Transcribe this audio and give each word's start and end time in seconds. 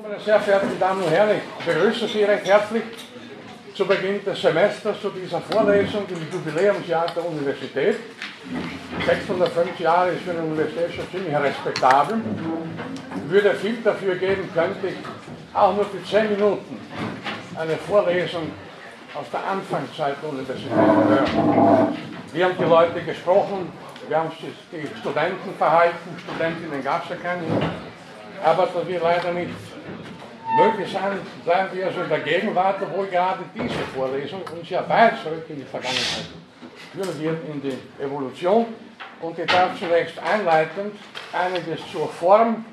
Meine 0.00 0.20
sehr 0.20 0.38
verehrten 0.38 0.78
Damen 0.78 1.02
und 1.02 1.10
Herren, 1.10 1.30
ich 1.36 1.64
begrüße 1.64 2.06
Sie 2.06 2.22
recht 2.22 2.46
herzlich 2.46 2.84
zu 3.74 3.84
Beginn 3.84 4.24
des 4.24 4.40
Semesters 4.40 5.00
zu 5.00 5.10
dieser 5.10 5.40
Vorlesung 5.40 6.04
im 6.08 6.22
Jubiläumsjahr 6.32 7.06
der 7.16 7.26
Universität. 7.26 7.96
605 9.04 9.80
Jahre 9.80 10.10
ist 10.10 10.22
für 10.22 10.30
eine 10.30 10.42
Universität 10.42 10.94
schon 10.94 11.10
ziemlich 11.10 11.34
respektabel. 11.34 12.20
Würde 13.26 13.54
viel 13.54 13.78
dafür 13.82 14.14
geben, 14.14 14.48
könnte 14.54 14.86
ich 14.86 14.96
auch 15.52 15.74
nur 15.74 15.84
für 15.86 16.04
10 16.04 16.30
Minuten 16.30 16.80
eine 17.58 17.76
Vorlesung 17.76 18.52
aus 19.14 19.26
der 19.32 19.44
Anfangszeit 19.50 20.14
der 20.22 20.30
Universität 20.30 20.70
hören. 20.70 21.96
Wir 22.32 22.44
haben 22.44 22.54
die 22.56 22.64
Leute 22.64 23.00
gesprochen, 23.00 23.72
wir 24.06 24.16
haben 24.16 24.30
die 24.70 25.00
Studenten 25.00 25.54
verhalten, 25.58 26.16
Studentinnen 26.22 26.84
gab 26.84 27.02
es 27.04 27.10
ja 27.10 27.16
keine, 27.16 27.42
aber 28.44 28.68
wir 28.86 29.00
leider 29.00 29.32
nicht 29.32 29.50
möglich 30.58 30.92
sein, 30.92 31.20
bleiben 31.44 31.76
wir 31.76 31.86
also 31.86 32.00
in 32.02 32.08
der 32.08 32.20
Gegenwart, 32.20 32.82
obwohl 32.82 33.06
gerade 33.06 33.44
diese 33.54 33.78
Vorlesung 33.94 34.42
uns 34.42 34.68
ja 34.68 34.88
weit 34.88 35.14
zurück 35.22 35.44
in 35.48 35.56
die 35.56 35.64
Vergangenheit 35.64 36.26
führen 36.92 37.20
wird, 37.20 37.48
in 37.48 37.62
die 37.62 38.02
Evolution. 38.02 38.66
Und 39.20 39.38
ich 39.38 39.46
darf 39.46 39.78
zunächst 39.78 40.18
einleitend 40.18 40.94
einiges 41.32 41.80
zur 41.90 42.08
Form 42.08 42.64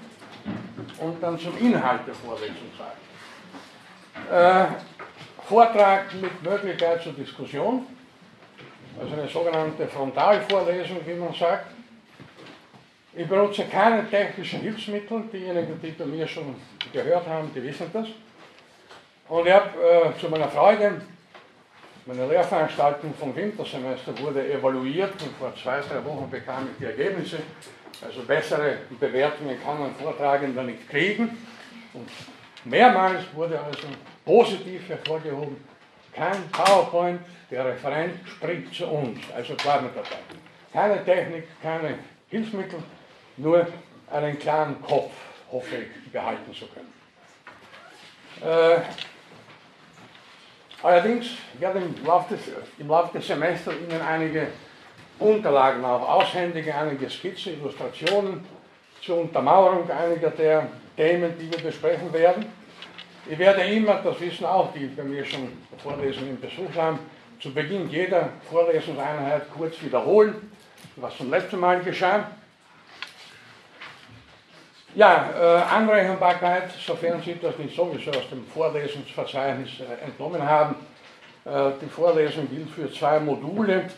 und 0.99 1.21
dann 1.21 1.39
zum 1.39 1.57
Inhalt 1.57 2.01
der 2.07 2.15
Vorlesung 2.15 2.55
sagen. 2.77 3.01
Äh, 4.31 4.65
Vortrag 5.47 6.13
mit 6.15 6.43
Möglichkeit 6.43 7.03
zur 7.03 7.13
Diskussion, 7.13 7.85
also 8.99 9.13
eine 9.13 9.27
sogenannte 9.27 9.87
Frontalvorlesung, 9.87 10.97
wie 11.05 11.13
man 11.13 11.33
sagt. 11.33 11.74
Ich 13.17 13.27
benutze 13.27 13.63
keine 13.65 14.09
technischen 14.09 14.59
Hilfsmittel. 14.59 15.23
Diejenigen, 15.31 15.79
die 15.81 15.91
bei 15.91 16.05
mir 16.05 16.27
schon 16.27 16.53
gehört 16.91 17.25
haben, 17.25 17.49
die 17.55 17.63
wissen 17.63 17.89
das. 17.93 18.07
Und 19.29 19.47
ich 19.47 19.53
habe 19.53 19.69
äh, 19.79 20.19
zu 20.19 20.27
meiner 20.27 20.49
Freude, 20.49 21.01
meine 22.05 22.27
Lehrveranstaltung 22.27 23.13
vom 23.13 23.33
Wintersemester 23.33 24.19
wurde 24.19 24.51
evaluiert 24.51 25.13
und 25.21 25.35
vor 25.37 25.53
zwei, 25.55 25.79
drei 25.79 26.03
Wochen 26.03 26.29
bekam 26.29 26.67
ich 26.71 26.77
die 26.77 26.85
Ergebnisse. 26.85 27.37
Also 28.05 28.21
bessere 28.23 28.79
Bewertungen 28.99 29.57
kann 29.63 29.79
man 29.79 29.95
Vortragender 29.95 30.63
nicht 30.63 30.89
kriegen. 30.89 31.37
Und 31.93 32.09
mehrmals 32.65 33.23
wurde 33.33 33.57
also 33.61 33.87
positiv 34.25 34.89
hervorgehoben, 34.89 35.55
kein 36.13 36.49
PowerPoint, 36.51 37.21
der 37.49 37.65
Referent 37.65 38.15
spricht 38.27 38.73
zu 38.73 38.87
uns, 38.87 39.19
also 39.33 39.55
bleiben 39.55 39.85
wir 39.85 40.03
dabei. 40.03 40.17
Keine 40.73 41.03
Technik, 41.05 41.45
keine 41.61 41.97
Hilfsmittel, 42.27 42.79
nur 43.37 43.67
einen 44.11 44.39
klaren 44.39 44.81
Kopf, 44.81 45.11
hoffe 45.51 45.75
ich, 45.77 46.11
behalten 46.11 46.53
zu 46.53 46.65
können. 46.67 46.93
Äh, 48.43 48.81
allerdings 50.83 51.27
werde 51.59 51.79
im 51.79 52.05
Laufe, 52.05 52.35
des, 52.35 52.43
im 52.77 52.87
Laufe 52.87 53.17
des 53.17 53.27
Semesters 53.27 53.75
Ihnen 53.75 54.01
einige 54.01 54.47
Unterlagen 55.19 55.83
auch 55.85 56.09
aushändigen, 56.15 56.73
einige 56.73 57.09
Skizzen, 57.09 57.53
Illustrationen 57.53 58.45
zur 59.01 59.21
Untermauerung 59.21 59.89
einiger 59.89 60.31
der 60.31 60.67
Themen, 60.97 61.33
die 61.39 61.51
wir 61.51 61.59
besprechen 61.59 62.11
werden. 62.11 62.45
Ich 63.27 63.37
werde 63.39 63.61
immer, 63.61 63.95
das 64.03 64.19
wissen 64.19 64.45
auch 64.45 64.71
die 64.73 64.87
bei 64.87 65.03
mir 65.03 65.25
schon 65.25 65.51
Vorlesungen 65.77 66.39
besucht 66.39 66.75
haben, 66.75 66.99
zu 67.39 67.53
Beginn 67.53 67.89
jeder 67.89 68.29
Vorlesungseinheit 68.49 69.43
kurz 69.55 69.81
wiederholen, 69.81 70.51
was 70.95 71.17
zum 71.17 71.29
letzten 71.29 71.59
Mal 71.59 71.81
geschah. 71.81 72.29
Ja, 74.95 75.29
äh, 75.37 75.61
Anrechenbarkeit, 75.75 76.71
sofern 76.71 77.21
Sie 77.21 77.37
das 77.41 77.57
nicht 77.57 77.75
sowieso 77.75 78.11
aus 78.11 78.29
dem 78.29 78.47
Vorlesungsverzeichnis 78.47 79.81
äh, 79.81 80.05
entnommen 80.05 80.41
haben. 80.41 80.75
Äh, 81.43 81.71
die 81.81 81.89
Vorlesung 81.89 82.49
gilt 82.49 82.69
für 82.69 82.89
zwei 82.89 83.19
Module, 83.19 83.89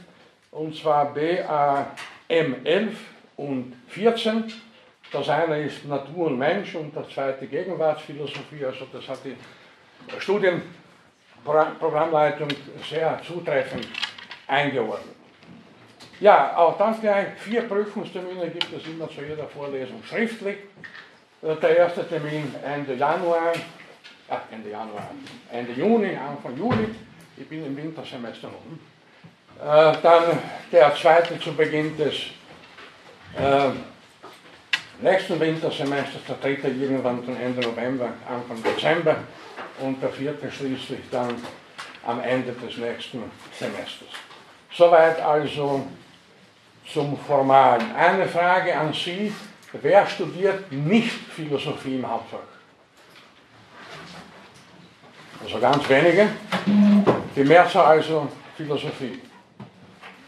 und 0.50 0.76
zwar 0.76 1.14
BAM 1.14 2.56
11 2.64 2.98
und 3.36 3.76
14. 3.90 4.52
Das 5.12 5.30
eine 5.30 5.62
ist 5.62 5.86
Natur 5.86 6.26
und 6.28 6.40
Mensch 6.40 6.74
und 6.74 6.98
das 6.98 7.08
zweite 7.10 7.46
Gegenwartsphilosophie. 7.46 8.66
Also 8.66 8.88
das 8.92 9.08
hat 9.08 9.20
die 9.24 9.36
Studienprogrammleitung 10.18 12.48
sehr 12.90 13.22
zutreffend 13.24 13.88
eingeordnet. 14.48 15.17
Ja, 16.20 16.58
auch 16.58 16.78
dann 16.78 17.00
gleich 17.00 17.28
vier 17.38 17.62
Prüfungstermine 17.62 18.50
gibt 18.50 18.74
es 18.74 18.88
immer 18.88 19.08
zu 19.08 19.22
jeder 19.22 19.46
Vorlesung 19.48 20.02
schriftlich. 20.04 20.58
Äh, 21.44 21.56
der 21.62 21.78
erste 21.78 22.08
Termin 22.08 22.54
Ende 22.66 22.96
Januar, 22.96 23.54
ach, 24.28 24.42
Ende 24.52 24.72
Januar, 24.72 25.12
Ende 25.52 25.74
Juni, 25.74 26.16
Anfang 26.16 26.58
Juli. 26.58 26.88
Ich 27.38 27.48
bin 27.48 27.66
im 27.66 27.78
Wintersemester 27.78 28.48
noch. 28.48 29.92
Äh, 29.92 29.98
dann 30.02 30.40
der 30.72 30.96
zweite 30.96 31.40
zu 31.40 31.54
Beginn 31.54 31.96
des 31.96 32.16
äh, 33.38 33.70
nächsten 35.00 35.40
Wintersemesters, 35.40 36.22
der 36.28 36.38
dritte 36.38 36.70
irgendwann 36.70 37.24
von 37.24 37.38
Ende 37.40 37.62
November, 37.62 38.10
Anfang 38.28 38.64
Dezember 38.64 39.18
und 39.82 40.02
der 40.02 40.10
vierte 40.10 40.52
schließlich 40.52 41.02
dann 41.12 41.36
am 42.08 42.22
Ende 42.22 42.54
des 42.54 42.78
nächsten 42.78 43.24
Semesters. 43.60 44.10
Soweit 44.72 45.22
also 45.22 45.86
zum 46.94 47.18
Formalen. 47.18 47.96
Eine 47.96 48.28
Frage 48.28 48.76
an 48.76 48.94
Sie. 48.94 49.34
Wer 49.74 50.08
studiert 50.08 50.72
nicht 50.72 51.12
Philosophie 51.12 51.96
im 51.96 52.10
Hauptfach? 52.10 52.40
Also 55.44 55.60
ganz 55.60 55.88
wenige. 55.90 56.28
Die 57.36 57.44
Mehrzahl 57.44 57.86
also 57.98 58.28
Philosophie. 58.56 59.22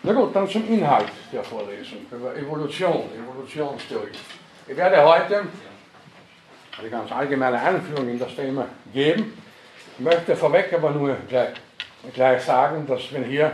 Na 0.03 0.13
gut, 0.13 0.35
dann 0.35 0.47
zum 0.47 0.67
Inhalt 0.71 1.11
der 1.31 1.43
Vorlesung 1.43 1.99
über 2.11 2.35
Evolution, 2.35 3.09
Evolutionstheorie. 3.17 4.11
Ich 4.67 4.77
werde 4.77 5.03
heute 5.03 5.45
eine 6.79 6.89
ganz 6.89 7.11
allgemeine 7.11 7.59
Einführung 7.59 8.07
in 8.07 8.19
das 8.19 8.35
Thema 8.35 8.67
geben. 8.93 9.37
Ich 9.97 10.03
möchte 10.03 10.35
vorweg 10.35 10.71
aber 10.73 10.91
nur 10.91 11.17
gleich, 11.27 11.49
gleich 12.13 12.41
sagen, 12.43 12.85
dass 12.87 13.11
wenn 13.11 13.25
hier 13.25 13.53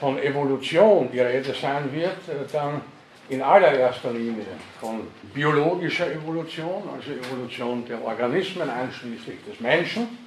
von 0.00 0.18
Evolution 0.18 1.10
die 1.12 1.20
Rede 1.20 1.54
sein 1.54 1.92
wird, 1.92 2.28
äh, 2.28 2.50
dann 2.52 2.80
in 3.28 3.42
allererster 3.42 4.10
Linie 4.12 4.46
von 4.80 5.06
biologischer 5.34 6.10
Evolution, 6.10 6.82
also 6.94 7.12
Evolution 7.12 7.84
der 7.86 8.02
Organismen 8.02 8.70
einschließlich 8.70 9.44
des 9.44 9.60
Menschen, 9.60 10.18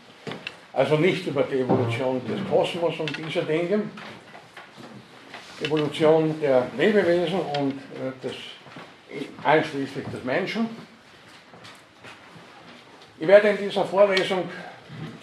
also 0.74 0.98
nicht 0.98 1.26
über 1.26 1.44
die 1.44 1.60
Evolution 1.60 2.22
des 2.28 2.40
Kosmos 2.50 3.00
und 3.00 3.18
dieser 3.18 3.42
Dinge, 3.42 3.84
Evolution 5.62 6.40
der 6.42 6.68
Lebewesen 6.78 7.40
und 7.40 7.74
äh, 7.74 8.12
des, 8.24 8.36
einschließlich 9.44 10.06
des 10.06 10.24
Menschen. 10.24 10.70
Ich 13.20 13.28
werde 13.28 13.50
in 13.50 13.58
dieser 13.58 13.86
Vorlesung 13.86 14.50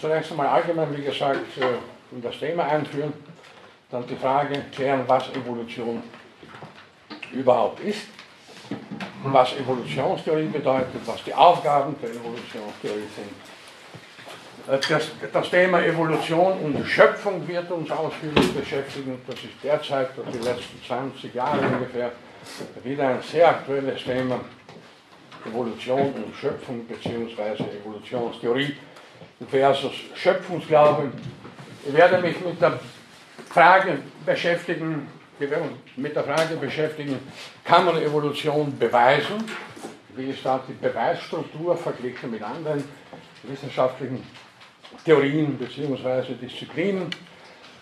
zunächst 0.00 0.30
einmal 0.30 0.46
allgemein, 0.48 0.96
wie 0.96 1.02
gesagt, 1.02 1.58
äh, 1.58 2.14
in 2.14 2.22
das 2.22 2.38
Thema 2.38 2.64
einführen 2.68 3.12
dann 3.90 4.06
die 4.06 4.16
Frage 4.16 4.64
klären, 4.72 5.04
was 5.06 5.30
Evolution 5.30 6.02
überhaupt 7.32 7.80
ist, 7.80 8.06
was 9.24 9.54
Evolutionstheorie 9.54 10.46
bedeutet, 10.46 11.00
was 11.06 11.24
die 11.24 11.34
Aufgaben 11.34 11.96
der 12.02 12.10
Evolutionstheorie 12.10 13.08
sind. 13.16 14.74
Äh, 14.74 14.78
das, 14.88 15.10
das, 15.32 15.50
Thema 15.50 15.82
Evolution 15.82 16.52
und 16.58 16.86
Schöpfung 16.86 17.46
wird 17.48 17.70
uns 17.70 17.90
ausführlich 17.90 18.52
beschäftigen. 18.54 19.20
Das 19.26 19.36
ist 19.36 19.54
derzeit, 19.62 20.10
die 20.32 20.38
letzten 20.38 20.82
20 20.86 21.34
Jahre 21.34 21.60
ungefähr, 21.66 22.12
wieder 22.84 23.08
ein 23.08 23.22
sehr 23.22 23.48
aktuelles 23.48 24.02
Thema. 24.04 24.40
Evolution 25.46 26.12
und 26.12 26.34
Schöpfung 26.38 26.84
bzw. 26.84 27.62
Evolutionstheorie 27.80 28.74
versus 29.48 29.92
Schöpfungsglauben. 30.14 31.12
Ich 31.86 31.94
werde 31.94 32.20
mich 32.20 32.38
mit 32.40 32.60
der 32.60 32.78
Frage 33.50 33.98
beschäftigen, 34.26 35.08
wir 35.38 35.50
werden 35.50 35.70
mit 35.96 36.14
der 36.14 36.24
Frage 36.24 36.56
beschäftigen, 36.56 37.18
kann 37.64 37.84
man 37.84 37.96
Evolution 37.96 38.78
beweisen? 38.78 39.44
Wie 40.14 40.30
ist 40.30 40.44
da 40.44 40.62
die 40.68 40.72
Beweisstruktur 40.72 41.76
verglichen 41.76 42.30
mit 42.30 42.42
anderen 42.42 42.84
wissenschaftlichen 43.44 44.22
Theorien 45.04 45.56
bzw. 45.56 46.34
Disziplinen? 46.34 47.08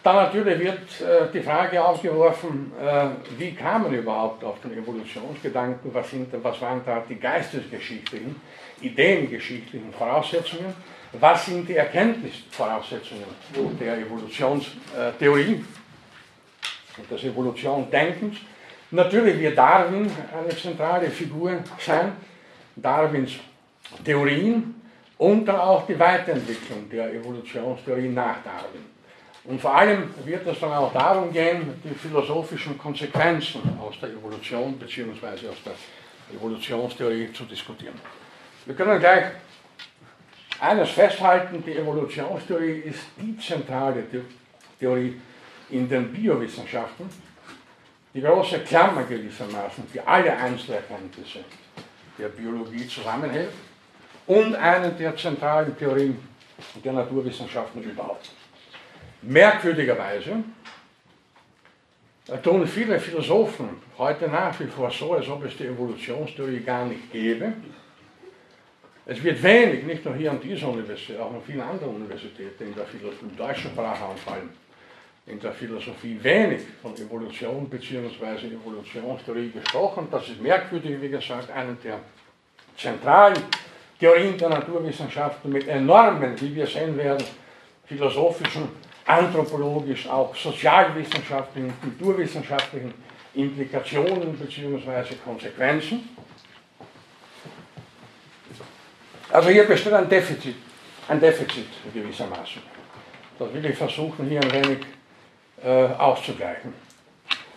Dann 0.03 0.17
natürlich 0.17 0.61
wird 0.61 1.01
äh, 1.01 1.33
die 1.33 1.41
Frage 1.41 1.85
aufgeworfen, 1.85 2.71
äh, 2.81 3.09
wie 3.37 3.53
kam 3.53 3.83
man 3.83 3.95
überhaupt 3.95 4.45
auf 4.45 4.61
den 4.61 4.79
Evolutionsgedanken, 4.79 5.93
was, 5.93 6.11
sind, 6.11 6.29
was 6.45 6.61
waren 6.61 6.81
da 6.87 7.03
die 7.09 7.17
geistesgeschichtlichen, 7.17 8.41
ideengeschichtlichen 8.81 9.93
Voraussetzungen? 9.93 10.75
Was 11.13 11.47
sind 11.47 11.69
die 11.69 11.77
Erkenntnisvoraussetzungen 11.77 13.25
der 13.81 13.99
Evolutionstheorie 13.99 15.65
und 16.99 17.11
des 17.11 17.25
Evolutionsdenkens. 17.25 18.37
Natürlich 18.91 19.39
wird 19.39 19.59
Darwin 19.59 20.11
eine 20.33 20.57
zentrale 20.57 21.11
Figur 21.11 21.63
sein. 21.79 22.13
Darwins 22.77 23.33
Theorien, 24.05 24.77
und 25.19 25.47
dann 25.47 25.57
auch 25.57 25.87
die 25.87 25.99
Weiterentwicklung 25.99 26.89
der 26.91 27.15
Evolutionstheorie 27.15 28.09
nach 28.09 28.43
Darwin. 28.45 28.85
Und 29.45 29.61
vor 29.61 29.75
allem 29.75 30.13
wird 30.25 30.47
es 30.47 30.61
dann 30.61 30.73
auch 30.73 30.93
darum 30.93 31.33
gehen, 31.33 31.81
die 31.85 31.95
philosophischen 31.95 32.77
Konsequenzen 32.77 33.61
aus 33.81 33.95
der 34.01 34.11
Evolution 34.11 34.77
bzw. 34.79 35.49
aus 35.49 35.63
der 35.65 35.75
Evolutionstheorie 36.37 37.33
zu 37.33 37.45
diskutieren. 37.45 37.95
Wir 38.67 38.75
können 38.75 38.99
gleich 38.99 39.27
eines 40.61 40.91
festhalten, 40.91 41.63
die 41.65 41.77
Evolutionstheorie 41.77 42.81
ist 42.81 43.01
die 43.21 43.37
zentrale 43.39 44.05
Theorie 44.79 45.21
in 45.71 45.89
den 45.89 46.13
Biowissenschaften, 46.13 47.09
die 48.15 48.21
große 48.21 48.61
Klammer 48.61 49.03
gewissermaßen, 49.05 49.85
die 49.93 50.01
alle 50.01 50.37
Einzelerkenntnisse 50.37 51.41
der 52.19 52.29
Biologie 52.29 52.87
zusammenhält 52.87 53.51
und 54.27 54.55
eine 54.55 54.91
der 54.91 55.17
zentralen 55.17 55.77
Theorien 55.77 56.17
der 56.83 56.93
Naturwissenschaften 56.93 57.83
überhaupt. 57.83 58.31
Merkwürdigerweise 59.23 60.45
tun 62.43 62.67
viele 62.67 62.99
Philosophen 62.99 63.69
heute 63.99 64.29
nach 64.29 64.59
wie 64.61 64.67
vor 64.67 64.91
so, 64.91 65.15
als 65.15 65.29
ob 65.29 65.45
es 65.45 65.57
die 65.57 65.67
Evolutionstheorie 65.67 66.61
gar 66.61 66.87
nicht 66.87 67.13
gäbe. 67.13 67.53
Es 69.09 69.23
wird 69.23 69.41
wenig, 69.41 69.85
nicht 69.85 70.05
nur 70.05 70.17
hier 70.17 70.33
an 70.33 70.41
dieser 70.41 70.69
Universität, 70.69 71.21
auch 71.21 71.33
an 71.33 71.41
vielen 71.47 71.61
anderen 71.61 71.95
Universitäten 71.95 72.65
in 72.65 72.75
der 72.75 72.85
Philosophie, 72.87 73.27
deutschen 73.37 73.71
vor 73.71 73.85
allem, 73.85 74.51
in 75.27 75.39
der 75.39 75.53
Philosophie 75.53 76.19
wenig 76.21 76.63
von 76.83 76.93
Evolution 76.97 77.69
bzw. 77.69 78.49
Evolutionstheorie 78.49 79.51
gesprochen. 79.51 80.09
Das 80.11 80.29
ist 80.29 80.43
merkwürdig, 80.43 81.01
wie 81.01 81.09
gesagt, 81.09 81.51
eine 81.53 81.75
der 81.75 82.01
zentralen 82.77 83.37
Theorien 84.01 84.37
der 84.39 84.49
Naturwissenschaften 84.49 85.53
mit 85.53 85.69
enormen, 85.69 86.41
wie 86.41 86.57
wir 86.57 86.67
sehen 86.67 86.97
werden, 86.97 87.25
philosophischen, 87.87 88.69
anthropologischen, 89.07 90.11
auch 90.11 90.35
sozialwissenschaftlichen, 90.35 91.73
kulturwissenschaftlichen 91.81 92.93
Implikationen 93.35 94.37
bzw. 94.37 95.15
Konsequenzen. 95.25 96.16
Also 99.37 99.51
hier 99.51 99.65
besteht 99.65 99.93
ein 99.93 100.09
Defizit, 100.09 100.57
ein 101.09 101.21
Defizit 101.21 101.69
gewissermaßen. 101.93 102.63
Das 103.39 103.53
will 103.53 103.67
ich 103.67 103.77
versuchen 103.77 104.27
hier 104.31 104.41
ein 104.41 104.51
wenig 104.51 104.79
äh, 105.63 105.89
auszugleichen. 105.99 106.73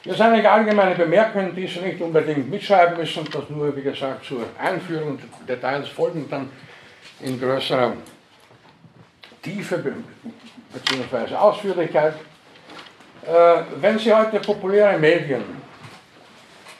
Das 0.03 0.17
sind 0.17 0.25
einige 0.25 0.51
allgemeine 0.51 0.93
Bemerkungen, 0.95 1.55
die 1.55 1.67
Sie 1.67 1.79
nicht 1.79 2.01
unbedingt 2.01 2.49
mitschreiben 2.49 2.97
müssen, 2.97 3.23
das 3.31 3.49
nur, 3.49 3.73
wie 3.77 3.81
gesagt, 3.81 4.25
zur 4.25 4.43
Einführung. 4.61 5.19
Details 5.47 5.87
folgen 5.87 6.29
dann 6.29 6.49
in 7.21 7.39
größerer 7.39 7.93
Tiefe 9.41 9.81
bzw. 10.73 11.33
Ausführlichkeit. 11.33 12.15
Äh, 13.25 13.61
wenn 13.79 13.97
Sie 13.97 14.13
heute 14.13 14.41
populäre 14.41 14.99
Medien 14.99 15.45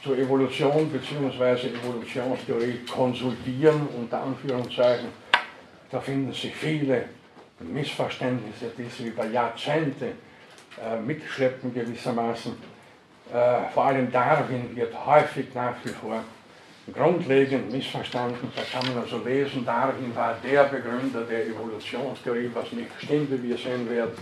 zur 0.03 0.17
Evolution 0.17 0.89
bzw. 0.89 1.69
Evolutionstheorie 1.69 2.79
konsultieren, 2.85 3.87
unter 3.97 4.21
Anführungszeichen, 4.21 5.09
da 5.91 5.99
finden 5.99 6.33
Sie 6.33 6.49
viele 6.49 7.05
Missverständnisse, 7.59 8.71
die 8.77 8.85
Sie 8.85 9.09
über 9.09 9.25
Jahrzehnte 9.25 10.13
äh, 10.81 10.99
mitschleppen 10.99 11.73
gewissermaßen. 11.73 12.53
Äh, 13.33 13.69
vor 13.73 13.85
allem 13.85 14.11
Darwin 14.11 14.75
wird 14.75 14.93
häufig 15.05 15.53
nach 15.53 15.75
wie 15.83 15.89
vor 15.89 16.23
grundlegend 16.93 17.71
missverstanden. 17.71 18.51
Da 18.55 18.61
kann 18.63 18.87
man 18.93 19.03
also 19.03 19.17
lesen, 19.23 19.65
Darwin 19.65 20.15
war 20.15 20.35
der 20.43 20.63
Begründer 20.63 21.21
der 21.21 21.47
Evolutionstheorie, 21.47 22.49
was 22.53 22.71
nicht 22.71 22.89
stimmt, 23.03 23.31
wie 23.31 23.49
wir 23.49 23.57
sehen 23.57 23.89
werden. 23.89 24.13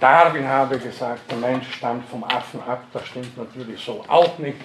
Darwin 0.00 0.46
habe 0.46 0.78
gesagt, 0.78 1.30
der 1.30 1.38
Mensch 1.38 1.72
stammt 1.74 2.08
vom 2.08 2.24
Affen 2.24 2.60
ab, 2.62 2.84
das 2.92 3.06
stimmt 3.06 3.36
natürlich 3.36 3.82
so 3.82 4.04
auch 4.08 4.38
nicht. 4.38 4.58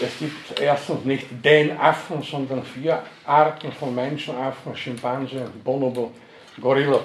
Es 0.00 0.18
gibt 0.18 0.60
erstens 0.60 1.04
nicht 1.04 1.26
den 1.44 1.78
Affen, 1.78 2.22
sondern 2.22 2.62
vier 2.62 3.02
Arten 3.26 3.72
von 3.72 3.94
Menschenaffen, 3.94 4.74
Schimpanse, 4.76 5.50
Bonobo, 5.64 6.12
Gorilla 6.60 7.00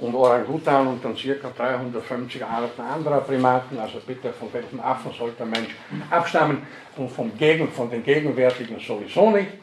und 0.00 0.14
Orangutan 0.14 0.86
und 0.86 1.04
dann 1.04 1.16
circa 1.16 1.50
350 1.56 2.44
Arten 2.44 2.80
anderer 2.80 3.20
Primaten. 3.20 3.78
Also 3.78 3.98
bitte, 4.04 4.32
von 4.32 4.52
welchem 4.52 4.80
Affen 4.80 5.12
sollte 5.12 5.36
der 5.38 5.46
Mensch 5.46 5.70
abstammen 6.10 6.66
und 6.96 7.10
vom 7.10 7.36
Gegen, 7.36 7.70
von 7.70 7.90
den 7.90 8.02
gegenwärtigen 8.02 8.80
sowieso 8.80 9.30
nicht. 9.30 9.61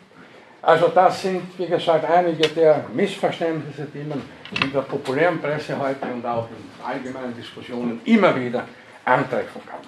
Also 0.62 0.90
das 0.90 1.22
sind, 1.22 1.58
wie 1.58 1.68
gesagt, 1.68 2.04
einige 2.06 2.48
der 2.50 2.86
Missverständnisse, 2.94 3.88
die 3.94 4.04
man 4.04 4.22
in 4.62 4.74
der 4.74 4.82
populären 4.82 5.40
Presse 5.40 5.78
heute 5.80 6.06
und 6.14 6.26
auch 6.26 6.48
in 6.50 6.86
allgemeinen 6.86 7.36
Diskussionen 7.36 8.02
immer 8.06 8.36
wieder 8.36 8.66
antreffen 9.06 9.62
kann. 9.66 9.80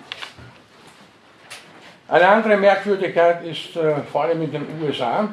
Eine 2.07 2.27
andere 2.27 2.57
Merkwürdigkeit 2.57 3.43
ist 3.45 3.75
äh, 3.75 4.01
vor 4.11 4.23
allem 4.23 4.41
in 4.41 4.51
den 4.51 4.65
USA, 4.81 5.29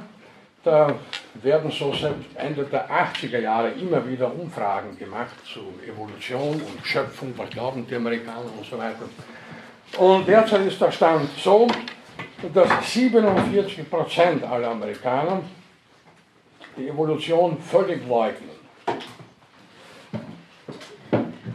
da 0.62 0.94
werden 1.35 1.70
so 1.70 1.93
seit 1.93 2.14
Ende 2.35 2.64
der 2.64 2.88
80er 2.88 3.38
Jahre 3.38 3.70
immer 3.70 4.06
wieder 4.08 4.32
Umfragen 4.32 4.96
gemacht 4.99 5.35
zu 5.44 5.61
Evolution 5.88 6.61
und 6.61 6.87
Schöpfung, 6.87 7.32
was 7.37 7.50
glauben 7.50 7.87
die 7.88 7.94
Amerikaner 7.94 8.50
und 8.56 8.67
so 8.69 8.76
weiter. 8.76 9.08
Und 9.96 10.29
derzeit 10.29 10.67
ist 10.67 10.81
der 10.81 10.93
Stand 10.93 11.31
so, 11.38 11.67
dass 12.55 12.69
47% 12.69 14.44
aller 14.44 14.70
Amerikaner 14.70 15.43
die 16.76 16.88
Evolution 16.88 17.58
völlig 17.61 18.06
leugnen. 18.06 18.58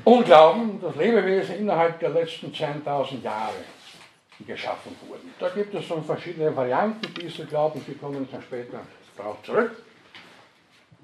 Und 0.03 0.25
glauben, 0.25 0.81
dass 0.81 0.95
Lebewesen 0.97 1.59
innerhalb 1.59 1.99
der 1.99 2.09
letzten 2.09 2.51
10.000 2.51 3.21
Jahre 3.23 3.53
geschaffen 4.45 4.93
wurden. 5.07 5.33
Da 5.39 5.49
gibt 5.49 5.73
es 5.73 5.85
schon 5.85 6.03
verschiedene 6.03 6.53
Varianten 6.53 7.13
dieser 7.13 7.45
Glauben, 7.45 7.81
die 7.87 7.93
kommen 7.93 8.27
dann 8.29 8.41
später 8.41 8.81
darauf 9.15 9.41
zurück. 9.43 9.71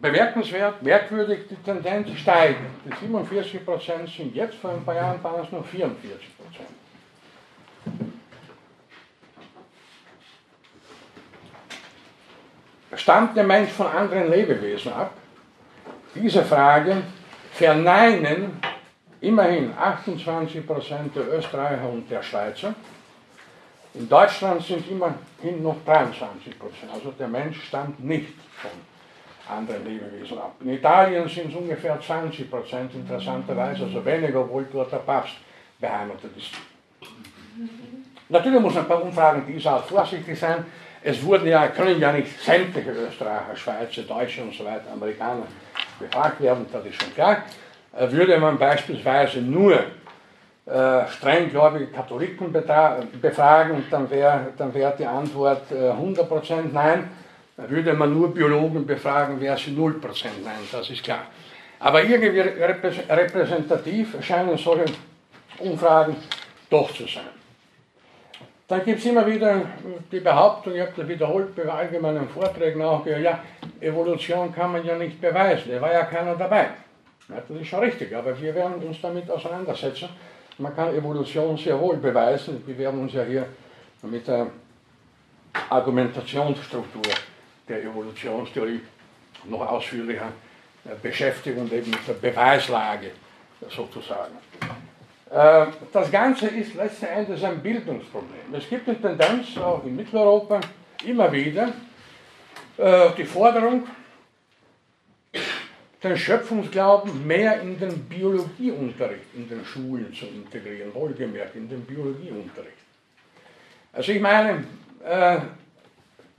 Bemerkenswert, 0.01 0.81
merkwürdig, 0.81 1.47
die 1.49 1.55
Tendenz 1.55 2.09
steigt. 2.17 2.59
Die 2.85 3.07
47% 3.07 4.15
sind 4.15 4.35
jetzt, 4.35 4.55
vor 4.55 4.71
ein 4.71 4.83
paar 4.83 4.95
Jahren 4.95 5.23
waren 5.23 5.45
es 5.45 5.51
nur 5.51 5.61
44%. 5.61 5.85
Stammt 12.95 13.37
der 13.37 13.43
Mensch 13.43 13.71
von 13.71 13.87
anderen 13.87 14.31
Lebewesen 14.31 14.91
ab? 14.91 15.11
Diese 16.15 16.43
Frage 16.43 17.03
verneinen 17.51 18.59
immerhin 19.21 19.73
28% 19.73 21.13
der 21.13 21.37
Österreicher 21.37 21.89
und 21.89 22.09
der 22.09 22.23
Schweizer. 22.23 22.73
In 23.93 24.07
Deutschland 24.07 24.63
sind 24.63 24.89
immerhin 24.89 25.63
noch 25.63 25.77
23% 25.85 26.13
Also 26.93 27.11
der 27.11 27.27
Mensch 27.27 27.63
stammt 27.63 28.03
nicht 28.03 28.33
von 28.57 28.71
anderen 29.49 29.83
Lebewesen 29.85 30.37
ab. 30.37 30.55
In 30.61 30.69
Italien 30.69 31.27
sind 31.27 31.49
es 31.49 31.55
ungefähr 31.55 31.99
20% 31.99 32.93
interessanterweise, 32.93 33.83
also 33.83 34.05
weniger, 34.05 34.41
obwohl 34.41 34.67
dort 34.71 34.91
der 34.91 34.97
Papst 34.97 35.35
beheimatet 35.79 36.37
ist. 36.37 36.51
Natürlich 38.29 38.61
muss 38.61 38.75
man 38.75 38.87
bei 38.87 38.95
Umfragen 38.95 39.43
dieser 39.47 39.71
Art 39.71 39.87
vorsichtig 39.87 40.39
sein. 40.39 40.65
Es 41.01 41.23
wurden 41.23 41.47
ja, 41.47 41.67
können 41.67 41.99
ja 41.99 42.11
nicht 42.11 42.41
sämtliche 42.41 42.91
Österreicher, 42.91 43.55
Schweizer, 43.55 44.01
Deutsche 44.01 44.41
und 44.41 44.53
so 44.53 44.65
weiter, 44.65 44.91
Amerikaner 44.91 45.47
befragt 45.97 46.41
werden, 46.41 46.65
das 46.71 46.85
ist 46.85 47.01
schon 47.01 47.13
klar. 47.13 47.43
Äh, 47.97 48.11
würde 48.11 48.37
man 48.37 48.57
beispielsweise 48.57 49.39
nur 49.39 49.73
äh, 50.65 51.07
strenggläubige 51.07 51.87
Katholiken 51.87 52.51
befragen, 52.51 53.85
dann 53.89 54.09
wäre 54.09 54.47
dann 54.57 54.73
wär 54.73 54.91
die 54.91 55.05
Antwort 55.05 55.71
äh, 55.71 55.91
100% 55.91 56.71
nein. 56.71 57.09
Würde 57.57 57.93
man 57.93 58.13
nur 58.13 58.33
Biologen 58.33 58.85
befragen, 58.85 59.41
wäre 59.41 59.57
sie 59.57 59.71
0% 59.71 59.95
nein, 60.43 60.53
das 60.71 60.89
ist 60.89 61.03
klar. 61.03 61.23
Aber 61.79 62.03
irgendwie 62.03 62.39
repräsentativ 62.39 64.15
scheinen 64.21 64.57
solche 64.57 64.85
Umfragen 65.59 66.15
doch 66.69 66.93
zu 66.93 67.05
sein. 67.05 67.38
Dann 68.69 68.85
gibt 68.85 68.99
es 68.99 69.05
immer 69.05 69.25
wieder 69.25 69.63
die 70.11 70.19
Behauptung, 70.19 70.75
ich 70.75 70.81
habe 70.81 70.91
das 70.95 71.07
wiederholt 71.07 71.55
bei 71.55 71.63
allgemeinen 71.63 72.29
Vorträgen 72.29 72.83
auch 72.83 73.03
gehört, 73.03 73.23
ja, 73.23 73.43
Evolution 73.81 74.53
kann 74.53 74.71
man 74.71 74.85
ja 74.85 74.95
nicht 74.95 75.19
beweisen, 75.19 75.71
da 75.71 75.81
war 75.81 75.91
ja 75.91 76.03
keiner 76.03 76.35
dabei. 76.35 76.69
Ja, 77.29 77.41
das 77.47 77.61
ist 77.61 77.67
schon 77.67 77.79
richtig, 77.79 78.15
aber 78.15 78.39
wir 78.39 78.53
werden 78.53 78.75
uns 78.75 79.01
damit 79.01 79.29
auseinandersetzen. 79.29 80.09
Man 80.59 80.75
kann 80.75 80.93
Evolution 80.93 81.57
sehr 81.57 81.79
wohl 81.79 81.97
beweisen. 81.97 82.61
Wir 82.65 82.77
werden 82.77 83.01
uns 83.01 83.13
ja 83.13 83.23
hier 83.23 83.47
mit 84.03 84.27
der 84.27 84.47
Argumentationsstruktur 85.69 87.13
der 87.67 87.83
Evolutionstheorie 87.83 88.81
noch 89.45 89.61
ausführlicher 89.61 90.31
äh, 90.85 90.89
beschäftigen 91.01 91.61
und 91.61 91.73
eben 91.73 91.89
mit 91.89 92.07
der 92.07 92.13
Beweislage 92.13 93.11
sozusagen. 93.67 94.35
Äh, 95.31 95.67
das 95.93 96.11
Ganze 96.11 96.47
ist 96.47 96.73
letzten 96.73 97.05
Endes 97.05 97.43
ein 97.43 97.61
Bildungsproblem. 97.61 98.53
Es 98.53 98.67
gibt 98.67 98.87
eine 98.87 98.99
Tendenz, 98.99 99.57
auch 99.57 99.83
in 99.85 99.95
Mitteleuropa, 99.95 100.59
immer 101.05 101.31
wieder 101.31 101.71
äh, 102.77 103.09
die 103.15 103.25
Forderung, 103.25 103.87
den 106.01 106.17
Schöpfungsglauben 106.17 107.27
mehr 107.27 107.61
in 107.61 107.77
den 107.77 108.05
Biologieunterricht 108.05 109.35
in 109.35 109.47
den 109.47 109.63
Schulen 109.65 110.13
zu 110.13 110.25
integrieren, 110.25 110.93
wohlgemerkt 110.93 111.55
in 111.55 111.69
den 111.69 111.81
Biologieunterricht. 111.81 112.77
Also 113.93 114.11
ich 114.13 114.21
meine, 114.21 114.63
äh, 115.03 115.37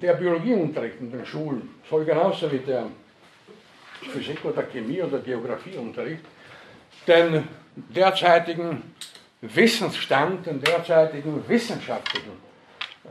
der 0.01 0.15
Biologieunterricht 0.15 0.99
in 1.01 1.13
den 1.13 1.27
Schulen 1.27 1.75
soll 1.89 2.05
genauso 2.05 2.51
wie 2.51 2.59
der 2.59 2.87
Physik- 4.13 4.45
oder 4.45 4.63
Chemie- 4.63 5.03
oder 5.03 5.19
Geografieunterricht 5.19 6.25
den 7.07 7.47
derzeitigen 7.77 8.95
Wissensstand, 9.41 10.47
den 10.47 10.61
derzeitigen 10.61 11.49
wissenschaftlichen 11.49 12.33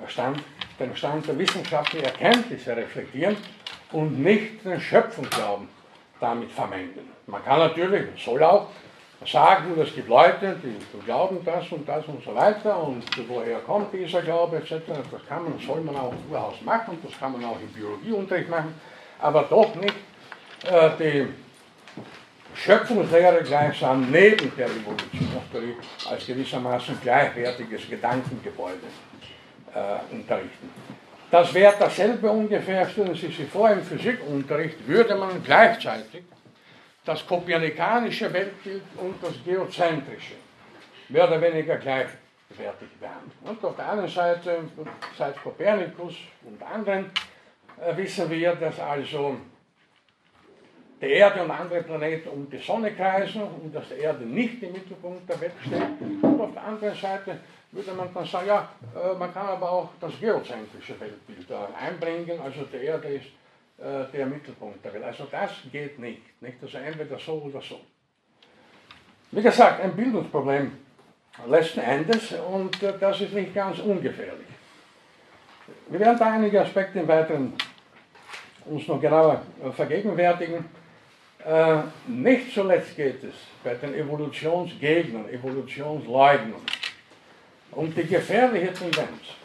Stand, 0.08 0.44
den 0.80 0.96
Stand 0.96 1.28
der 1.28 1.38
wissenschaftlichen 1.38 2.06
Erkenntnisse 2.06 2.76
reflektieren 2.76 3.36
und 3.92 4.20
nicht 4.22 4.64
den 4.64 4.80
Schöpfungsglauben 4.80 5.68
damit 6.20 6.52
vermengen. 6.52 7.10
Man 7.28 7.44
kann 7.44 7.60
natürlich, 7.60 8.24
soll 8.24 8.44
auch 8.44 8.68
sagen, 9.26 9.80
es 9.80 9.94
gibt 9.94 10.08
Leute, 10.08 10.56
die 10.64 10.76
glauben 11.06 11.40
das 11.44 11.70
und 11.72 11.88
das 11.88 12.06
und 12.06 12.24
so 12.24 12.34
weiter 12.34 12.82
und 12.82 13.04
woher 13.28 13.60
kommt 13.60 13.94
dieser 13.94 14.22
Glaube 14.22 14.58
etc. 14.58 14.74
Das 15.12 15.26
kann 15.28 15.44
man, 15.44 15.60
soll 15.60 15.82
man 15.82 15.96
auch 15.96 16.14
durchaus 16.28 16.62
machen, 16.62 16.98
das 17.04 17.18
kann 17.20 17.34
man 17.34 17.44
auch 17.44 17.60
im 17.60 17.68
Biologieunterricht 17.70 18.50
machen, 18.50 18.74
aber 19.20 19.44
doch 19.44 19.76
nicht 19.76 19.96
äh, 20.66 20.90
die 21.00 21.28
Schöpfungslehre 22.64 23.42
gleichsam 23.44 24.12
neben 24.12 24.52
der 24.58 24.68
Evolutionstheorie 24.68 25.78
als 26.10 26.26
gewissermaßen 26.26 27.00
gleichwertiges 27.02 27.90
Gedankengebäude 27.90 28.88
äh, 29.74 30.14
unterrichten. 30.14 30.70
Das 31.32 31.54
wäre 31.54 31.74
dasselbe 31.80 32.30
ungefähr, 32.30 32.90
stellen 32.90 33.16
Sie 33.16 33.28
sich 33.28 33.48
vor, 33.48 33.70
im 33.70 33.82
Physikunterricht 33.82 34.86
würde 34.88 35.16
man 35.16 35.42
gleichzeitig 35.44 36.24
das 37.06 37.26
kopernikanische 37.26 38.32
Weltbild 38.34 38.84
und 38.98 39.16
das 39.24 39.34
geozentrische 39.46 40.34
mehr 41.08 41.28
oder 41.28 41.42
weniger 41.42 41.78
gleichwertig 41.78 42.90
behandeln. 43.00 43.32
Und 43.46 43.64
auf 43.64 43.76
der 43.76 43.88
anderen 43.88 44.10
Seite, 44.10 44.60
seit 45.18 45.42
Kopernikus 45.42 46.16
und 46.44 46.62
anderen, 46.62 47.12
äh, 47.80 47.96
wissen 47.96 48.30
wir, 48.30 48.56
dass 48.56 48.80
also 48.80 49.38
die 51.02 51.06
Erde 51.06 51.44
und 51.44 51.52
andere 51.52 51.82
Planeten 51.84 52.30
um 52.30 52.50
die 52.50 52.58
Sonne 52.58 52.92
kreisen 52.92 53.42
und 53.42 53.74
dass 53.74 53.88
die 53.90 54.02
Erde 54.02 54.26
nicht 54.26 54.62
im 54.62 54.74
Mittelpunkt 54.74 55.30
der 55.30 55.40
Welt 55.40 55.54
steht. 55.66 56.22
Und 56.22 56.42
auf 56.42 56.54
der 56.54 56.64
anderen 56.64 56.96
Seite 56.96 57.40
würde 57.72 57.92
man 57.94 58.14
dann 58.14 58.26
sagen, 58.26 58.48
ja, 58.48 58.70
äh, 58.96 59.18
man 59.18 59.34
kann 59.34 59.48
aber 59.48 59.72
auch 59.72 59.90
das 60.00 60.20
geozentrische 60.20 61.00
Weltbild 61.00 61.48
einbringen, 61.80 62.40
also 62.42 62.64
die 62.64 62.86
Erde 62.86 63.08
ist 63.10 63.28
äh, 63.78 64.12
der 64.12 64.26
Mittelpunkt 64.26 64.84
der 64.84 64.94
Welt. 64.94 65.04
Also 65.04 65.28
das 65.32 65.52
geht 65.72 66.00
nicht, 66.00 66.42
nicht? 66.42 66.58
Also 66.62 66.78
entweder 66.78 67.18
so 67.18 67.34
oder 67.34 67.62
so. 67.62 67.80
Wie 69.32 69.42
gesagt, 69.42 69.82
ein 69.82 69.96
Bildungsproblem 69.96 70.72
letzten 71.48 71.80
Endes 71.80 72.34
und 72.34 72.82
äh, 72.84 72.94
das 73.00 73.22
ist 73.22 73.34
nicht 73.34 73.54
ganz 73.54 73.80
ungefährlich. 73.80 74.48
Wir 75.88 76.00
werden 76.00 76.18
da 76.20 76.34
einige 76.34 76.62
Aspekte 76.62 77.00
im 77.00 77.08
Weiteren 77.08 77.54
uns 78.66 78.88
noch 78.88 79.00
genauer 79.00 79.42
vergegenwärtigen. 79.76 80.66
Äh, 81.46 81.78
nicht 82.08 82.54
zuletzt 82.54 82.96
geht 82.96 83.24
es 83.24 83.36
bei 83.64 83.74
den 83.76 83.94
Evolutionsgegnern, 83.96 85.30
Evolutionsleugnern 85.30 86.62
um 87.72 87.94
die 87.94 88.06
gefährliche 88.06 88.74
Tendenz, 88.74 89.36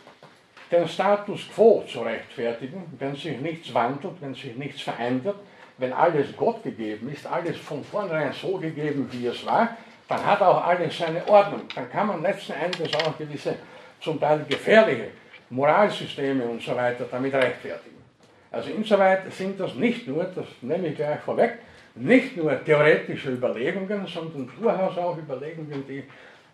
den 0.72 0.88
Status 0.88 1.48
quo 1.54 1.84
zu 1.86 2.00
rechtfertigen, 2.00 2.84
wenn 2.98 3.14
sich 3.14 3.38
nichts 3.38 3.72
wandelt, 3.72 4.14
wenn 4.20 4.34
sich 4.34 4.56
nichts 4.56 4.80
verändert, 4.80 5.36
wenn 5.78 5.92
alles 5.92 6.34
Gott 6.36 6.62
gegeben 6.62 7.12
ist, 7.12 7.26
alles 7.26 7.58
von 7.58 7.84
vornherein 7.84 8.32
so 8.32 8.56
gegeben, 8.56 9.08
wie 9.12 9.26
es 9.26 9.44
war, 9.44 9.76
dann 10.08 10.24
hat 10.24 10.40
auch 10.40 10.64
alles 10.64 10.96
seine 10.96 11.26
Ordnung. 11.28 11.62
Dann 11.74 11.90
kann 11.90 12.06
man 12.06 12.22
letzten 12.22 12.52
Endes 12.52 12.94
auch 12.94 13.16
gewisse, 13.18 13.56
zum 14.00 14.18
Teil 14.20 14.44
gefährliche 14.48 15.08
Moralsysteme 15.50 16.44
und 16.44 16.62
so 16.62 16.74
weiter 16.74 17.06
damit 17.10 17.34
rechtfertigen. 17.34 18.02
Also 18.50 18.70
insoweit 18.70 19.32
sind 19.32 19.58
das 19.58 19.74
nicht 19.74 20.06
nur, 20.06 20.24
das 20.24 20.46
nehme 20.60 20.88
ich 20.88 20.96
gleich 20.96 21.20
vorweg, 21.20 21.58
nicht 21.94 22.36
nur 22.36 22.64
theoretische 22.64 23.30
Überlegungen, 23.30 24.06
sondern 24.06 24.50
durchaus 24.60 24.98
auch 24.98 25.16
Überlegungen, 25.16 25.84
die 25.86 26.04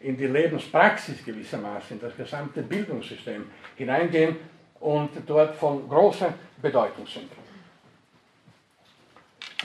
in 0.00 0.16
die 0.16 0.26
Lebenspraxis 0.26 1.24
gewissermaßen, 1.24 1.96
in 1.96 2.00
das 2.00 2.16
gesamte 2.16 2.62
Bildungssystem 2.62 3.44
hineingehen 3.76 4.36
und 4.80 5.10
dort 5.26 5.54
von 5.56 5.88
großer 5.88 6.32
Bedeutung 6.60 7.06
sind. 7.06 7.30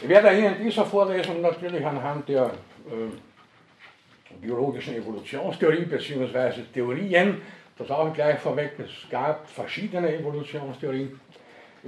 Ich 0.01 0.09
werde 0.09 0.29
hier 0.31 0.55
in 0.57 0.63
dieser 0.63 0.85
Vorlesung 0.85 1.41
natürlich 1.41 1.85
anhand 1.85 2.27
der 2.27 2.47
äh, 2.47 4.35
biologischen 4.41 4.95
Evolutionstheorie 4.95 5.85
bzw. 5.85 6.63
Theorien, 6.73 7.41
das 7.77 7.89
auch 7.91 8.13
gleich 8.13 8.39
vorweg, 8.39 8.73
es 8.77 9.09
gab 9.09 9.49
verschiedene 9.49 10.17
Evolutionstheorien, 10.17 11.17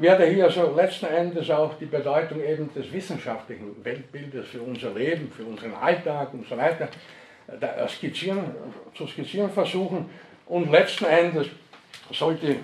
werde 0.01 0.25
hier 0.25 0.45
also 0.45 0.75
letzten 0.75 1.07
Endes 1.07 1.49
auch 1.49 1.73
die 1.79 1.85
Bedeutung 1.85 2.43
eben 2.43 2.73
des 2.73 2.91
wissenschaftlichen 2.91 3.83
Weltbildes 3.83 4.47
für 4.47 4.61
unser 4.61 4.91
Leben, 4.93 5.31
für 5.31 5.43
unseren 5.43 5.73
Alltag 5.73 6.33
und 6.33 6.47
so 6.47 6.57
weiter 6.57 6.89
äh, 7.47 7.87
skizzieren, 7.87 8.51
zu 8.95 9.07
skizzieren 9.07 9.49
versuchen. 9.49 10.09
Und 10.45 10.71
letzten 10.71 11.05
Endes 11.05 11.47
sollte, 12.11 12.47
äh, 12.47 12.57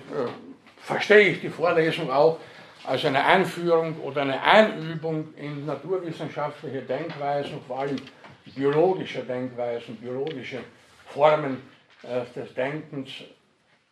verstehe 0.78 1.30
ich 1.30 1.40
die 1.40 1.48
Vorlesung 1.48 2.10
auch 2.10 2.38
als 2.84 3.04
eine 3.04 3.24
Einführung 3.24 3.98
oder 4.00 4.22
eine 4.22 4.42
Einübung 4.42 5.32
in 5.36 5.64
naturwissenschaftliche 5.64 6.82
Denkweisen, 6.82 7.60
vor 7.66 7.80
allem 7.80 7.96
biologische 8.54 9.22
Denkweisen, 9.22 9.96
biologische 9.96 10.60
Formen 11.06 11.62
äh, 12.02 12.22
des 12.38 12.54
Denkens 12.54 13.10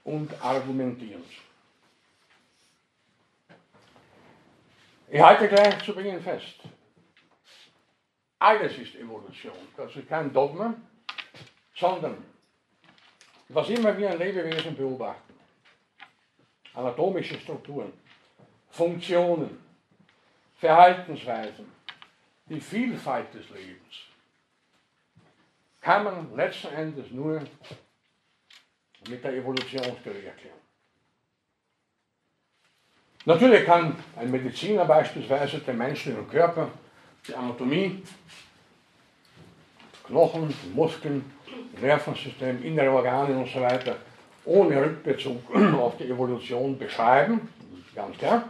und 0.04 0.30
Argumentierens. 0.42 1.26
Ich 5.14 5.20
halte 5.20 5.46
gleich 5.46 5.84
zu 5.84 5.94
Beginn 5.94 6.22
fest. 6.22 6.60
Alles 8.38 8.78
ist 8.78 8.94
Evolution. 8.94 9.52
Das 9.76 9.94
ist 9.94 10.08
kein 10.08 10.32
Dogma, 10.32 10.74
sondern 11.74 12.24
was 13.48 13.68
immer 13.68 13.96
wir 13.98 14.08
ein 14.08 14.18
Lebewesen 14.18 14.74
beobachten, 14.74 15.34
anatomische 16.72 17.38
Strukturen, 17.38 17.92
Funktionen, 18.70 19.62
Verhaltensweisen, 20.56 21.70
die 22.46 22.60
Vielfalt 22.60 23.34
des 23.34 23.50
Lebens, 23.50 23.94
kann 25.82 26.04
man 26.04 26.34
letzten 26.34 26.68
Endes 26.68 27.10
nur 27.10 27.42
mit 29.10 29.22
der 29.22 29.34
Evolutionstheorie 29.34 30.24
erklären. 30.24 30.61
Natürlich 33.24 33.64
kann 33.64 33.96
ein 34.16 34.30
Mediziner 34.30 34.84
beispielsweise 34.84 35.58
den 35.58 35.78
menschlichen 35.78 36.28
Körper, 36.28 36.68
die 37.26 37.34
Anatomie, 37.34 38.02
Knochen, 40.06 40.52
Muskeln, 40.74 41.24
Nervensystem, 41.80 42.62
innere 42.64 42.90
Organe 42.90 43.36
und 43.36 43.48
so 43.48 43.60
weiter 43.60 43.96
ohne 44.44 44.80
Rückbezug 44.80 45.38
auf 45.78 45.96
die 45.96 46.08
Evolution 46.08 46.76
beschreiben, 46.76 47.48
ganz 47.94 48.18
klar. 48.18 48.48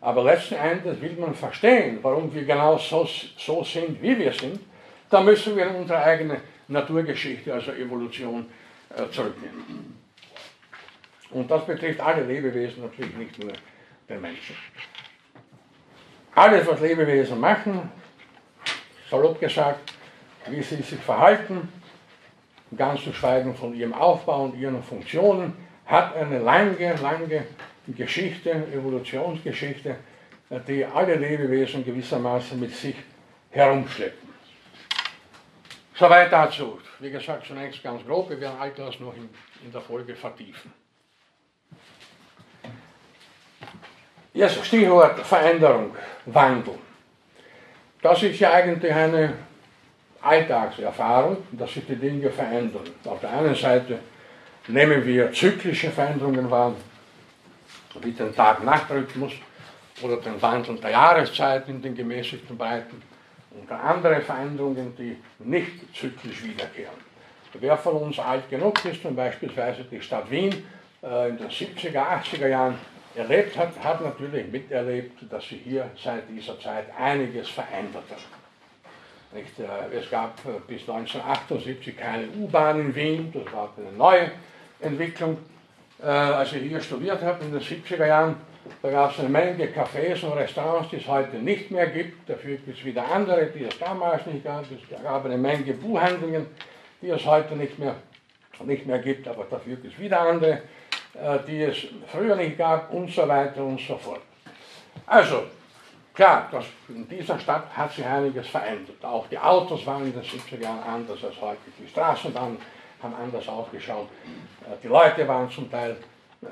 Aber 0.00 0.22
letzten 0.22 0.54
Endes 0.54 1.00
will 1.00 1.16
man 1.18 1.34
verstehen, 1.34 1.98
warum 2.02 2.32
wir 2.32 2.44
genau 2.44 2.78
so, 2.78 3.08
so 3.38 3.64
sind, 3.64 4.00
wie 4.02 4.18
wir 4.18 4.32
sind. 4.32 4.60
Da 5.10 5.22
müssen 5.22 5.56
wir 5.56 5.66
in 5.66 5.76
unsere 5.76 6.02
eigene 6.02 6.40
Naturgeschichte, 6.68 7.52
also 7.52 7.72
Evolution, 7.72 8.46
äh, 8.90 9.10
zurücknehmen. 9.10 9.96
Und 11.30 11.50
das 11.50 11.66
betrifft 11.66 12.00
alle 12.00 12.24
Lebewesen, 12.24 12.82
natürlich 12.82 13.16
nicht 13.16 13.42
nur 13.42 13.52
den 14.08 14.20
Menschen. 14.20 14.56
Alles, 16.34 16.66
was 16.66 16.80
Lebewesen 16.80 17.38
machen, 17.38 17.90
salopp 19.08 19.38
gesagt, 19.40 19.92
wie 20.48 20.62
sie 20.62 20.82
sich 20.82 21.00
verhalten, 21.00 21.68
ganz 22.76 23.02
zu 23.02 23.12
schweigen 23.12 23.54
von 23.54 23.74
ihrem 23.74 23.94
Aufbau 23.94 24.44
und 24.44 24.58
ihren 24.58 24.82
Funktionen, 24.82 25.56
hat 25.86 26.16
eine 26.16 26.38
lange, 26.38 26.94
lange 26.96 27.46
Geschichte, 27.86 28.50
Evolutionsgeschichte, 28.50 29.96
die 30.66 30.84
alle 30.84 31.14
Lebewesen 31.14 31.84
gewissermaßen 31.84 32.58
mit 32.58 32.74
sich 32.74 32.96
herumschleppen. 33.50 34.34
Soweit 35.94 36.32
dazu. 36.32 36.80
Wie 36.98 37.10
gesagt, 37.10 37.46
zunächst 37.46 37.82
ganz 37.82 38.04
grob, 38.04 38.30
wir 38.30 38.40
werden 38.40 38.58
all 38.58 38.72
das 38.72 38.98
noch 38.98 39.14
in, 39.14 39.28
in 39.64 39.70
der 39.70 39.80
Folge 39.80 40.16
vertiefen. 40.16 40.72
Jetzt 44.34 44.66
Stichwort 44.66 45.20
Veränderung, 45.20 45.94
Wandel. 46.26 46.74
Das 48.02 48.20
ist 48.20 48.40
ja 48.40 48.52
eigentlich 48.52 48.92
eine 48.92 49.32
Alltagserfahrung, 50.20 51.36
dass 51.52 51.72
sich 51.72 51.86
die 51.86 51.94
Dinge 51.94 52.28
verändern. 52.30 52.82
Auf 53.04 53.20
der 53.20 53.30
einen 53.30 53.54
Seite 53.54 54.00
nehmen 54.66 55.06
wir 55.06 55.32
zyklische 55.32 55.88
Veränderungen 55.88 56.50
wahr, 56.50 56.74
wie 58.02 58.10
den 58.10 58.34
Tag-Nacht-Rhythmus 58.34 59.34
oder 60.02 60.16
den 60.16 60.42
Wandel 60.42 60.80
der 60.80 60.90
Jahreszeiten 60.90 61.76
in 61.76 61.82
den 61.82 61.94
gemäßigten 61.94 62.58
Breiten. 62.58 63.00
und 63.52 63.70
andere 63.70 64.20
Veränderungen, 64.20 64.96
die 64.96 65.16
nicht 65.38 65.94
zyklisch 65.94 66.42
wiederkehren. 66.42 66.98
Wer 67.52 67.76
von 67.78 67.94
uns 67.98 68.18
alt 68.18 68.50
genug 68.50 68.84
ist 68.84 69.04
und 69.04 69.14
beispielsweise 69.14 69.84
die 69.84 70.00
Stadt 70.00 70.28
Wien 70.28 70.66
äh, 71.04 71.28
in 71.28 71.38
den 71.38 71.48
70er, 71.48 72.02
80er 72.24 72.48
Jahren 72.48 72.76
erlebt 73.16 73.56
hat, 73.56 73.72
hat 73.82 74.02
natürlich 74.02 74.50
miterlebt, 74.50 75.20
dass 75.30 75.48
sie 75.48 75.56
hier 75.56 75.90
seit 76.02 76.28
dieser 76.28 76.58
Zeit 76.58 76.86
einiges 76.98 77.48
verändert 77.48 78.04
hat. 78.10 78.18
Nicht, 79.34 79.58
äh, 79.58 79.96
es 79.96 80.10
gab 80.10 80.38
äh, 80.46 80.60
bis 80.66 80.88
1978 80.88 81.96
keine 81.96 82.28
U-Bahn 82.28 82.80
in 82.80 82.94
Wien, 82.94 83.32
das 83.32 83.52
war 83.52 83.72
eine 83.76 83.96
neue 83.96 84.30
Entwicklung. 84.80 85.38
Äh, 86.00 86.06
als 86.06 86.52
ich 86.52 86.62
hier 86.62 86.80
studiert 86.80 87.22
habe 87.22 87.44
in 87.44 87.52
den 87.52 87.60
70er 87.60 88.06
Jahren, 88.06 88.36
da 88.82 88.90
gab 88.90 89.12
es 89.12 89.18
eine 89.18 89.28
Menge 89.28 89.66
Cafés 89.66 90.24
und 90.24 90.32
Restaurants, 90.32 90.90
die 90.90 90.96
es 90.96 91.06
heute 91.06 91.36
nicht 91.36 91.70
mehr 91.70 91.86
gibt. 91.88 92.28
Dafür 92.28 92.56
gibt 92.56 92.78
es 92.78 92.84
wieder 92.84 93.10
andere, 93.10 93.46
die 93.46 93.64
es 93.64 93.78
damals 93.78 94.24
nicht 94.26 94.44
gab. 94.44 94.62
Es 94.62 95.02
gab 95.02 95.24
eine 95.24 95.36
Menge 95.36 95.72
Buchhandlungen, 95.74 96.46
die 97.02 97.10
es 97.10 97.24
heute 97.26 97.56
nicht 97.56 97.78
mehr, 97.78 97.96
nicht 98.64 98.86
mehr 98.86 99.00
gibt, 99.00 99.28
aber 99.28 99.44
dafür 99.50 99.76
gibt 99.76 99.94
es 99.94 100.00
wieder 100.00 100.20
andere, 100.20 100.62
die 101.46 101.62
es 101.62 101.76
früher 102.08 102.34
nicht 102.34 102.58
gab 102.58 102.92
und 102.92 103.08
so 103.10 103.28
weiter 103.28 103.62
und 103.62 103.80
so 103.80 103.96
fort. 103.96 104.22
Also, 105.06 105.44
Klar, 106.14 106.48
das, 106.52 106.64
in 106.88 107.08
dieser 107.08 107.40
Stadt 107.40 107.76
hat 107.76 107.92
sich 107.92 108.06
einiges 108.06 108.46
verändert. 108.46 109.04
Auch 109.04 109.26
die 109.26 109.36
Autos 109.36 109.84
waren 109.84 110.04
in 110.04 110.12
den 110.12 110.22
70er 110.22 110.60
Jahren 110.62 110.82
anders 110.84 111.24
als 111.24 111.40
heute. 111.40 111.58
Die 111.76 111.88
Straßenbahnen 111.88 112.56
haben 113.02 113.14
anders 113.16 113.48
ausgeschaut. 113.48 114.08
Äh, 114.62 114.76
die 114.80 114.86
Leute 114.86 115.26
waren 115.26 115.50
zum 115.50 115.68
Teil 115.68 115.96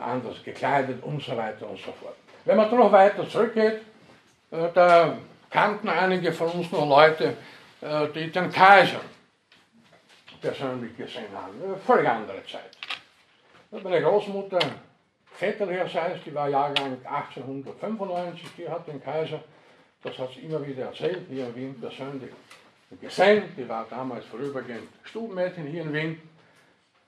anders 0.00 0.42
gekleidet 0.42 1.00
und 1.04 1.23
so 1.23 1.37
weiter 1.37 1.69
und 1.69 1.78
so 1.78 1.92
fort. 1.92 2.16
Wenn 2.45 2.57
man 2.57 2.75
noch 2.75 2.90
weiter 2.90 3.28
zurückgeht, 3.28 3.83
äh, 4.50 4.69
da 4.75 5.16
kannten 5.49 5.88
einige 5.88 6.33
von 6.33 6.49
uns 6.49 6.73
noch 6.73 6.88
Leute, 6.88 7.37
äh, 7.81 8.09
die 8.12 8.33
den 8.33 8.50
Kaiser 8.50 9.00
persönlich 10.40 10.97
gesehen 10.97 11.31
haben. 11.37 11.81
Völlig 11.87 12.09
andere 12.09 12.45
Zeit. 12.47 12.81
Meine 13.81 14.02
Großmutter 14.02 14.59
väterlicherseits, 15.33 16.23
die 16.25 16.35
war 16.35 16.47
Jahrgang 16.47 16.99
1895, 17.05 18.50
die 18.59 18.69
hat 18.69 18.87
den 18.87 19.02
Kaiser, 19.02 19.41
das 20.02 20.19
hat 20.19 20.31
sie 20.35 20.41
immer 20.41 20.64
wieder 20.67 20.85
erzählt, 20.85 21.23
hier 21.31 21.47
in 21.47 21.57
Wien 21.57 21.81
persönlich 21.81 22.31
gesehen, 23.00 23.45
die 23.57 23.67
war 23.67 23.87
damals 23.88 24.26
vorübergehend 24.26 24.88
Stubenmädchen 25.05 25.67
hier 25.67 25.85
in 25.85 25.93
Wien. 25.95 26.21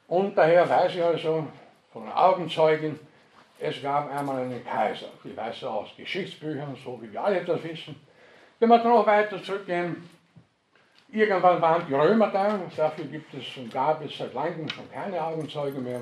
Und 0.08 0.38
daher 0.38 0.66
weiß 0.66 0.94
ich 0.94 1.02
also 1.02 1.46
von 1.92 2.10
Augenzeugin, 2.10 2.98
es 3.58 3.82
gab 3.82 4.10
einmal 4.10 4.40
einen 4.40 4.64
Kaiser. 4.64 5.08
Die 5.22 5.36
weiß 5.36 5.64
er 5.64 5.70
aus 5.70 5.90
Geschichtsbüchern, 5.94 6.74
so 6.82 6.98
wie 7.02 7.12
wir 7.12 7.22
alle 7.22 7.44
das 7.44 7.62
wissen. 7.62 7.94
Wenn 8.58 8.70
wir 8.70 8.82
noch 8.82 9.06
weiter 9.06 9.40
zurückgehen, 9.42 10.08
irgendwann 11.12 11.60
waren 11.60 11.86
die 11.86 11.94
Römer 11.94 12.30
da, 12.30 12.58
dafür 12.74 13.04
gibt 13.04 13.34
es 13.34 13.54
und 13.58 13.70
gab 13.70 14.02
es 14.02 14.16
seit 14.16 14.32
langem 14.32 14.66
schon 14.70 14.90
keine 14.90 15.22
Augenzeugen 15.22 15.84
mehr 15.84 16.00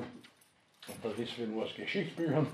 das 1.03 1.17
wissen 1.17 1.35
wir 1.39 1.47
nur 1.47 1.65
aus 1.65 1.75
Geschichtsbüchern, 1.75 2.47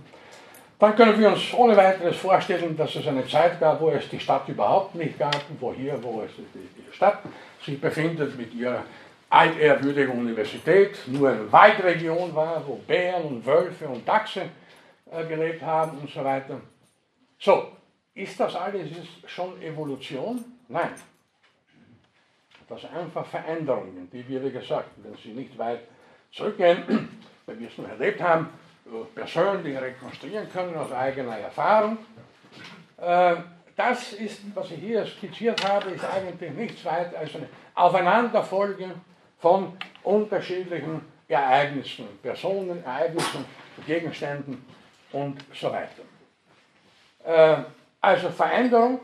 dann 0.78 0.94
können 0.94 1.18
wir 1.18 1.30
uns 1.30 1.52
ohne 1.54 1.76
weiteres 1.76 2.16
vorstellen, 2.16 2.76
dass 2.76 2.94
es 2.94 3.06
eine 3.06 3.26
Zeit 3.26 3.58
gab, 3.58 3.80
wo 3.80 3.90
es 3.90 4.08
die 4.08 4.20
Stadt 4.20 4.48
überhaupt 4.48 4.94
nicht 4.94 5.18
gab, 5.18 5.42
wo 5.58 5.74
hier, 5.74 6.00
wo 6.02 6.22
es 6.22 6.30
die 6.36 6.94
Stadt 6.94 7.20
sich 7.64 7.80
befindet 7.80 8.38
mit 8.38 8.54
ihrer 8.54 8.84
altehrwürdigen 9.28 10.16
Universität, 10.16 10.96
nur 11.06 11.30
eine 11.30 11.50
Waldregion 11.52 12.34
war, 12.34 12.66
wo 12.66 12.76
Bären 12.76 13.24
und 13.24 13.46
Wölfe 13.46 13.88
und 13.88 14.06
Dachse 14.06 14.48
äh, 15.10 15.26
gelebt 15.26 15.62
haben 15.62 15.98
und 15.98 16.10
so 16.10 16.24
weiter. 16.24 16.60
So, 17.38 17.72
ist 18.14 18.38
das 18.38 18.54
alles 18.54 18.88
schon 19.26 19.60
Evolution? 19.60 20.44
Nein. 20.68 20.90
Das 22.68 22.82
sind 22.82 22.94
einfach 22.94 23.26
Veränderungen, 23.26 24.08
die 24.12 24.28
wie 24.28 24.50
gesagt, 24.50 24.90
wenn 24.98 25.16
sie 25.16 25.30
nicht 25.30 25.56
weit 25.58 25.80
zurückgehen, 26.32 27.08
weil 27.48 27.58
wir 27.58 27.68
es 27.68 27.78
noch 27.78 27.88
erlebt 27.88 28.20
haben, 28.20 28.50
persönlich 29.14 29.80
rekonstruieren 29.80 30.50
können 30.52 30.76
aus 30.76 30.92
eigener 30.92 31.38
Erfahrung. 31.38 31.98
Äh, 32.98 33.36
das 33.74 34.12
ist, 34.12 34.40
was 34.54 34.70
ich 34.70 34.80
hier 34.80 35.06
skizziert 35.06 35.66
habe, 35.66 35.90
ist 35.90 36.04
eigentlich 36.04 36.52
nichts 36.52 36.84
weiter 36.84 37.18
als 37.18 37.34
eine 37.34 37.48
Aufeinanderfolge 37.74 38.90
von 39.38 39.76
unterschiedlichen 40.02 41.00
Ereignissen, 41.26 42.06
Personen, 42.22 42.84
Ereignissen, 42.84 43.44
Gegenständen 43.86 44.64
und 45.12 45.42
so 45.54 45.72
weiter. 45.72 46.02
Äh, 47.24 47.62
also 48.00 48.28
Veränderung, 48.30 49.00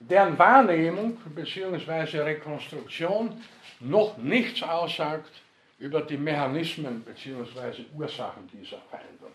deren 0.00 0.38
Wahrnehmung 0.38 1.16
bzw. 1.34 2.18
Rekonstruktion 2.20 3.40
noch 3.80 4.16
nichts 4.18 4.62
aussagt 4.62 5.30
über 5.78 6.02
die 6.02 6.16
Mechanismen 6.16 7.02
bzw. 7.02 7.84
Ursachen 7.96 8.48
dieser 8.52 8.78
Veränderung. 8.90 9.32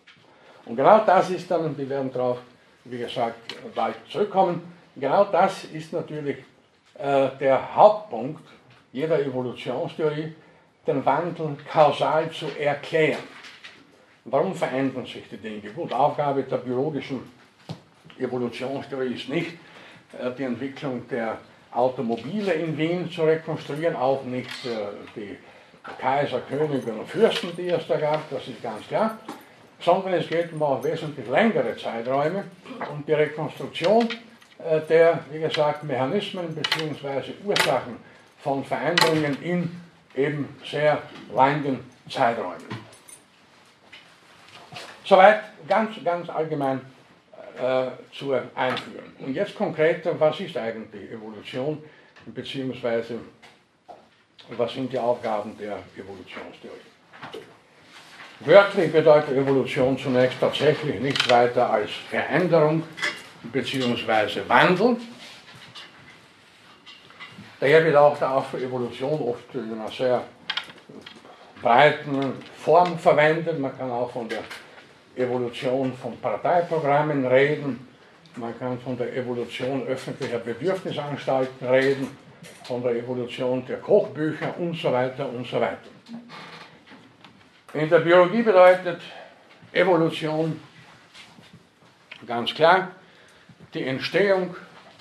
Und 0.66 0.76
genau 0.76 1.04
das 1.04 1.30
ist 1.30 1.50
dann, 1.50 1.64
und 1.64 1.78
wir 1.78 1.88
werden 1.88 2.12
darauf, 2.12 2.38
wie 2.84 2.98
gesagt, 2.98 3.54
bald 3.74 3.96
zurückkommen, 4.10 4.62
genau 4.96 5.24
das 5.24 5.64
ist 5.64 5.92
natürlich 5.92 6.38
äh, 6.98 7.28
der 7.40 7.74
Hauptpunkt 7.74 8.42
jeder 8.92 9.20
Evolutionstheorie, 9.20 10.34
den 10.86 11.04
Wandel 11.04 11.56
kausal 11.70 12.30
zu 12.30 12.46
erklären. 12.58 13.22
Warum 14.26 14.54
verändern 14.54 15.04
sich 15.04 15.28
die 15.28 15.36
Dinge? 15.36 15.70
Gut, 15.72 15.92
Aufgabe 15.92 16.42
der 16.44 16.58
biologischen 16.58 17.20
Evolutionstheorie 18.18 19.14
ist 19.14 19.28
nicht, 19.28 19.52
äh, 20.18 20.30
die 20.38 20.44
Entwicklung 20.44 21.06
der 21.08 21.38
Automobile 21.72 22.52
in 22.52 22.78
Wien 22.78 23.10
zu 23.10 23.22
rekonstruieren, 23.22 23.96
auch 23.96 24.22
nicht 24.24 24.64
äh, 24.64 24.88
die 25.16 25.36
Kaiser, 25.98 26.40
Könige 26.48 26.92
und 26.92 27.08
Fürsten, 27.08 27.54
die 27.56 27.68
es 27.68 27.86
da 27.86 27.96
gab, 27.98 28.28
das 28.30 28.48
ist 28.48 28.62
ganz 28.62 28.86
klar, 28.86 29.18
sondern 29.80 30.14
es 30.14 30.28
geht 30.28 30.52
um 30.52 30.62
auch 30.62 30.82
wesentlich 30.82 31.28
längere 31.28 31.76
Zeiträume 31.76 32.44
und 32.90 33.06
die 33.06 33.12
Rekonstruktion 33.12 34.08
äh, 34.58 34.80
der, 34.88 35.20
wie 35.30 35.40
gesagt, 35.40 35.84
Mechanismen 35.84 36.54
bzw. 36.54 37.32
Ursachen 37.44 37.96
von 38.42 38.64
Veränderungen 38.64 39.36
in 39.42 39.80
eben 40.14 40.56
sehr 40.64 41.02
langen 41.34 41.80
Zeiträumen. 42.08 42.84
Soweit 45.04 45.40
ganz, 45.68 46.02
ganz 46.02 46.30
allgemein 46.30 46.80
äh, 47.60 47.88
zur 48.12 48.42
Einführung. 48.54 49.12
Und 49.18 49.34
jetzt 49.34 49.54
konkreter, 49.54 50.18
was 50.18 50.40
ist 50.40 50.56
eigentlich 50.56 51.10
Evolution 51.10 51.82
bzw 52.26 53.16
was 54.48 54.72
sind 54.72 54.92
die 54.92 54.98
Aufgaben 54.98 55.56
der 55.58 55.78
Evolutionstheorie. 55.96 57.44
Wörtlich 58.40 58.92
bedeutet 58.92 59.36
Evolution 59.36 59.96
zunächst 59.96 60.38
tatsächlich 60.38 61.00
nichts 61.00 61.28
weiter 61.30 61.70
als 61.70 61.90
Veränderung 62.10 62.82
bzw. 63.44 64.40
Wandel. 64.48 64.96
Daher 67.60 67.84
wird 67.84 67.96
auch 67.96 68.18
der 68.18 68.30
Ausdruck 68.32 68.60
Evolution 68.60 69.20
oft 69.20 69.54
in 69.54 69.72
einer 69.72 69.90
sehr 69.90 70.22
breiten 71.62 72.34
Form 72.56 72.98
verwendet. 72.98 73.58
Man 73.58 73.76
kann 73.78 73.90
auch 73.90 74.10
von 74.10 74.28
der 74.28 74.42
Evolution 75.16 75.94
von 75.94 76.18
Parteiprogrammen 76.18 77.24
reden. 77.26 77.88
Man 78.36 78.58
kann 78.58 78.78
von 78.80 78.98
der 78.98 79.16
Evolution 79.16 79.86
öffentlicher 79.86 80.38
Bedürfnisanstalten 80.38 81.66
reden 81.66 82.23
von 82.64 82.82
der 82.82 82.92
Evolution 82.92 83.64
der 83.66 83.78
Kochbücher 83.78 84.56
und 84.58 84.74
so 84.74 84.92
weiter 84.92 85.28
und 85.28 85.46
so 85.46 85.60
weiter. 85.60 85.90
In 87.72 87.88
der 87.88 88.00
Biologie 88.00 88.42
bedeutet 88.42 89.00
Evolution 89.72 90.60
ganz 92.26 92.54
klar 92.54 92.92
die 93.72 93.84
Entstehung 93.84 94.54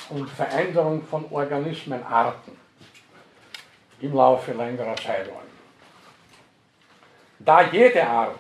und 0.09 0.29
Veränderung 0.29 1.03
von 1.03 1.25
Organismenarten 1.31 2.53
im 4.01 4.13
Laufe 4.13 4.51
längerer 4.53 4.95
Zeiträume. 4.95 5.53
Da 7.39 7.61
jede 7.71 8.05
Art 8.05 8.39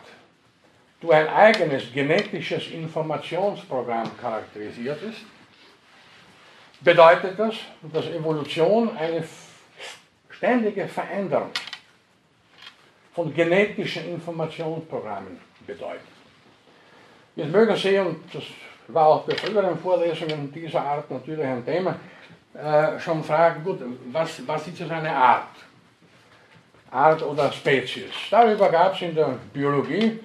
durch 0.99 1.15
ein 1.15 1.27
eigenes 1.27 1.91
genetisches 1.91 2.71
Informationsprogramm 2.71 4.17
charakterisiert 4.17 5.01
ist, 5.03 5.21
bedeutet 6.83 7.39
das, 7.39 7.55
dass 7.91 8.07
Evolution 8.07 8.95
eine 8.97 9.23
ständige 10.29 10.87
Veränderung 10.87 11.51
von 13.13 13.33
genetischen 13.33 14.09
Informationsprogrammen 14.13 15.39
bedeutet. 15.65 16.01
Jetzt 17.35 17.51
mögen 17.51 17.75
Sie, 17.75 17.97
und 17.99 18.33
das 18.33 18.43
war 18.87 19.07
auch 19.07 19.21
bei 19.23 19.35
früheren 19.35 19.77
Vorlesungen 19.77 20.51
dieser 20.51 20.81
Art 20.81 21.09
natürlich 21.09 21.45
ein 21.45 21.65
Thema, 21.65 21.95
äh, 22.53 22.99
schon 22.99 23.23
fragen, 23.23 23.63
gut, 23.63 23.79
was, 24.11 24.45
was 24.47 24.67
ist 24.67 24.81
das 24.81 24.91
eine 24.91 25.15
Art? 25.15 25.47
Art 26.91 27.23
oder 27.23 27.51
Spezies. 27.51 28.13
Darüber 28.29 28.69
gab 28.69 28.93
es 28.93 29.01
in 29.01 29.15
der 29.15 29.39
Biologie, 29.51 30.19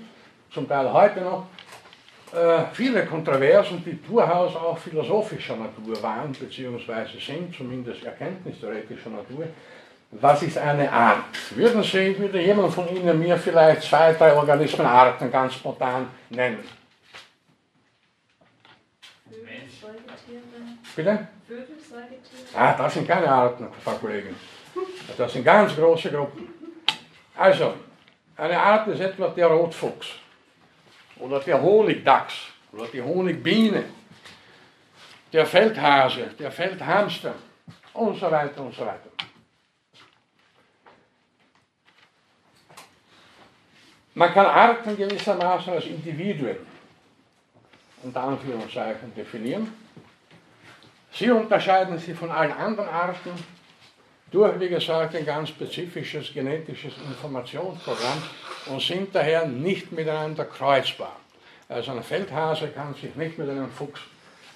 zum 0.52 0.68
Teil 0.68 0.92
heute 0.92 1.20
noch, 1.22 1.46
viele 2.72 3.06
Kontroversen, 3.06 3.82
die 3.84 4.00
durchaus 4.02 4.54
auch 4.56 4.78
philosophischer 4.78 5.56
Natur 5.56 6.02
waren, 6.02 6.32
beziehungsweise 6.32 7.18
sind, 7.18 7.54
zumindest 7.54 8.04
erkenntnistheoretischer 8.04 9.10
Natur. 9.10 9.46
Was 10.10 10.42
ist 10.42 10.56
eine 10.56 10.90
Art? 10.90 11.24
Würden 11.54 11.82
Sie, 11.82 12.18
würde 12.18 12.40
jemand 12.40 12.72
von 12.72 12.88
Ihnen 12.88 13.18
mir 13.18 13.36
vielleicht 13.36 13.82
zwei, 13.82 14.12
drei 14.14 14.32
Organismenarten 14.34 15.30
ganz 15.30 15.54
spontan 15.54 16.08
nennen? 16.30 16.64
Bitte? 20.96 21.28
Ah, 22.54 22.74
das 22.76 22.94
sind 22.94 23.06
keine 23.06 23.28
Arten, 23.28 23.68
Frau 23.84 23.92
Kollegin. 23.92 24.34
Das 25.16 25.32
sind 25.32 25.44
ganz 25.44 25.76
große 25.76 26.10
Gruppen. 26.10 26.48
Also, 27.36 27.74
eine 28.36 28.58
Art 28.58 28.88
ist 28.88 29.00
etwa 29.00 29.28
der 29.28 29.46
Rotfuchs 29.46 30.08
oder 31.20 31.40
der 31.40 31.60
Honigdachs 31.60 32.34
oder 32.72 32.86
die 32.86 33.02
Honigbiene, 33.02 33.84
der 35.32 35.46
Feldhase, 35.46 36.30
der 36.38 36.50
Feldhamster 36.50 37.34
und 37.94 38.18
so 38.18 38.30
weiter 38.30 38.62
und 38.62 38.74
so 38.74 38.82
weiter. 38.82 39.10
Man 44.14 44.32
kann 44.32 44.46
Arten 44.46 44.96
gewissermaßen 44.96 45.74
als 45.74 45.86
Individuen 45.86 46.56
unter 48.02 48.22
Anführungszeichen 48.22 49.14
definieren. 49.14 49.72
Sie 51.12 51.30
unterscheiden 51.30 51.98
sich 51.98 52.16
von 52.16 52.30
allen 52.30 52.52
anderen 52.52 52.88
Arten 52.88 53.30
durch, 54.30 54.60
wie 54.60 54.68
gesagt, 54.68 55.16
ein 55.16 55.24
ganz 55.24 55.50
spezifisches 55.50 56.32
genetisches 56.32 56.94
Informationsprogramm 57.08 58.22
und 58.66 58.82
sind 58.82 59.14
daher 59.14 59.46
nicht 59.46 59.90
miteinander 59.92 60.44
kreuzbar. 60.44 61.16
Also 61.68 61.92
ein 61.92 62.02
Feldhase 62.02 62.68
kann 62.68 62.94
sich 62.94 63.14
nicht 63.14 63.38
mit 63.38 63.48
einem 63.48 63.70
Fuchs 63.70 64.00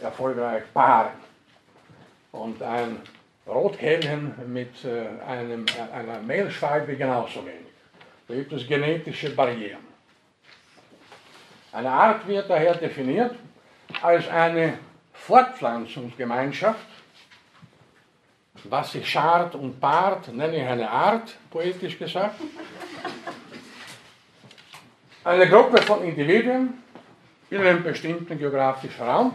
erfolgreich 0.00 0.64
paaren. 0.72 1.12
Und 2.32 2.62
ein 2.62 3.00
Rotkehlchen 3.46 4.34
mit 4.52 4.84
äh, 4.84 5.22
einem, 5.26 5.66
einer 5.92 6.20
Mehlschwalbe 6.20 6.96
genauso 6.96 7.44
wenig. 7.44 7.58
Da 8.28 8.34
gibt 8.34 8.52
es 8.52 8.66
genetische 8.66 9.30
Barrieren. 9.30 9.92
Eine 11.72 11.90
Art 11.90 12.26
wird 12.28 12.48
daher 12.48 12.74
definiert 12.74 13.34
als 14.00 14.28
eine 14.28 14.78
Fortpflanzungsgemeinschaft, 15.12 16.86
was 18.64 18.92
sich 18.92 19.08
schart 19.08 19.54
und 19.54 19.80
paart, 19.80 20.32
nenne 20.32 20.56
ich 20.56 20.62
eine 20.62 20.88
Art, 20.88 21.34
poetisch 21.50 21.98
gesagt. 21.98 22.40
Eine 25.24 25.48
Gruppe 25.48 25.80
von 25.82 26.02
Individuen 26.02 26.82
in 27.50 27.60
einem 27.60 27.82
bestimmten 27.82 28.38
geografischen 28.38 29.04
Raum, 29.04 29.34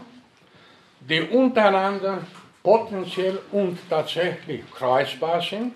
die 0.99 1.21
untereinander 1.21 2.19
potenziell 2.63 3.39
und 3.51 3.77
tatsächlich 3.89 4.69
kreuzbar 4.71 5.41
sind 5.41 5.73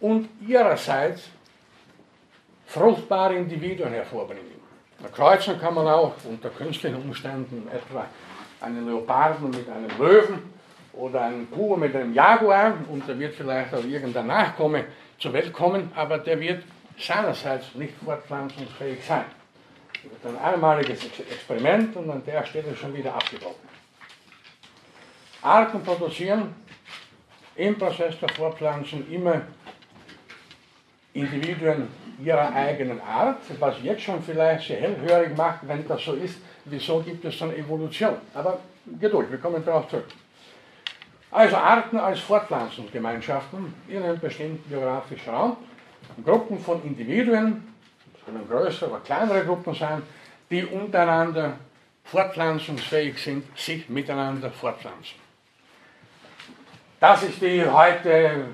und 0.00 0.28
ihrerseits 0.46 1.30
fruchtbare 2.66 3.36
Individuen 3.36 3.92
hervorbringen. 3.92 4.54
Kreuzen 5.14 5.58
kann 5.60 5.74
man 5.74 5.86
auch 5.86 6.14
unter 6.24 6.50
künstlichen 6.50 6.96
Umständen 6.96 7.68
etwa 7.72 8.06
einen 8.60 8.86
Leoparden 8.86 9.50
mit 9.50 9.68
einem 9.68 9.90
Löwen 9.98 10.53
oder 10.96 11.22
einen 11.22 11.46
Puma 11.46 11.76
mit 11.76 11.94
einem 11.94 12.14
Jaguar 12.14 12.74
und 12.88 13.08
da 13.08 13.18
wird 13.18 13.34
vielleicht 13.34 13.74
auch 13.74 13.84
irgendein 13.84 14.26
Nachkomme 14.26 14.84
zur 15.18 15.32
Welt 15.32 15.52
kommen, 15.52 15.90
aber 15.94 16.18
der 16.18 16.40
wird 16.40 16.64
seinerseits 16.98 17.74
nicht 17.74 17.94
fortpflanzungsfähig 18.04 19.04
sein. 19.04 19.24
Das 19.92 20.04
wird 20.04 20.36
ein 20.36 20.42
einmaliges 20.42 21.04
Experiment 21.04 21.96
und 21.96 22.10
an 22.10 22.22
der 22.24 22.44
Stelle 22.44 22.76
schon 22.76 22.94
wieder 22.94 23.14
abgebrochen. 23.14 23.68
Arten 25.42 25.82
produzieren 25.82 26.54
im 27.56 27.76
Prozess 27.76 28.18
der 28.18 28.28
Fortpflanzung 28.30 29.06
immer 29.10 29.42
Individuen 31.12 31.88
ihrer 32.22 32.52
eigenen 32.54 33.00
Art, 33.00 33.40
was 33.58 33.76
jetzt 33.82 34.02
schon 34.02 34.22
vielleicht 34.22 34.66
sehr 34.68 34.80
hellhörig 34.80 35.36
macht, 35.36 35.66
wenn 35.66 35.86
das 35.86 36.04
so 36.04 36.14
ist, 36.14 36.38
wieso 36.64 37.00
gibt 37.00 37.24
es 37.24 37.38
dann 37.38 37.54
Evolution? 37.54 38.16
Aber 38.34 38.58
Geduld, 39.00 39.30
wir 39.30 39.38
kommen 39.38 39.64
darauf 39.64 39.88
zurück. 39.88 40.06
Also 41.34 41.56
Arten 41.56 41.98
als 41.98 42.20
Fortpflanzungsgemeinschaften 42.20 43.74
in 43.88 44.00
einem 44.04 44.20
bestimmten 44.20 44.70
geografischen 44.70 45.34
Raum, 45.34 45.56
Gruppen 46.24 46.60
von 46.60 46.80
Individuen, 46.84 47.74
das 48.12 48.24
können 48.24 48.48
größere 48.48 48.88
oder 48.88 49.00
kleinere 49.00 49.44
Gruppen 49.44 49.74
sein, 49.74 50.00
die 50.48 50.64
untereinander 50.64 51.58
fortpflanzungsfähig 52.04 53.18
sind, 53.18 53.58
sich 53.58 53.88
miteinander 53.88 54.48
fortpflanzen. 54.48 55.16
Das 57.00 57.24
ist 57.24 57.42
die 57.42 57.66
heute, 57.68 58.50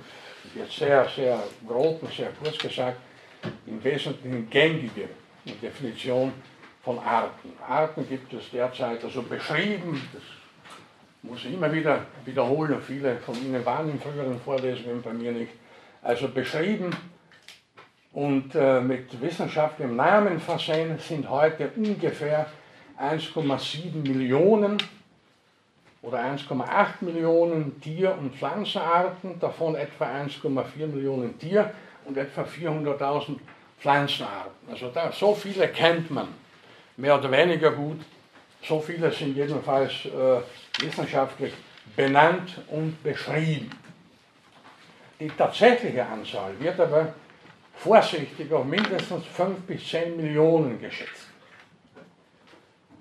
jetzt 0.54 0.78
sehr, 0.78 1.06
sehr 1.14 1.38
grob 1.68 2.02
und 2.02 2.14
sehr 2.14 2.30
kurz 2.42 2.56
gesagt, 2.56 2.96
im 3.66 3.84
Wesentlichen 3.84 4.48
gängige 4.48 5.10
Definition 5.60 6.32
von 6.82 6.98
Arten. 6.98 7.52
Arten 7.68 8.08
gibt 8.08 8.32
es 8.32 8.50
derzeit 8.50 9.04
also 9.04 9.20
beschrieben, 9.20 10.08
das 10.14 10.22
muss 11.22 11.44
ich 11.44 11.52
immer 11.52 11.72
wieder 11.72 12.06
wiederholen, 12.24 12.80
viele 12.80 13.16
von 13.16 13.34
Ihnen 13.34 13.64
waren 13.64 13.90
in 13.90 14.00
früheren 14.00 14.40
Vorlesungen 14.40 15.02
bei 15.02 15.12
mir 15.12 15.32
nicht, 15.32 15.52
also 16.02 16.28
beschrieben 16.28 16.90
und 18.12 18.54
äh, 18.54 18.80
mit 18.80 19.20
wissenschaftlichem 19.20 19.96
Namen 19.96 20.40
versehen 20.40 20.98
sind 20.98 21.28
heute 21.28 21.70
ungefähr 21.76 22.46
1,7 22.98 23.96
Millionen 23.96 24.78
oder 26.02 26.18
1,8 26.18 26.86
Millionen 27.02 27.80
Tier- 27.80 28.16
und 28.16 28.34
Pflanzenarten, 28.34 29.38
davon 29.38 29.74
etwa 29.74 30.06
1,4 30.06 30.86
Millionen 30.86 31.38
Tier- 31.38 31.70
und 32.06 32.16
etwa 32.16 32.42
400.000 32.42 33.36
Pflanzenarten. 33.78 34.70
Also 34.70 34.90
da, 34.92 35.12
so 35.12 35.34
viele 35.34 35.68
kennt 35.68 36.10
man, 36.10 36.28
mehr 36.96 37.18
oder 37.18 37.30
weniger 37.30 37.70
gut. 37.70 38.00
So 38.62 38.80
viele 38.80 39.10
sind 39.10 39.36
jedenfalls 39.36 39.92
äh, 40.06 40.84
wissenschaftlich 40.84 41.52
benannt 41.96 42.60
und 42.68 43.02
beschrieben. 43.02 43.70
Die 45.18 45.28
tatsächliche 45.28 46.04
Anzahl 46.06 46.58
wird 46.58 46.78
aber 46.78 47.14
vorsichtig 47.76 48.52
auf 48.52 48.64
mindestens 48.64 49.26
5 49.26 49.60
bis 49.60 49.88
10 49.88 50.16
Millionen 50.16 50.80
geschätzt. 50.80 51.28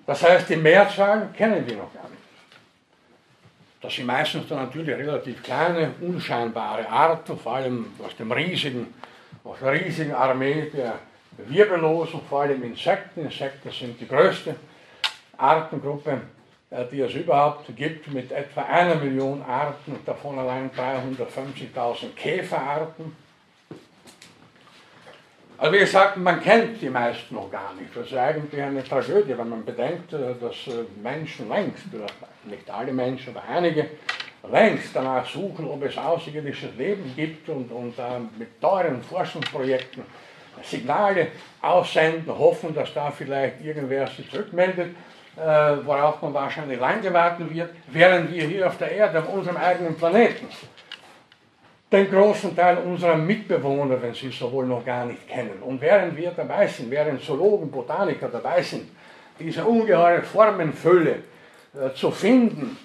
Das 0.06 0.22
heißt, 0.22 0.48
die 0.48 0.56
Mehrzahl 0.56 1.30
kennen 1.36 1.66
wir 1.66 1.76
noch 1.76 1.92
gar 1.94 2.08
nicht. 2.08 2.20
Das 3.80 3.94
sind 3.94 4.06
meistens 4.06 4.48
dann 4.48 4.58
natürlich 4.58 4.96
relativ 4.96 5.42
kleine, 5.42 5.94
unscheinbare 6.00 6.88
Arten, 6.88 7.38
vor 7.38 7.56
allem 7.56 7.92
aus, 8.04 8.14
dem 8.16 8.30
riesigen, 8.32 8.92
aus 9.44 9.58
der 9.60 9.72
riesigen 9.72 10.12
Armee 10.12 10.70
der 10.70 10.98
Wirbellosen, 11.38 12.20
vor 12.28 12.42
allem 12.42 12.62
Insekten. 12.62 13.20
Insekten 13.20 13.70
sind 13.70 14.00
die 14.00 14.08
größte 14.08 14.56
Artengruppe, 15.40 16.20
äh, 16.70 16.84
die 16.90 17.00
es 17.00 17.14
überhaupt 17.14 17.74
gibt, 17.76 18.12
mit 18.12 18.30
etwa 18.30 18.62
einer 18.62 18.96
Million 18.96 19.42
Arten, 19.42 19.98
davon 20.04 20.38
allein 20.38 20.70
350.000 20.70 22.14
Käferarten. 22.14 23.16
Also 25.58 25.74
wie 25.74 25.78
gesagt, 25.80 26.16
man 26.16 26.40
kennt 26.40 26.80
die 26.80 26.88
meisten 26.88 27.34
noch 27.34 27.50
gar 27.50 27.74
nicht. 27.74 27.94
Das 27.94 28.06
ist 28.06 28.16
eigentlich 28.16 28.62
eine 28.62 28.82
Tragödie, 28.82 29.36
wenn 29.36 29.48
man 29.48 29.64
bedenkt, 29.64 30.12
äh, 30.12 30.34
dass 30.40 30.66
äh, 30.68 30.84
Menschen 31.02 31.48
längst, 31.48 31.84
nicht 32.44 32.70
alle 32.70 32.92
Menschen, 32.92 33.36
aber 33.36 33.46
einige, 33.48 33.86
längst 34.50 34.94
danach 34.94 35.28
suchen, 35.28 35.68
ob 35.68 35.82
es 35.84 35.98
außerirdisches 35.98 36.74
Leben 36.76 37.12
gibt 37.14 37.48
und, 37.48 37.70
und 37.70 37.98
äh, 37.98 38.20
mit 38.38 38.60
teuren 38.60 39.02
Forschungsprojekten 39.02 40.02
Signale 40.62 41.28
aussenden, 41.62 42.36
hoffen, 42.36 42.74
dass 42.74 42.92
da 42.92 43.10
vielleicht 43.10 43.62
irgendwer 43.62 44.06
sich 44.06 44.30
zurückmeldet 44.30 44.94
äh, 45.40 45.86
worauf 45.86 46.20
man 46.20 46.34
wahrscheinlich 46.34 46.78
lange 46.78 47.12
warten 47.12 47.50
wird, 47.52 47.70
während 47.88 48.30
wir 48.32 48.44
hier 48.44 48.66
auf 48.66 48.76
der 48.76 48.92
Erde, 48.92 49.20
auf 49.20 49.32
unserem 49.32 49.56
eigenen 49.56 49.96
Planeten, 49.96 50.46
den 51.90 52.10
großen 52.10 52.54
Teil 52.54 52.78
unserer 52.78 53.16
Mitbewohner, 53.16 54.00
wenn 54.00 54.14
sie 54.14 54.30
so 54.30 54.52
wohl 54.52 54.66
noch 54.66 54.84
gar 54.84 55.06
nicht 55.06 55.26
kennen. 55.28 55.62
Und 55.62 55.80
während 55.80 56.16
wir 56.16 56.30
dabei 56.30 56.66
sind, 56.66 56.90
während 56.90 57.22
Zoologen, 57.22 57.70
Botaniker 57.70 58.28
dabei 58.28 58.62
sind, 58.62 58.90
diese 59.38 59.64
ungeheure 59.64 60.22
Formenfülle 60.22 61.16
äh, 61.74 61.92
zu 61.94 62.10
finden, 62.10 62.76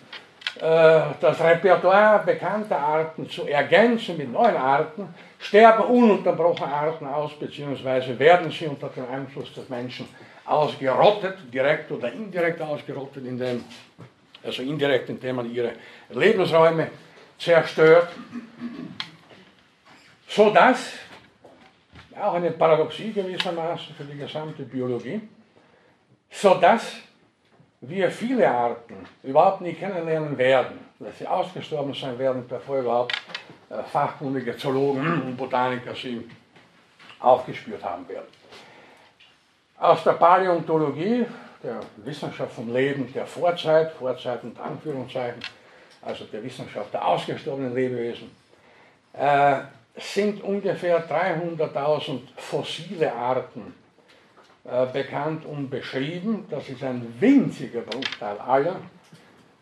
äh, 0.55 1.01
das 1.19 1.39
Repertoire 1.41 2.23
bekannter 2.25 2.79
Arten 2.79 3.29
zu 3.29 3.45
ergänzen 3.45 4.17
mit 4.17 4.31
neuen 4.31 4.55
Arten, 4.55 5.13
sterben 5.39 5.83
ununterbrochen 5.83 6.65
Arten 6.65 7.05
aus, 7.05 7.37
beziehungsweise 7.37 8.17
werden 8.17 8.49
sie 8.49 8.67
unter 8.67 8.87
dem 8.87 9.03
Einfluss 9.11 9.53
des 9.53 9.67
Menschen 9.67 10.07
ausgerottet, 10.45 11.38
direkt 11.53 11.91
oder 11.91 12.12
indirekt 12.12 12.62
ausgerottet, 12.62 13.25
indem, 13.25 13.63
also 14.43 14.62
indirekt, 14.62 15.10
indem 15.10 15.38
man 15.38 15.51
ihre 15.51 15.73
Lebensräume 16.10 16.89
zerstört, 17.38 18.10
sodass, 20.27 20.93
auch 22.19 22.36
eine 22.36 22.51
Paradoxie 22.51 23.12
gewissermaßen 23.12 23.93
für 23.95 24.05
die 24.05 24.17
gesamte 24.17 24.63
Biologie, 24.63 25.21
sodass 26.29 26.95
wir 27.81 28.10
viele 28.10 28.49
Arten 28.49 28.95
überhaupt 29.23 29.62
nicht 29.62 29.79
kennenlernen 29.79 30.38
werden, 30.38 30.79
dass 30.99 31.17
sie 31.19 31.27
ausgestorben 31.27 31.93
sein 31.93 32.17
werden, 32.17 32.45
bevor 32.47 32.79
überhaupt 32.79 33.21
äh, 33.69 33.84
fachkundige 33.84 34.55
Zoologen 34.58 35.21
und 35.23 35.38
Botaniker 35.38 35.93
sie 35.93 36.27
aufgespürt 37.19 37.84
haben 37.84 38.08
werden. 38.08 38.27
Aus 39.77 40.03
der 40.05 40.13
Paläontologie, 40.13 41.25
der 41.61 41.79
Wissenschaft 41.97 42.53
vom 42.53 42.71
Leben 42.73 43.11
der 43.13 43.25
Vorzeit, 43.25 43.91
Vorzeit 43.91 44.41
und 44.43 44.57
Anführungszeichen, 44.57 45.41
also 46.01 46.23
der 46.25 46.43
Wissenschaft 46.43 46.93
der 46.93 47.05
ausgestorbenen 47.05 47.75
Lebewesen, 47.75 48.31
äh, 49.13 49.57
sind 49.97 50.41
ungefähr 50.43 51.05
300.000 51.09 52.21
fossile 52.38 53.13
Arten 53.13 53.73
äh, 54.63 54.85
bekannt 54.88 55.45
und 55.45 55.69
beschrieben. 55.69 56.45
Das 56.49 56.69
ist 56.69 56.81
ein 56.81 57.13
winziger 57.19 57.81
Bruchteil 57.81 58.38
aller, 58.39 58.77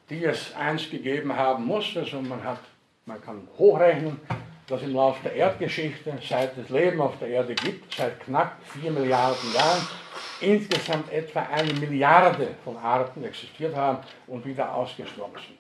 die 0.10 0.26
es 0.26 0.54
einst 0.56 0.92
gegeben 0.92 1.36
haben 1.36 1.66
muss. 1.66 1.98
Also 1.98 2.22
man, 2.22 2.44
hat, 2.44 2.60
man 3.06 3.20
kann 3.20 3.48
hochrechnen, 3.58 4.20
dass 4.68 4.84
im 4.84 4.94
Laufe 4.94 5.24
der 5.24 5.36
Erdgeschichte, 5.36 6.14
seit 6.28 6.58
es 6.58 6.70
Leben 6.70 7.02
auf 7.02 7.18
der 7.20 7.30
Erde 7.30 7.56
gibt, 7.56 7.94
seit 7.96 8.20
knapp 8.22 8.58
4 8.80 8.92
Milliarden 8.92 9.54
Jahren, 9.54 9.88
insgesamt 10.44 11.12
etwa 11.12 11.42
eine 11.52 11.74
Milliarde 11.74 12.50
von 12.64 12.78
Arten 12.78 13.24
existiert 13.24 13.76
haben 13.76 14.00
und 14.28 14.46
wieder 14.46 14.74
ausgestorben 14.74 15.38
sind. 15.38 15.58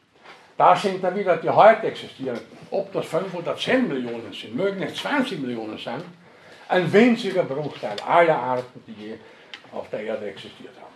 Da 0.57 0.75
sind 0.75 1.03
dann 1.03 1.15
wieder 1.15 1.37
die 1.37 1.49
heute 1.49 1.87
existierenden, 1.87 2.45
ob 2.69 2.91
das 2.93 3.05
5 3.07 3.33
oder 3.33 3.55
10 3.55 3.87
Millionen 3.87 4.31
sind, 4.31 4.55
mögen 4.55 4.83
es 4.83 4.95
20 4.95 5.39
Millionen 5.39 5.77
sein, 5.77 6.01
ein 6.69 6.91
winziger 6.91 7.43
Bruchteil 7.43 7.97
aller 8.07 8.37
Arten, 8.37 8.83
die 8.87 9.05
je 9.05 9.15
auf 9.71 9.89
der 9.89 10.01
Erde 10.01 10.27
existiert 10.27 10.75
haben. 10.79 10.93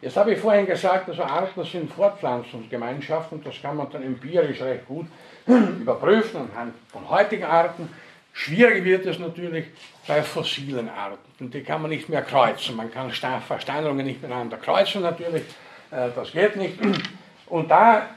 Jetzt 0.00 0.16
habe 0.16 0.32
ich 0.32 0.38
vorhin 0.40 0.66
gesagt, 0.66 1.08
also 1.08 1.22
Arten 1.22 1.64
sind 1.64 1.92
Fortpflanzungsgemeinschaften, 1.92 3.42
das 3.44 3.60
kann 3.62 3.76
man 3.76 3.88
dann 3.90 4.02
empirisch 4.02 4.60
recht 4.60 4.86
gut 4.86 5.06
überprüfen 5.46 6.40
anhand 6.40 6.74
von 6.88 7.08
heutigen 7.08 7.44
Arten. 7.44 7.88
Schwierig 8.32 8.84
wird 8.84 9.06
es 9.06 9.18
natürlich 9.18 9.66
bei 10.06 10.22
fossilen 10.22 10.88
Arten. 10.88 11.18
Und 11.40 11.52
die 11.52 11.62
kann 11.62 11.82
man 11.82 11.90
nicht 11.90 12.08
mehr 12.08 12.22
kreuzen. 12.22 12.76
Man 12.76 12.90
kann 12.90 13.10
Versteinerungen 13.10 14.06
nicht 14.06 14.22
miteinander 14.22 14.56
kreuzen 14.56 15.02
natürlich. 15.02 15.42
Äh, 15.90 16.08
das 16.14 16.32
geht 16.32 16.56
nicht. 16.56 16.78
Und 17.46 17.70
da 17.70 18.08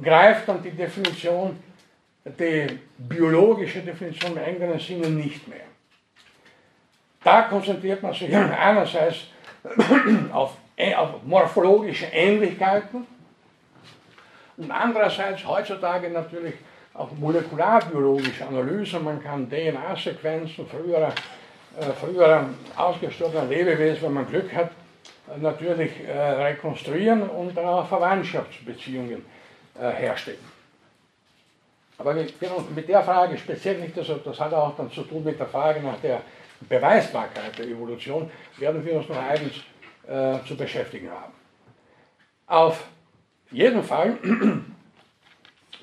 greift 0.00 0.48
dann 0.48 0.62
die 0.62 0.70
Definition, 0.70 1.58
die 2.24 2.78
biologische 2.98 3.80
Definition 3.80 4.32
im 4.32 4.42
engeren 4.42 4.78
Sinne 4.78 5.08
nicht 5.08 5.48
mehr. 5.48 5.64
Da 7.24 7.42
konzentriert 7.42 8.02
man 8.02 8.12
sich 8.12 8.34
einerseits 8.36 9.28
auf, 10.32 10.56
auf 10.96 11.22
morphologische 11.24 12.06
Ähnlichkeiten 12.06 13.06
und 14.56 14.70
andererseits 14.70 15.46
heutzutage 15.46 16.10
natürlich 16.10 16.54
auf 16.94 17.10
molekularbiologische 17.18 18.46
Analyse. 18.46 19.00
Man 19.00 19.22
kann 19.22 19.48
DNA-Sequenzen 19.48 20.66
früherer, 20.66 21.12
äh, 21.78 21.92
früherer 21.92 22.48
ausgestorbener 22.76 23.46
Lebewesen, 23.46 24.02
wenn 24.02 24.12
man 24.12 24.28
Glück 24.28 24.52
hat, 24.54 24.70
natürlich 25.40 25.92
äh, 26.06 26.12
rekonstruieren 26.12 27.28
und 27.28 27.56
darauf 27.56 27.88
Verwandtschaftsbeziehungen 27.88 29.24
äh, 29.80 29.90
herstellen. 29.90 30.52
Aber 31.98 32.16
wir 32.16 32.26
mit 32.74 32.88
der 32.88 33.02
Frage 33.02 33.38
speziell 33.38 33.78
nicht, 33.78 33.96
also 33.96 34.16
das 34.16 34.40
hat 34.40 34.52
auch 34.52 34.76
dann 34.76 34.90
zu 34.90 35.02
tun 35.02 35.22
mit 35.22 35.38
der 35.38 35.46
Frage 35.46 35.80
nach 35.80 36.00
der 36.00 36.22
Beweisbarkeit 36.68 37.58
der 37.58 37.66
Evolution, 37.66 38.30
werden 38.58 38.84
wir 38.84 38.94
uns 38.94 39.08
noch 39.08 39.16
eigens 39.16 39.54
äh, 40.06 40.44
zu 40.46 40.56
beschäftigen 40.56 41.10
haben. 41.10 41.32
Auf 42.46 42.84
jeden 43.50 43.82
Fall, 43.82 44.18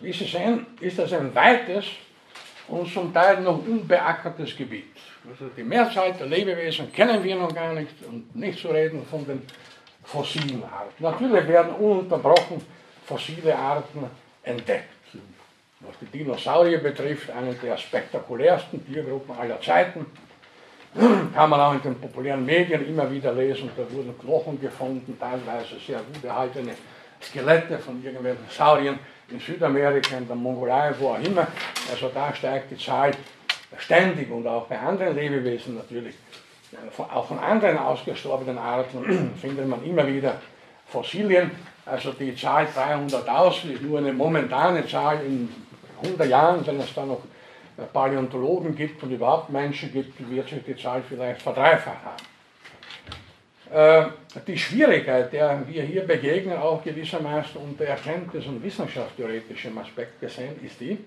wie 0.02 0.14
Sie 0.14 0.26
sehen, 0.26 0.66
ist 0.80 1.00
das 1.00 1.14
ein 1.14 1.34
weites 1.34 1.86
und 2.68 2.92
zum 2.92 3.14
Teil 3.14 3.42
noch 3.42 3.66
unbeackertes 3.66 4.56
Gebiet. 4.56 4.96
Also 5.30 5.52
die 5.56 5.64
Mehrzahl 5.64 6.14
der 6.14 6.28
Lebewesen 6.28 6.92
kennen 6.92 7.24
wir 7.24 7.36
noch 7.36 7.54
gar 7.54 7.74
nicht 7.74 7.94
und 8.08 8.36
nicht 8.36 8.60
zu 8.60 8.70
reden 8.70 9.06
von 9.06 9.26
den 9.26 9.42
fossilen 10.04 10.64
Arten. 10.64 11.04
Natürlich 11.04 11.48
werden 11.48 11.74
ununterbrochen 11.74 12.62
fossile 13.06 13.56
Arten 13.56 14.06
entdeckt. 14.44 14.86
Was 15.82 15.96
die 16.02 16.06
Dinosaurier 16.06 16.80
betrifft, 16.80 17.32
eine 17.32 17.54
der 17.54 17.78
spektakulärsten 17.78 18.86
Tiergruppen 18.86 19.36
aller 19.38 19.62
Zeiten. 19.62 20.06
Kann 21.34 21.50
man 21.50 21.60
auch 21.60 21.74
in 21.74 21.82
den 21.82 21.96
populären 21.96 22.46
Medien 22.46 22.86
immer 22.86 23.10
wieder 23.10 23.32
lesen. 23.32 23.70
Da 23.78 23.84
wurden 23.92 24.18
Knochen 24.20 24.60
gefunden, 24.60 25.18
teilweise 25.20 25.80
sehr 25.86 26.00
gut 26.00 26.24
erhaltene 26.24 26.74
Skelette 27.22 27.78
von 27.78 28.04
irgendwelchen 28.04 28.46
Sauriern 28.50 29.00
in 29.32 29.40
Südamerika, 29.40 30.18
in 30.18 30.28
der 30.28 30.36
Mongolei, 30.36 30.94
wo 31.00 31.10
auch 31.10 31.20
immer. 31.20 31.48
Also 31.92 32.10
da 32.14 32.34
steigt 32.34 32.72
die 32.72 32.78
Zahl 32.78 33.12
ständig 33.78 34.30
und 34.32 34.48
auch 34.48 34.66
bei 34.68 34.80
anderen 34.80 35.16
Lebewesen 35.16 35.76
natürlich. 35.76 36.16
Auch 36.98 37.28
von 37.28 37.40
anderen 37.40 37.78
ausgestorbenen 37.78 38.58
Arten 38.58 39.34
findet 39.42 39.68
man 39.68 39.84
immer 39.84 40.06
wieder 40.06 40.36
Fossilien. 40.88 41.52
Also 41.86 42.12
die 42.12 42.36
Zahl 42.36 42.68
300.000 42.76 43.74
ist 43.74 43.82
nur 43.82 43.98
eine 43.98 44.14
momentane 44.14 44.88
Zahl. 44.88 45.22
In 45.26 45.50
100 46.04 46.28
Jahren, 46.30 46.66
wenn 46.66 46.80
es 46.80 46.94
da 46.94 47.06
noch 47.06 47.22
Paläontologen 47.94 48.76
gibt 48.76 49.02
und 49.04 49.12
überhaupt 49.12 49.50
Menschen 49.50 49.92
gibt, 49.92 50.30
wird 50.30 50.50
sich 50.50 50.64
die 50.64 50.76
Zahl 50.76 51.02
vielleicht 51.08 51.42
verdreifacht 51.42 52.04
haben. 52.06 52.39
Äh, 53.72 54.08
die 54.48 54.58
Schwierigkeit, 54.58 55.32
der 55.32 55.68
wir 55.68 55.84
hier 55.84 56.04
begegnen, 56.06 56.58
auch 56.58 56.84
gewissermaßen 56.84 57.62
unter 57.62 57.86
Erkenntnis- 57.86 58.48
und 58.48 58.64
wissenschaftstheoretischem 58.64 59.78
Aspekt 59.78 60.20
gesehen, 60.20 60.60
ist 60.66 60.80
die, 60.80 60.98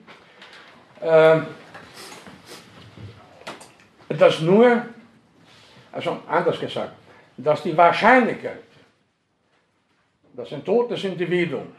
äh, 1.00 1.40
dass 4.08 4.40
nur, 4.40 4.86
also 5.90 6.22
anders 6.28 6.60
gesagt, 6.60 6.92
dass 7.36 7.64
die 7.64 7.76
Wahrscheinlichkeit, 7.76 8.62
dass 10.34 10.52
ein 10.52 10.64
totes 10.64 11.02
Individuum 11.02 11.72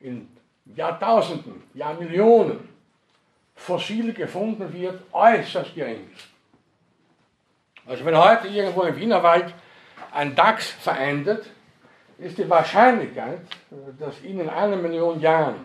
in 0.00 0.28
Jahrtausenden, 0.74 1.62
Jahrmillionen 1.74 2.68
fossil 3.54 4.12
gefunden 4.12 4.72
wird, 4.72 5.00
äußerst 5.12 5.74
gering 5.74 6.10
ist. 6.12 6.28
Also 7.86 8.04
wenn 8.04 8.16
heute 8.16 8.48
irgendwo 8.48 8.82
im 8.82 8.96
Wienerwald 8.96 9.54
ein 10.12 10.34
Dachs 10.34 10.68
verendet, 10.68 11.46
ist 12.18 12.38
die 12.38 12.48
Wahrscheinlichkeit, 12.48 13.40
dass 13.98 14.22
ihn 14.22 14.40
in 14.40 14.48
einer 14.48 14.76
Million 14.76 15.20
Jahren, 15.20 15.64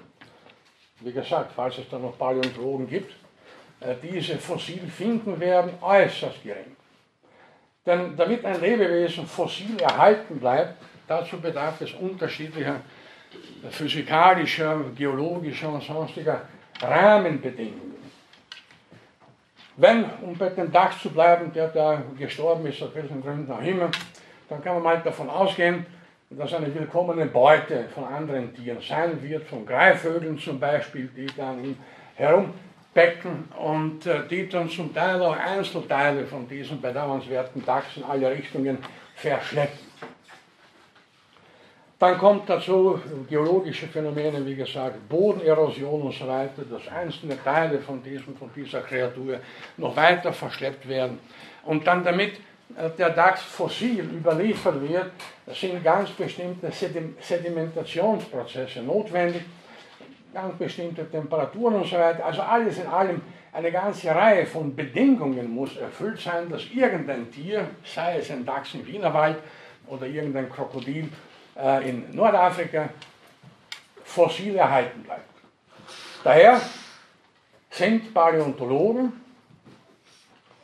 wie 1.01 1.11
gesagt, 1.11 1.51
falls 1.55 1.77
es 1.77 1.89
da 1.89 1.99
noch 1.99 2.17
Paläontologen 2.17 2.87
gibt, 2.87 3.13
äh, 3.81 3.95
diese 4.01 4.37
fossil 4.37 4.87
finden 4.87 5.39
werden, 5.39 5.73
äußerst 5.81 6.41
gering. 6.43 6.75
Denn 7.85 8.15
damit 8.15 8.43
ein 8.45 8.59
Lebewesen 8.61 9.27
fossil 9.27 9.79
erhalten 9.79 10.39
bleibt, 10.39 10.75
dazu 11.07 11.39
bedarf 11.39 11.81
es 11.81 11.93
unterschiedlicher 11.93 12.79
physikalischer, 13.69 14.79
geologischer 14.95 15.69
und 15.69 15.83
sonstiger 15.83 16.41
Rahmenbedingungen. 16.81 17.95
Wenn, 19.77 20.05
um 20.21 20.37
bei 20.37 20.49
dem 20.49 20.71
Dach 20.71 20.99
zu 20.99 21.09
bleiben, 21.09 21.51
der 21.51 21.67
da 21.67 22.01
gestorben 22.17 22.65
ist, 22.67 22.81
aus 22.81 22.95
welchen 22.95 23.21
Gründen 23.21 23.51
auch 23.51 23.61
immer, 23.61 23.91
dann 24.49 24.63
kann 24.63 24.75
man 24.75 24.83
mal 24.83 25.01
davon 25.01 25.29
ausgehen, 25.29 25.85
dass 26.29 26.53
eine 26.53 26.73
willkommene 26.73 27.25
Beute 27.27 27.85
von 27.93 28.03
anderen 28.05 28.53
Tieren 28.53 28.79
sein 28.81 29.21
wird, 29.21 29.47
von 29.47 29.65
Greifvögeln 29.65 30.37
zum 30.37 30.59
Beispiel, 30.59 31.09
die 31.15 31.27
dann 31.37 31.77
herumbecken 32.15 33.49
und 33.57 34.05
äh, 34.05 34.27
die 34.27 34.49
dann 34.49 34.69
zum 34.69 34.93
Teil 34.93 35.21
auch 35.21 35.37
Einzelteile 35.37 36.25
von 36.25 36.47
diesen 36.47 36.81
bedauernswerten 36.81 37.63
Dachs 37.65 37.97
in 37.97 38.03
alle 38.03 38.31
Richtungen 38.31 38.79
verschleppen. 39.15 39.85
Dann 41.97 42.17
kommt 42.17 42.49
dazu 42.49 42.99
geologische 43.29 43.87
Phänomene, 43.87 44.45
wie 44.45 44.55
gesagt, 44.55 45.07
Bodenerosion 45.07 46.01
und 46.01 46.13
so 46.13 46.27
weiter, 46.27 46.63
dass 46.69 46.87
einzelne 46.89 47.41
Teile 47.41 47.79
von, 47.79 48.03
diesem, 48.03 48.35
von 48.35 48.49
dieser 48.53 48.81
Kreatur 48.81 49.39
noch 49.77 49.95
weiter 49.95 50.33
verschleppt 50.33 50.87
werden. 50.89 51.19
Und 51.63 51.87
dann 51.87 52.03
damit 52.03 52.33
der 52.69 53.09
Dachs 53.11 53.41
fossil 53.41 54.03
überliefert 54.03 54.81
wird, 54.81 55.11
sind 55.53 55.83
ganz 55.83 56.09
bestimmte 56.11 56.71
Sedimentationsprozesse 56.71 58.81
notwendig, 58.81 59.43
ganz 60.33 60.57
bestimmte 60.57 61.09
Temperaturen 61.09 61.75
und 61.75 61.87
so 61.87 61.95
weiter. 61.95 62.25
Also 62.25 62.41
alles 62.41 62.79
in 62.79 62.87
allem 62.87 63.21
eine 63.53 63.71
ganze 63.71 64.13
Reihe 64.13 64.45
von 64.45 64.75
Bedingungen 64.75 65.53
muss 65.53 65.77
erfüllt 65.77 66.19
sein, 66.19 66.49
dass 66.49 66.63
irgendein 66.73 67.31
Tier, 67.31 67.69
sei 67.85 68.17
es 68.17 68.29
ein 68.29 68.45
Dachs 68.45 68.73
im 68.73 68.85
Wienerwald 68.85 69.37
oder 69.87 70.07
irgendein 70.07 70.49
Krokodil, 70.49 71.09
äh, 71.57 71.89
in 71.89 72.13
Nordafrika 72.13 72.89
fossil 74.03 74.57
erhalten 74.57 75.03
bleibt. 75.03 75.21
Daher 76.23 76.59
sind 77.69 78.13
Paläontologen 78.13 79.13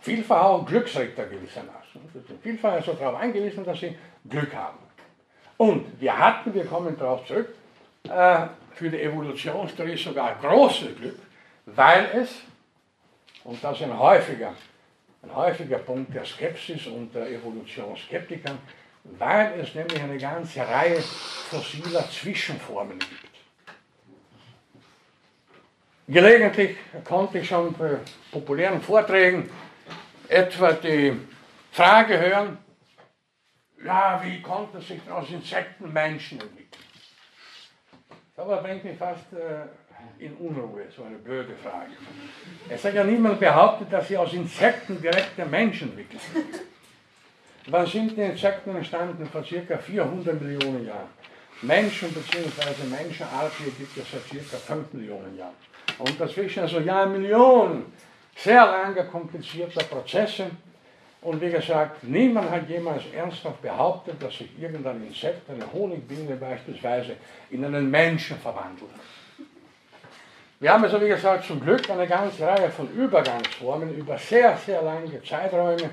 vielfach 0.02 0.44
auch 0.44 0.66
Glücksritter 0.66 1.26
gewissermaßen. 1.26 1.81
Vielfach 2.42 2.74
also 2.74 2.94
darauf 2.94 3.20
angewiesen, 3.20 3.64
dass 3.64 3.80
sie 3.80 3.96
Glück 4.30 4.54
haben. 4.56 4.80
Und 5.58 6.00
wir 6.00 6.18
hatten, 6.18 6.54
wir 6.54 6.66
kommen 6.66 6.98
darauf 6.98 7.26
zurück, 7.26 7.50
äh, 8.10 8.48
für 8.74 8.90
die 8.90 9.02
Evolutionstheorie 9.02 9.98
sogar 9.98 10.36
großes 10.42 10.96
Glück, 10.98 11.20
weil 11.66 12.10
es, 12.16 12.42
und 13.44 13.64
das 13.64 13.78
ist 13.78 13.84
ein 13.84 13.98
häufiger, 13.98 14.56
ein 15.22 15.36
häufiger 15.36 15.78
Punkt 15.80 16.14
der 16.16 16.26
Skepsis 16.26 16.88
und 16.88 17.14
der 17.14 17.30
Evolutionsskeptiker, 17.30 18.58
weil 19.04 19.60
es 19.60 19.76
nämlich 19.76 20.02
eine 20.02 20.18
ganze 20.18 20.62
Reihe 20.68 21.00
fossiler 21.00 22.10
Zwischenformen 22.10 22.98
gibt. 22.98 23.32
Gelegentlich 26.08 26.76
konnte 27.04 27.40
ich 27.40 27.48
schon 27.48 27.72
bei 27.74 27.98
populären 28.32 28.82
Vorträgen 28.82 29.50
etwa 30.28 30.74
die 30.74 31.14
Frage 31.72 32.20
hören, 32.20 32.58
ja, 33.84 34.22
wie 34.24 34.42
konnte 34.42 34.82
sich 34.82 35.02
aus 35.10 35.30
Insekten 35.30 35.92
Menschen 35.92 36.40
entwickeln? 36.40 36.84
Das 38.36 38.64
bringt 38.64 38.84
mich 38.84 38.98
fast 38.98 39.32
äh, 39.34 40.24
in 40.24 40.34
Unruhe, 40.36 40.84
so 40.96 41.04
eine 41.04 41.18
blöde 41.18 41.56
Frage. 41.56 41.92
Es 42.70 42.84
hat 42.84 42.94
ja 42.94 43.04
niemand 43.04 43.40
behauptet, 43.40 43.92
dass 43.92 44.08
sie 44.08 44.18
aus 44.18 44.34
Insekten 44.34 45.02
direkte 45.02 45.46
Menschen 45.46 45.90
entwickeln. 45.90 46.22
Wann 47.68 47.86
sind 47.86 48.18
die 48.18 48.22
Insekten 48.22 48.76
entstanden? 48.76 49.26
Vor 49.28 49.44
circa 49.44 49.78
400 49.78 50.42
Millionen 50.42 50.86
Jahren. 50.86 51.10
Menschen 51.62 52.12
bzw. 52.14 52.84
Menschenartige 52.90 53.72
gibt 53.72 53.98
es 53.98 54.12
seit 54.12 54.24
circa 54.24 54.58
5 54.58 54.94
Millionen 54.94 55.38
Jahren. 55.38 55.56
Und 56.00 56.20
dazwischen 56.20 56.64
also 56.64 56.80
ja 56.80 57.06
Millionen 57.06 57.94
sehr 58.36 58.66
lange 58.66 59.06
komplizierter 59.06 59.84
Prozesse. 59.84 60.52
Und 61.22 61.40
wie 61.40 61.52
gesagt, 61.52 62.04
niemand 62.04 62.50
hat 62.50 62.68
jemals 62.68 63.04
ernsthaft 63.16 63.62
behauptet, 63.62 64.22
dass 64.22 64.36
sich 64.38 64.50
irgendein 64.60 65.06
Insekt, 65.06 65.48
eine 65.50 65.72
Honigbiene 65.72 66.36
beispielsweise, 66.36 67.16
in 67.52 67.64
einen 67.64 67.92
Menschen 67.92 68.38
verwandelt. 68.38 68.90
Wir 70.60 70.74
haben 70.74 70.84
also, 70.84 71.00
wie 71.02 71.08
gesagt, 71.08 71.46
zum 71.46 71.60
Glück 71.60 71.90
eine 71.90 72.08
ganze 72.08 72.46
Reihe 72.46 72.70
von 72.70 72.88
Übergangsformen 72.92 73.96
über 73.96 74.18
sehr, 74.18 74.58
sehr 74.58 74.82
lange 74.82 75.22
Zeiträume, 75.24 75.92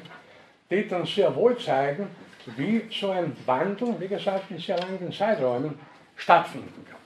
die 0.71 0.89
dann 0.89 1.05
sehr 1.07 1.35
wohl 1.35 1.59
zeigen, 1.59 2.09
wie 2.57 2.87
so 2.91 3.11
ein 3.11 3.37
Wandel, 3.45 3.95
wie 3.99 4.09
gesagt, 4.09 4.51
in 4.51 4.59
sehr 4.59 4.79
langen 4.79 5.13
Zeiträumen 5.13 5.79
stattfinden 6.17 6.85
kann. 6.89 6.98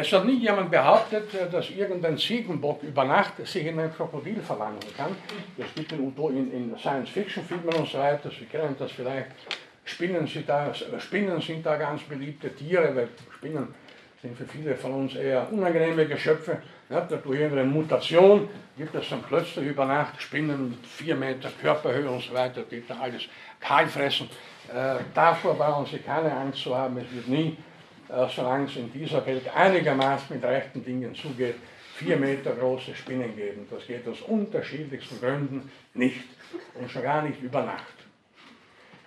Es 0.00 0.12
hat 0.12 0.24
nie 0.24 0.38
jemand 0.38 0.70
behauptet, 0.70 1.34
äh, 1.34 1.50
dass 1.50 1.70
irgendein 1.70 2.16
Ziegenbock 2.16 2.84
über 2.84 3.04
Nacht 3.04 3.44
sich 3.44 3.66
in 3.66 3.80
ein 3.80 3.92
Krokodil 3.92 4.40
verwandeln 4.40 4.94
kann. 4.96 5.16
Das 5.56 5.66
gibt 5.74 5.90
in, 5.90 6.52
in, 6.52 6.78
Science-Fiction-Filmen 6.78 7.74
und 7.74 7.88
so 7.88 7.98
weiter. 7.98 8.30
Sie 8.30 8.44
kennen 8.44 8.76
das 8.78 8.92
vielleicht. 8.92 9.26
Spinnen 9.84 10.24
sind, 10.28 10.48
da, 10.48 10.72
Spinnen 11.00 11.40
sind 11.40 11.66
da 11.66 11.76
ganz 11.76 12.02
beliebte 12.02 12.54
Tiere, 12.54 12.94
weil 12.94 13.08
Spinnen 13.38 13.74
sind 14.22 14.38
für 14.38 14.46
viele 14.46 14.76
von 14.76 14.92
uns 14.92 15.16
eher 15.16 15.52
unangenehme 15.52 16.06
Geschöpfe. 16.06 16.58
Ja, 16.90 17.00
durch 17.00 17.42
eine 17.42 17.64
Mutation 17.64 18.48
gibt 18.76 18.94
es 18.94 19.10
dann 19.10 19.22
plötzlich 19.22 19.66
über 19.66 19.84
Nacht 19.84 20.22
Spinnen 20.22 20.70
mit 20.70 20.86
4 20.86 21.16
Meter 21.16 21.50
Körperhöhe 21.60 22.08
und 22.08 22.22
so 22.22 22.34
weiter, 22.34 22.62
die 22.70 22.84
da 22.86 23.00
alles 23.00 23.22
kahl 23.58 23.88
fressen. 23.88 24.30
Äh, 24.72 24.98
davor 25.12 25.54
brauchen 25.54 25.86
Sie 25.86 25.98
keine 25.98 26.30
Angst 26.30 26.62
zu 26.62 26.76
haben, 26.76 26.98
es 26.98 27.12
wird 27.12 27.26
nie 27.26 27.48
äh, 27.48 27.67
solange 28.08 28.66
es 28.66 28.76
in 28.76 28.92
dieser 28.92 29.24
Welt 29.26 29.48
einigermaßen 29.54 30.36
mit 30.36 30.44
rechten 30.44 30.84
Dingen 30.84 31.14
zugeht, 31.14 31.56
vier 31.96 32.16
Meter 32.16 32.52
große 32.52 32.94
Spinnen 32.94 33.34
geben. 33.36 33.66
Das 33.70 33.86
geht 33.86 34.06
aus 34.06 34.20
unterschiedlichsten 34.22 35.20
Gründen 35.20 35.70
nicht 35.94 36.24
und 36.74 36.90
schon 36.90 37.02
gar 37.02 37.22
nicht 37.22 37.42
über 37.42 37.62
Nacht. 37.62 37.94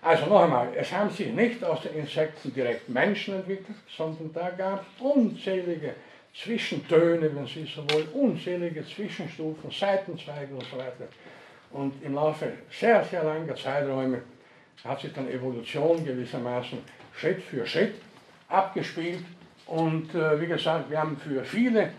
Also 0.01 0.25
noch 0.25 0.43
einmal, 0.43 0.69
es 0.75 0.91
haben 0.91 1.09
sich 1.09 1.27
nicht 1.27 1.63
aus 1.63 1.81
den 1.83 1.93
Insekten 1.93 2.53
direkt 2.53 2.89
Menschen 2.89 3.35
entwickelt, 3.35 3.77
sondern 3.95 4.33
da 4.33 4.49
gab 4.49 4.81
es 4.81 5.01
unzählige 5.01 5.95
Zwischentöne, 6.33 7.35
wenn 7.35 7.45
Sie 7.45 7.65
so 7.65 7.83
wollen, 7.91 8.07
unzählige 8.09 8.85
Zwischenstufen, 8.85 9.69
Seitenzweige 9.69 10.53
und 10.53 10.65
so 10.65 10.77
weiter. 10.77 11.07
Und 11.71 12.03
im 12.03 12.15
Laufe 12.15 12.51
sehr, 12.71 13.03
sehr 13.05 13.23
langer 13.23 13.55
Zeiträume 13.55 14.21
hat 14.83 15.01
sich 15.01 15.13
dann 15.13 15.29
Evolution 15.29 16.03
gewissermaßen 16.03 16.79
Schritt 17.13 17.43
für 17.43 17.65
Schritt 17.65 17.93
abgespielt. 18.51 19.23
Und 19.67 20.13
äh, 20.13 20.39
wie 20.41 20.47
gesagt, 20.47 20.89
wir 20.89 20.99
haben 20.99 21.17
für 21.17 21.43
viele, 21.43 21.91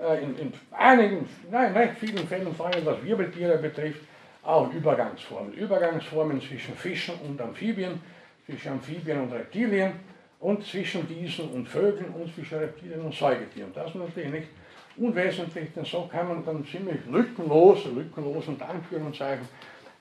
äh, 0.00 0.22
in, 0.22 0.38
in, 0.38 0.52
einigen, 0.70 1.28
nein, 1.50 1.72
recht 1.72 1.98
vielen 1.98 2.26
Fällen, 2.26 2.54
vor 2.54 2.66
allem 2.66 2.86
was 2.86 3.02
Wirbeltiere 3.02 3.58
betrifft, 3.58 4.02
auch 4.42 4.72
Übergangsformen. 4.72 5.52
Übergangsformen 5.54 6.40
zwischen 6.40 6.74
Fischen 6.76 7.16
und 7.26 7.40
Amphibien, 7.40 8.00
zwischen 8.46 8.72
Amphibien 8.72 9.20
und 9.20 9.32
Reptilien 9.32 9.92
und 10.38 10.64
zwischen 10.64 11.08
diesen 11.08 11.48
und 11.50 11.68
Vögeln 11.68 12.12
und 12.12 12.32
zwischen 12.32 12.58
Reptilien 12.58 13.00
und 13.00 13.14
Säugetieren. 13.14 13.72
Das 13.74 13.88
ist 13.88 13.96
natürlich 13.96 14.30
nicht 14.30 14.48
unwesentlich, 14.96 15.72
denn 15.74 15.84
so 15.84 16.06
kann 16.06 16.28
man 16.28 16.44
dann 16.44 16.64
ziemlich 16.64 17.04
lückenlos, 17.10 17.84
lückenlos 17.86 18.46
und 18.46 18.62
Anführungszeichen, 18.62 19.48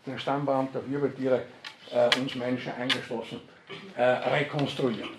den 0.05 0.19
Stammbaum 0.19 0.69
der 0.73 0.87
Wirbeltiere, 0.89 1.43
äh, 1.91 2.09
uns 2.19 2.35
Menschen 2.35 2.71
eingeschlossen, 2.73 3.41
äh, 3.97 4.03
rekonstruieren. 4.03 5.09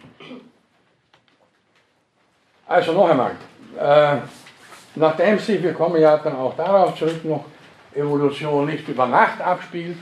Also 2.69 2.93
noch 2.93 3.09
einmal, 3.09 3.37
äh, 3.79 4.17
nachdem 4.97 5.39
sich, 5.39 5.63
wir 5.63 5.73
kommen 5.73 6.01
ja 6.01 6.17
dann 6.17 6.35
auch 6.35 6.57
darauf 6.57 6.97
zurück, 6.97 7.25
noch 7.25 7.45
Evolution 7.95 8.67
nicht 8.67 8.89
über 8.89 9.07
Nacht 9.07 9.41
abspielt, 9.41 9.97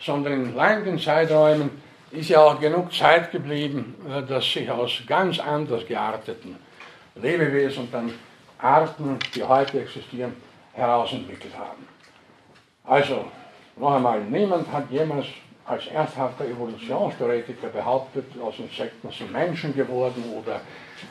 sondern 0.00 0.34
in 0.34 0.54
langen 0.54 0.98
Zeiträumen, 0.98 1.70
ist 2.10 2.28
ja 2.28 2.40
auch 2.40 2.60
genug 2.60 2.92
Zeit 2.92 3.32
geblieben, 3.32 3.94
äh, 4.08 4.22
dass 4.22 4.44
sich 4.44 4.70
aus 4.70 5.02
ganz 5.06 5.38
anders 5.38 5.86
gearteten 5.86 6.56
Lebewesen 7.14 7.88
dann 7.90 8.12
Arten, 8.58 9.18
die 9.34 9.42
heute 9.42 9.80
existieren, 9.80 10.36
herausentwickelt 10.74 11.56
haben. 11.58 11.88
Also, 12.84 13.24
noch 13.76 13.94
einmal, 13.94 14.20
niemand 14.20 14.70
hat 14.70 14.90
jemals 14.90 15.26
als 15.64 15.86
ernsthafter 15.88 16.44
Evolutionstheoretiker 16.44 17.68
behauptet, 17.68 18.26
aus 18.40 18.58
Insekten 18.58 19.10
sind 19.10 19.32
Menschen 19.32 19.74
geworden 19.74 20.22
oder 20.38 20.60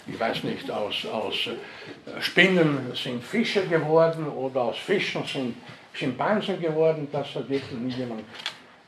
ich 0.08 0.20
weiß 0.20 0.44
nicht, 0.44 0.70
aus, 0.70 1.06
aus 1.06 1.48
äh, 1.48 2.22
Spinnen 2.22 2.92
sind 2.94 3.24
Fische 3.24 3.68
geworden 3.68 4.28
oder 4.28 4.62
aus 4.64 4.78
Fischen 4.78 5.24
sind 5.26 5.56
Schimpansen 5.94 6.60
geworden. 6.60 7.08
Das 7.12 7.34
hat 7.36 7.50
wirklich 7.50 7.80
nie 7.80 7.94
jemand 7.94 8.24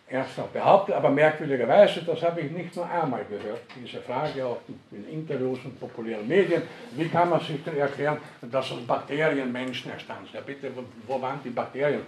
ernsthaft 0.10 0.54
behauptet. 0.54 0.96
Aber 0.96 1.10
merkwürdigerweise, 1.10 2.02
das 2.02 2.22
habe 2.22 2.42
ich 2.42 2.52
nicht 2.52 2.76
nur 2.76 2.90
einmal 2.90 3.26
gehört, 3.26 3.62
diese 3.76 4.02
Frage 4.02 4.46
auch 4.46 4.60
in 4.92 5.08
Interviews 5.10 5.60
und 5.66 5.80
populären 5.80 6.28
Medien. 6.28 6.62
Wie 6.92 7.08
kann 7.10 7.30
man 7.30 7.42
sich 7.42 7.64
denn 7.64 7.78
erklären, 7.78 8.18
dass 8.42 8.72
aus 8.72 8.86
Bakterien 8.88 9.52
Menschen 9.52 9.92
entstanden 9.92 10.26
sind? 10.26 10.36
Ja, 10.36 10.42
bitte, 10.42 10.72
wo 11.06 11.22
waren 11.22 11.40
die 11.44 11.50
Bakterien? 11.50 12.02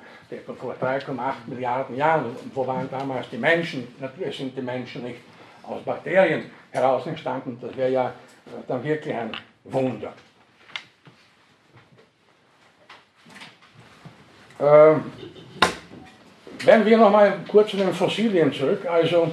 Vor 0.46 0.76
3,8 0.82 1.12
Milliarden 1.48 1.96
Jahren, 1.96 2.26
wo 2.54 2.66
waren 2.66 2.90
damals 2.90 3.30
die 3.30 3.38
Menschen? 3.38 3.88
Natürlich 4.00 4.38
sind 4.38 4.58
die 4.58 4.62
Menschen 4.62 5.04
nicht 5.04 5.20
aus 5.64 5.84
Bakterien 5.84 6.46
heraus 6.72 7.06
entstanden. 7.06 7.58
Das 7.62 7.76
wäre 7.76 7.92
ja 7.92 8.14
dann 8.68 8.84
wirklich 8.84 9.16
ein 9.16 9.32
Wunder. 9.64 10.14
Ähm, 14.60 15.12
wenn 16.66 16.86
wir 16.86 16.98
nochmal 16.98 17.40
kurz 17.48 17.72
zu 17.72 17.78
den 17.78 17.94
Fossilien 17.94 18.52
zurück, 18.52 18.86
also 18.86 19.32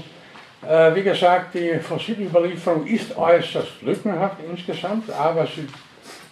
äh, 0.63 0.95
wie 0.95 1.03
gesagt, 1.03 1.55
die 1.55 1.79
Fossilüberlieferung 1.79 2.87
ist 2.87 3.17
äußerst 3.17 3.83
lückenhaft 3.83 4.37
insgesamt, 4.49 5.11
aber 5.11 5.47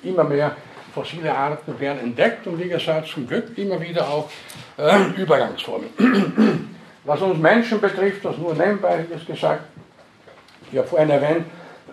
immer 0.02 0.24
mehr 0.24 0.56
fossile 0.94 1.34
Arten 1.34 1.78
werden 1.80 1.98
entdeckt 2.00 2.46
und 2.46 2.62
wie 2.62 2.68
gesagt 2.68 3.08
zum 3.08 3.26
Glück 3.26 3.58
immer 3.58 3.80
wieder 3.80 4.08
auch 4.08 4.30
äh, 4.78 5.20
Übergangsformen. 5.20 5.88
Was 7.04 7.20
uns 7.20 7.38
Menschen 7.38 7.80
betrifft, 7.80 8.24
das 8.24 8.38
nur 8.38 8.54
nebenbei 8.54 9.04
ist 9.14 9.26
gesagt, 9.26 9.64
ich 10.70 10.78
habe 10.78 10.88
vorhin 10.88 11.10
erwähnt, 11.10 11.46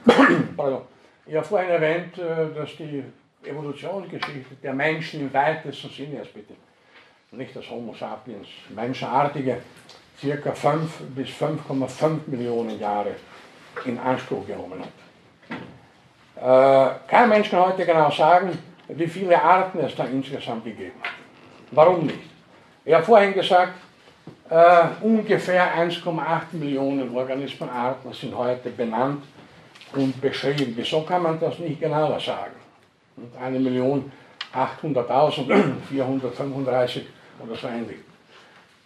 ich 1.25 1.35
habe 1.35 1.45
vorhin 1.45 1.69
erwähnt, 1.69 2.17
äh, 2.17 2.53
dass 2.55 2.75
die 2.77 3.03
Evolutionsgeschichte 3.43 4.55
der 4.61 4.73
Menschen 4.73 5.21
im 5.21 5.33
weitesten 5.33 5.89
Sinne, 5.89 6.15
jetzt 6.17 6.33
bitte, 6.33 6.53
nicht 7.31 7.55
das 7.55 7.69
Homo 7.69 7.93
sapiens, 7.93 8.47
Menschenartige, 8.69 9.57
circa 10.19 10.51
5 10.51 10.99
bis 11.15 11.29
5,5 11.29 12.19
Millionen 12.27 12.79
Jahre 12.79 13.15
in 13.85 13.97
Anspruch 13.97 14.45
genommen 14.45 14.81
hat. 14.81 14.89
Äh, 16.35 17.07
kein 17.07 17.29
Mensch 17.29 17.49
kann 17.49 17.67
heute 17.67 17.85
genau 17.85 18.11
sagen, 18.11 18.57
wie 18.87 19.07
viele 19.07 19.41
Arten 19.41 19.79
es 19.79 19.95
da 19.95 20.05
insgesamt 20.05 20.65
gegeben 20.65 20.99
hat. 21.01 21.11
Warum 21.71 22.05
nicht? 22.05 22.19
Ich 22.83 22.93
habe 22.93 23.03
vorhin 23.03 23.33
gesagt, 23.33 23.73
äh, 24.49 24.83
ungefähr 25.01 25.75
1,8 25.77 26.53
Millionen 26.53 27.15
Organismenarten 27.15 28.11
sind 28.11 28.35
heute 28.35 28.69
benannt 28.69 29.23
und 29.93 30.19
beschrieben. 30.21 30.73
Wieso 30.75 31.01
kann 31.01 31.23
man 31.23 31.39
das 31.39 31.57
nicht 31.59 31.79
genauer 31.79 32.19
sagen? 32.19 32.53
Und 33.17 33.35
eine 33.41 33.59
Million 33.59 34.11
800.435 34.53 37.01
oder 37.43 37.55
so 37.55 37.67
ähnlich. 37.67 37.97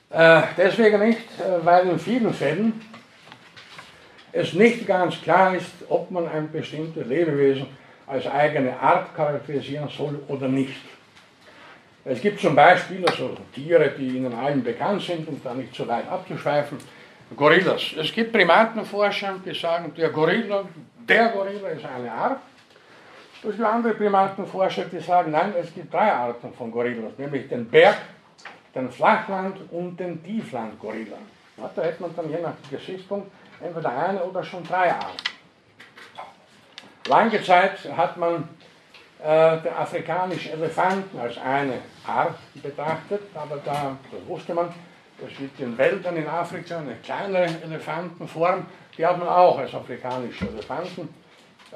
Äh, 0.10 0.42
deswegen 0.58 1.08
nicht, 1.08 1.22
äh, 1.40 1.66
weil 1.66 1.88
in 1.90 2.00
vielen 2.00 2.34
Fällen 2.34 2.82
es 4.32 4.54
nicht 4.54 4.86
ganz 4.86 5.20
klar 5.22 5.56
ist, 5.56 5.72
ob 5.90 6.12
man 6.12 6.28
ein 6.28 6.52
bestimmtes 6.52 7.08
Lebewesen 7.08 7.66
als 8.08 8.28
eigene 8.28 8.80
Art 8.80 9.16
charakterisieren 9.16 9.90
soll 9.90 10.20
oder 10.28 10.48
nicht. 10.48 10.82
Es 12.04 12.22
gibt 12.22 12.40
zum 12.40 12.56
Beispiel 12.56 13.04
also 13.08 13.36
Tiere, 13.54 13.92
die 13.98 14.10
Ihnen 14.10 14.34
allen 14.34 14.64
bekannt 14.64 15.02
sind, 15.02 15.28
um 15.28 15.42
da 15.44 15.56
nicht 15.56 15.74
zu 15.74 15.88
weit 15.88 16.08
abzuschweifen, 16.08 16.78
Gorillas. 17.36 17.96
Es 18.00 18.14
gibt 18.14 18.32
Primatenforscher, 18.32 19.40
die 19.44 19.56
sagen, 19.56 19.92
der 19.98 20.10
Gorilla, 20.10 20.66
der 21.08 21.30
Gorilla 21.30 21.70
ist 21.70 21.86
eine 21.86 22.12
Art. 22.12 22.40
Es 23.44 23.52
gibt 23.52 23.64
andere 23.64 23.94
Primatenforscher, 23.94 24.86
die 24.86 25.00
sagen, 25.00 25.32
nein, 25.32 25.54
es 25.60 25.74
gibt 25.74 25.94
drei 25.94 26.12
Arten 26.12 26.52
von 26.54 26.72
Gorillas, 26.72 27.14
nämlich 27.18 27.48
den 27.48 27.70
Berg, 27.70 27.98
den 28.74 28.90
Flachland 28.92 29.58
und 29.72 30.00
den 30.00 30.24
Tieflandgorilla. 30.24 31.18
Ja, 31.58 31.70
da 31.76 31.82
hätte 31.84 32.02
man 32.02 32.16
dann 32.16 32.30
je 32.30 32.42
nach 32.42 32.54
Gesichtspunkt 32.70 33.32
entweder 33.62 33.90
eine 33.90 34.24
oder 34.24 34.44
schon 34.44 34.64
drei 34.64 34.92
Arten. 34.92 35.18
Lange 37.08 37.44
Zeit 37.44 37.78
hat 37.96 38.18
man 38.18 38.50
äh, 39.24 39.58
den 39.62 39.74
afrikanischen 39.74 40.54
Elefanten 40.54 41.20
als 41.20 41.38
eine 41.38 41.80
Art 42.06 42.36
betrachtet, 42.56 43.22
aber 43.36 43.58
da, 43.64 43.96
das 44.12 44.28
wusste 44.28 44.56
man, 44.56 44.74
es 45.26 45.38
gibt 45.38 45.60
in 45.60 45.78
Wäldern 45.78 46.18
in 46.18 46.28
Afrika 46.28 46.80
eine 46.80 46.96
kleinere 46.96 47.46
Elefantenform, 47.64 48.66
die 48.98 49.06
hat 49.06 49.18
man 49.18 49.28
auch 49.28 49.58
als 49.58 49.74
afrikanische 49.74 50.48
Elefanten 50.48 51.14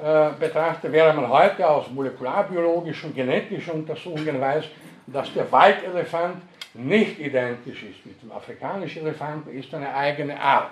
äh, 0.01 0.29
betrachtet, 0.39 0.91
während 0.91 1.21
man 1.21 1.29
heute 1.29 1.67
aus 1.67 1.89
molekularbiologischen, 1.89 3.13
genetischen 3.13 3.73
Untersuchungen 3.73 4.39
weiß, 4.39 4.65
dass 5.07 5.33
der 5.33 5.51
Waldelefant 5.51 6.41
nicht 6.73 7.19
identisch 7.19 7.83
ist 7.83 8.05
mit 8.05 8.21
dem 8.21 8.31
afrikanischen 8.31 9.01
Elefanten, 9.01 9.49
ist 9.57 9.73
eine 9.73 9.93
eigene 9.93 10.39
Art. 10.39 10.71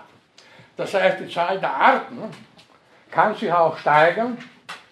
Das 0.76 0.94
heißt, 0.94 1.20
die 1.20 1.28
Zahl 1.28 1.60
der 1.60 1.74
Arten 1.74 2.20
kann 3.10 3.36
sich 3.36 3.52
auch 3.52 3.78
steigern, 3.78 4.38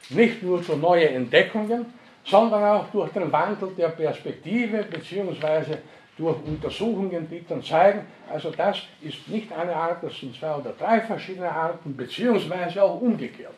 nicht 0.10 0.41
nur 0.41 0.62
durch 0.62 0.78
neue 0.80 1.10
Entdeckungen, 1.10 1.93
sondern 2.26 2.64
auch 2.64 2.86
durch 2.91 3.12
den 3.12 3.32
Wandel 3.32 3.70
der 3.78 3.89
Perspektive 3.89 4.84
bzw. 4.84 5.78
durch 6.18 6.38
Untersuchungen, 6.45 7.28
dann 7.49 7.63
zeigen, 7.63 8.05
also 8.32 8.51
das 8.51 8.84
ist 9.01 9.28
nicht 9.28 9.51
eine 9.51 9.76
Art, 9.76 10.01
das 10.01 10.18
sind 10.18 10.36
zwei 10.36 10.55
oder 10.55 10.72
drei 10.72 11.01
verschiedene 11.01 11.51
Arten, 11.51 11.95
beziehungsweise 11.95 12.84
auch 12.84 13.01
umgekehrt. 13.01 13.53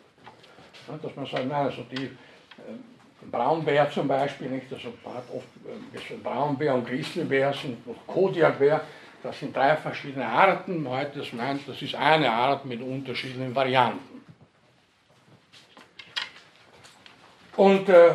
Dass 1.01 1.15
man 1.15 1.25
sagt, 1.25 1.47
nein, 1.47 1.65
also 1.65 1.83
die 1.91 2.05
äh, 2.05 2.09
Braunbär 3.29 3.89
zum 3.91 4.07
Beispiel, 4.07 4.49
nicht, 4.49 4.71
also 4.71 4.87
hat 4.87 5.23
oft 5.33 5.47
äh, 5.65 6.15
Braunbär 6.23 6.73
und 6.73 6.87
Grizzlybär 6.87 7.53
sind 7.53 7.77
Kodiakbär, 8.07 8.81
das 9.21 9.39
sind 9.39 9.55
drei 9.55 9.75
verschiedene 9.75 10.25
Arten. 10.25 10.87
Heute 10.87 11.23
meint, 11.33 11.67
das 11.67 11.81
ist 11.81 11.95
eine 11.95 12.31
Art 12.31 12.65
mit 12.65 12.81
unterschiedlichen 12.81 13.53
Varianten. 13.53 14.21
Und 17.57 17.89
äh, 17.89 18.11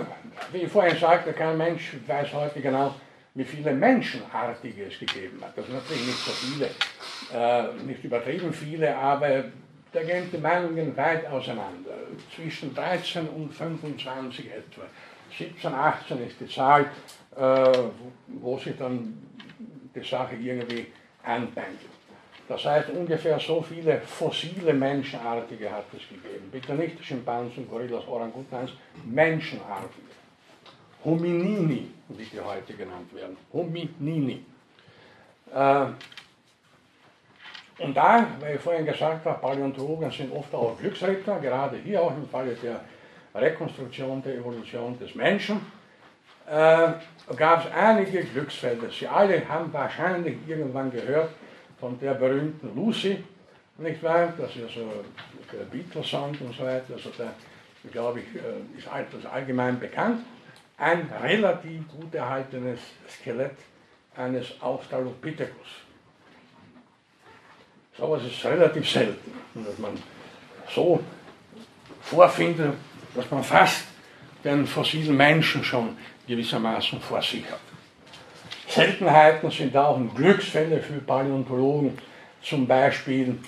wie 0.52 0.58
ich 0.58 0.72
vorhin 0.72 0.96
sagte, 0.96 1.32
kein 1.32 1.58
Mensch 1.58 1.96
weiß 2.06 2.32
heute 2.32 2.60
genau, 2.60 2.94
wie 3.34 3.44
viele 3.44 3.72
Menschenartige 3.72 4.84
es 4.84 4.98
gegeben 4.98 5.40
hat. 5.42 5.56
Das 5.56 5.66
sind 5.66 5.74
natürlich 5.74 6.06
nicht 6.06 6.18
so 6.18 6.32
viele, 6.32 6.70
äh, 7.32 7.82
nicht 7.84 8.04
übertrieben 8.04 8.52
viele, 8.52 8.94
aber 8.96 9.44
da 9.92 10.02
gehen 10.02 10.28
die 10.30 10.38
Meinungen 10.38 10.96
weit 10.96 11.26
auseinander. 11.26 11.92
Zwischen 12.34 12.74
13 12.74 13.28
und 13.28 13.52
25 13.52 14.50
etwa. 14.50 14.82
17, 15.38 15.72
18 15.72 16.26
ist 16.26 16.40
die 16.40 16.48
Zahl, 16.48 16.90
äh, 17.36 17.72
wo 18.26 18.58
sich 18.58 18.76
dann 18.76 19.18
die 19.94 20.06
Sache 20.06 20.34
irgendwie 20.36 20.86
anpendelt. 21.22 21.90
Das 22.48 22.64
heißt, 22.64 22.90
ungefähr 22.90 23.38
so 23.38 23.62
viele 23.62 24.00
fossile 24.00 24.74
Menschenartige 24.74 25.70
hat 25.70 25.86
es 25.92 26.06
gegeben. 26.08 26.50
Bitte 26.50 26.74
nicht 26.74 27.02
Schimpansen, 27.02 27.68
Gorillas, 27.68 28.06
Orangutans, 28.06 28.72
Menschenartige. 29.04 30.12
Hominini, 31.04 31.90
wie 32.18 32.24
die 32.24 32.40
heute 32.40 32.74
genannt 32.74 33.14
werden. 33.14 33.36
Hominini. 33.52 34.44
Äh, 35.54 35.86
und 37.78 37.96
da, 37.96 38.26
weil 38.40 38.56
ich 38.56 38.60
vorhin 38.60 38.86
gesagt 38.86 39.24
habe, 39.24 39.40
Paläontologen 39.40 40.10
sind 40.10 40.32
oft 40.32 40.54
auch 40.54 40.78
Glücksritter, 40.78 41.40
gerade 41.40 41.78
hier 41.78 42.02
auch 42.02 42.14
im 42.16 42.28
Falle 42.28 42.54
der 42.54 42.80
Rekonstruktion 43.34 44.22
der 44.22 44.36
Evolution 44.36 44.98
des 44.98 45.14
Menschen, 45.14 45.60
äh, 46.46 46.92
gab 47.36 47.64
es 47.64 47.72
einige 47.72 48.24
Glücksfälle. 48.24 48.90
Sie 48.90 49.06
alle 49.06 49.48
haben 49.48 49.72
wahrscheinlich 49.72 50.36
irgendwann 50.46 50.90
gehört 50.90 51.30
von 51.80 51.98
der 51.98 52.14
berühmten 52.14 52.74
Lucy, 52.74 53.24
nicht 53.78 54.02
wahr? 54.02 54.32
Das 54.36 54.54
ist 54.54 54.62
also 54.62 55.04
der 55.52 55.64
Beatles-Song 55.64 56.36
und 56.40 56.54
so 56.54 56.64
weiter. 56.64 56.94
Also 56.94 57.10
der, 57.18 57.32
glaube 57.90 58.20
ich, 58.20 58.26
äh, 58.36 58.78
ist 58.78 58.88
das 59.12 59.26
allgemein 59.26 59.80
bekannt. 59.80 60.24
Ein 60.82 61.08
relativ 61.22 61.86
gut 61.86 62.12
erhaltenes 62.12 62.80
Skelett 63.08 63.54
eines 64.16 64.60
Australopithecus. 64.60 65.68
So 67.96 68.16
etwas 68.16 68.26
ist 68.26 68.44
relativ 68.44 68.90
selten, 68.90 69.30
dass 69.54 69.78
man 69.78 69.92
so 70.74 70.98
vorfindet, 72.00 72.74
dass 73.14 73.30
man 73.30 73.44
fast 73.44 73.84
den 74.42 74.66
fossilen 74.66 75.16
Menschen 75.16 75.62
schon 75.62 75.96
gewissermaßen 76.26 77.00
vor 77.00 77.22
sich 77.22 77.44
hat. 77.48 77.60
Seltenheiten 78.66 79.52
sind 79.52 79.76
auch 79.76 80.00
Glücksfälle 80.16 80.82
für 80.82 80.98
Paläontologen, 80.98 81.96
zum 82.42 82.66
Beispiel 82.66 83.38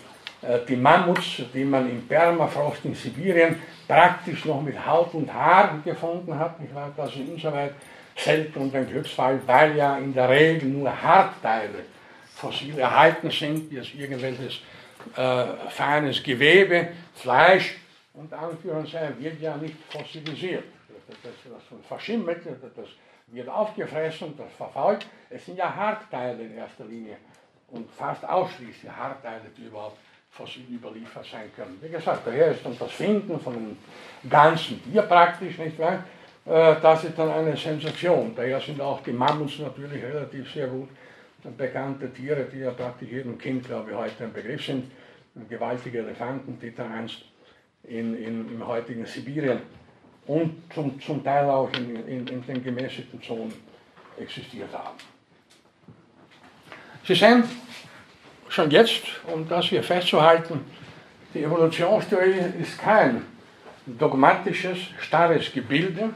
die 0.69 0.77
Mammuts, 0.77 1.43
die 1.53 1.65
man 1.65 1.89
im 1.89 2.07
Permafrost 2.07 2.85
in 2.85 2.95
Sibirien 2.95 3.61
praktisch 3.87 4.45
noch 4.45 4.63
mit 4.63 4.85
Haut 4.85 5.15
und 5.15 5.33
Haar 5.33 5.79
gefunden 5.85 6.39
hat. 6.39 6.57
Ich 6.63 6.75
war 6.75 6.93
also 6.97 7.21
insoweit 7.21 7.75
selten 8.17 8.59
und 8.61 8.75
ein 8.75 8.87
Glücksfall, 8.87 9.41
weil 9.47 9.77
ja 9.77 9.97
in 9.99 10.13
der 10.13 10.29
Regel 10.29 10.69
nur 10.69 11.03
Hartteile 11.03 11.85
fossil 12.35 12.79
erhalten 12.79 13.31
sind, 13.31 13.71
die 13.71 13.81
aus 13.81 13.93
irgendwelches 13.95 14.61
äh, 15.17 15.45
feines 15.71 16.23
Gewebe, 16.23 16.89
Fleisch 17.15 17.77
und 18.15 18.33
Anführungszeichen 18.33 19.21
wird 19.21 19.41
ja 19.41 19.57
nicht 19.57 19.77
fossilisiert. 19.89 20.65
Das, 20.89 21.17
das, 21.23 21.33
das 21.45 21.89
verschimmelt, 21.89 22.43
das 22.47 22.87
wird 23.29 23.49
aufgefressen, 23.49 24.35
das 24.37 24.53
verfault. 24.57 25.07
Es 25.31 25.45
sind 25.45 25.59
ja 25.59 25.75
Hartteile 25.75 26.43
in 26.43 26.57
erster 26.57 26.85
Linie 26.85 27.17
und 27.69 27.91
fast 27.91 28.27
ausschließlich 28.27 28.91
Hartteile, 28.91 29.45
die 29.57 29.67
überhaupt 29.67 29.99
fossil 30.37 30.65
überliefert 30.69 31.27
sein 31.31 31.51
können. 31.55 31.79
Wie 31.81 31.89
gesagt, 31.89 32.27
daher 32.27 32.51
ist 32.51 32.65
dann 32.65 32.77
das 32.79 32.91
Finden 32.91 33.39
von 33.39 33.55
einem 33.55 33.77
ganzen 34.29 34.83
Tier 34.83 35.03
praktisch, 35.03 35.59
nicht 35.59 35.79
wahr? 35.79 36.05
Äh, 36.45 36.81
das 36.83 37.05
ist 37.05 37.17
dann 37.17 37.31
eine 37.31 37.57
Sensation. 37.57 38.35
Daher 38.35 38.61
sind 38.61 38.81
auch 38.81 39.01
die 39.03 39.13
Mammuts 39.13 39.61
natürlich 39.61 40.03
relativ 40.03 40.53
sehr 40.53 40.67
gut 40.67 40.89
bekannte 41.57 42.13
Tiere, 42.13 42.47
die 42.53 42.61
ja 42.61 42.71
praktisch 42.71 43.11
jedem 43.11 43.39
Kind, 43.39 43.67
glaube 43.67 43.91
ich, 43.91 43.97
heute 43.97 44.25
ein 44.25 44.33
Begriff 44.33 44.65
sind. 44.65 44.91
Gewaltige 45.49 45.99
Elefanten, 45.99 46.59
die 46.61 46.75
da 46.75 46.89
einst 46.89 47.23
in, 47.85 48.17
in, 48.17 48.55
im 48.55 48.67
heutigen 48.67 49.05
Sibirien 49.05 49.61
und 50.27 50.63
zum, 50.73 51.01
zum 51.01 51.23
Teil 51.23 51.49
auch 51.51 51.71
in, 51.75 52.07
in, 52.07 52.27
in 52.29 52.47
den 52.47 52.63
gemäßigten 52.63 53.21
Zonen 53.23 53.53
existiert 54.19 54.73
haben. 54.73 54.97
Sie 57.05 57.15
sehen 57.15 57.45
schon 58.55 58.71
jetzt, 58.71 59.03
um 59.33 59.49
das 59.49 59.67
hier 59.67 59.83
festzuhalten, 59.83 60.61
die 61.35 61.43
Evolutionstheorie 61.43 62.63
ist 62.63 62.79
kein 62.79 63.27
dogmatisches, 63.85 64.79
starres 65.01 65.53
Gebilde 65.53 66.11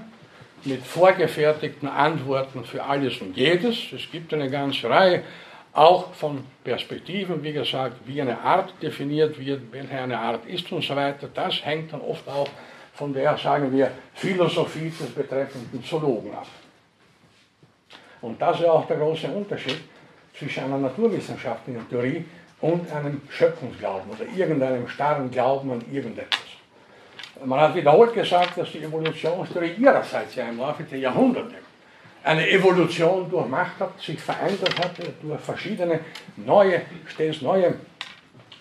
mit 0.65 0.85
vorgefertigten 0.87 1.89
Antworten 1.89 2.65
für 2.65 2.85
alles 2.85 3.21
und 3.21 3.37
jedes. 3.37 3.93
Es 3.93 4.09
gibt 4.11 4.33
eine 4.33 4.49
ganze 4.49 4.89
Reihe 4.89 5.25
auch 5.73 6.15
von 6.15 6.45
Perspektiven, 6.63 7.43
wie 7.43 7.53
gesagt, 7.53 7.97
wie 8.07 8.21
eine 8.21 8.39
Art 8.41 8.73
definiert 8.81 9.39
wird, 9.39 9.73
welche 9.73 9.99
eine 9.99 10.19
Art 10.19 10.47
ist 10.47 10.71
und 10.71 10.85
so 10.85 10.95
weiter. 10.95 11.29
Das 11.35 11.65
hängt 11.65 11.93
dann 11.93 12.01
oft 12.01 12.27
auch 12.29 12.49
von 12.95 13.13
der, 13.13 13.37
sagen 13.37 13.73
wir, 13.73 13.91
Philosophie 14.15 14.91
des 14.91 15.11
betreffenden 15.11 15.83
Zoologen 15.83 16.33
ab. 16.33 16.47
Und 18.21 18.41
das 18.41 18.61
ist 18.61 18.67
auch 18.67 18.87
der 18.87 18.97
große 18.97 19.27
Unterschied 19.27 19.81
zwischen 20.39 20.65
einer 20.65 20.79
naturwissenschaftlichen 20.79 21.89
Theorie 21.89 22.25
und 22.61 22.91
einem 22.93 23.21
Schöpfungsglauben 23.29 24.11
oder 24.11 24.29
irgendeinem 24.37 24.89
starren 24.89 25.31
Glauben 25.31 25.73
an 25.73 25.85
irgendetwas. 25.93 26.41
Man 27.45 27.61
hat 27.61 27.75
wiederholt 27.75 28.15
gesagt, 28.15 28.59
dass 28.59 28.73
die 28.73 28.83
Evolutionstheorie 28.83 29.75
ihrerseits 29.79 30.35
ja 30.35 30.49
im 30.49 30.59
Laufe 30.59 30.83
der 30.83 30.99
Jahrhunderte 30.99 31.55
eine 32.25 32.49
Evolution 32.51 33.31
durchmacht 33.31 33.79
hat, 33.79 34.01
sich 34.01 34.21
verändert 34.21 34.77
hat, 34.79 34.93
durch 35.23 35.41
verschiedene 35.41 36.01
neue, 36.37 36.83
stets 37.07 37.43
neue 37.43 37.75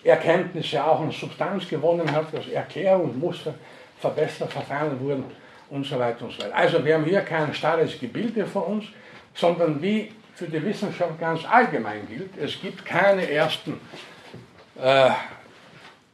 Erkenntnisse 0.04 0.82
auch 0.82 1.00
an 1.00 1.10
Substanz 1.10 1.68
gewonnen 1.68 2.10
hat, 2.10 2.32
dass 2.32 2.46
Erklärungsmuster 2.46 3.54
verbessert, 3.98 4.52
verfahren 4.52 4.98
wurden 5.00 5.24
und 5.70 5.84
so 5.84 5.98
weiter 5.98 6.24
und 6.24 6.32
so 6.32 6.42
weiter. 6.42 6.54
Also 6.54 6.84
wir 6.84 6.94
haben 6.94 7.04
hier 7.04 7.20
kein 7.22 7.52
starres 7.52 7.98
Gebilde 7.98 8.46
von 8.46 8.62
uns, 8.62 8.84
sondern 9.34 9.82
wie 9.82 10.12
für 10.38 10.46
die 10.46 10.62
Wissenschaft 10.64 11.18
ganz 11.18 11.44
allgemein 11.44 12.06
gilt, 12.06 12.36
es 12.38 12.60
gibt 12.60 12.84
keine 12.84 13.28
ersten 13.28 13.80
äh, 14.80 15.10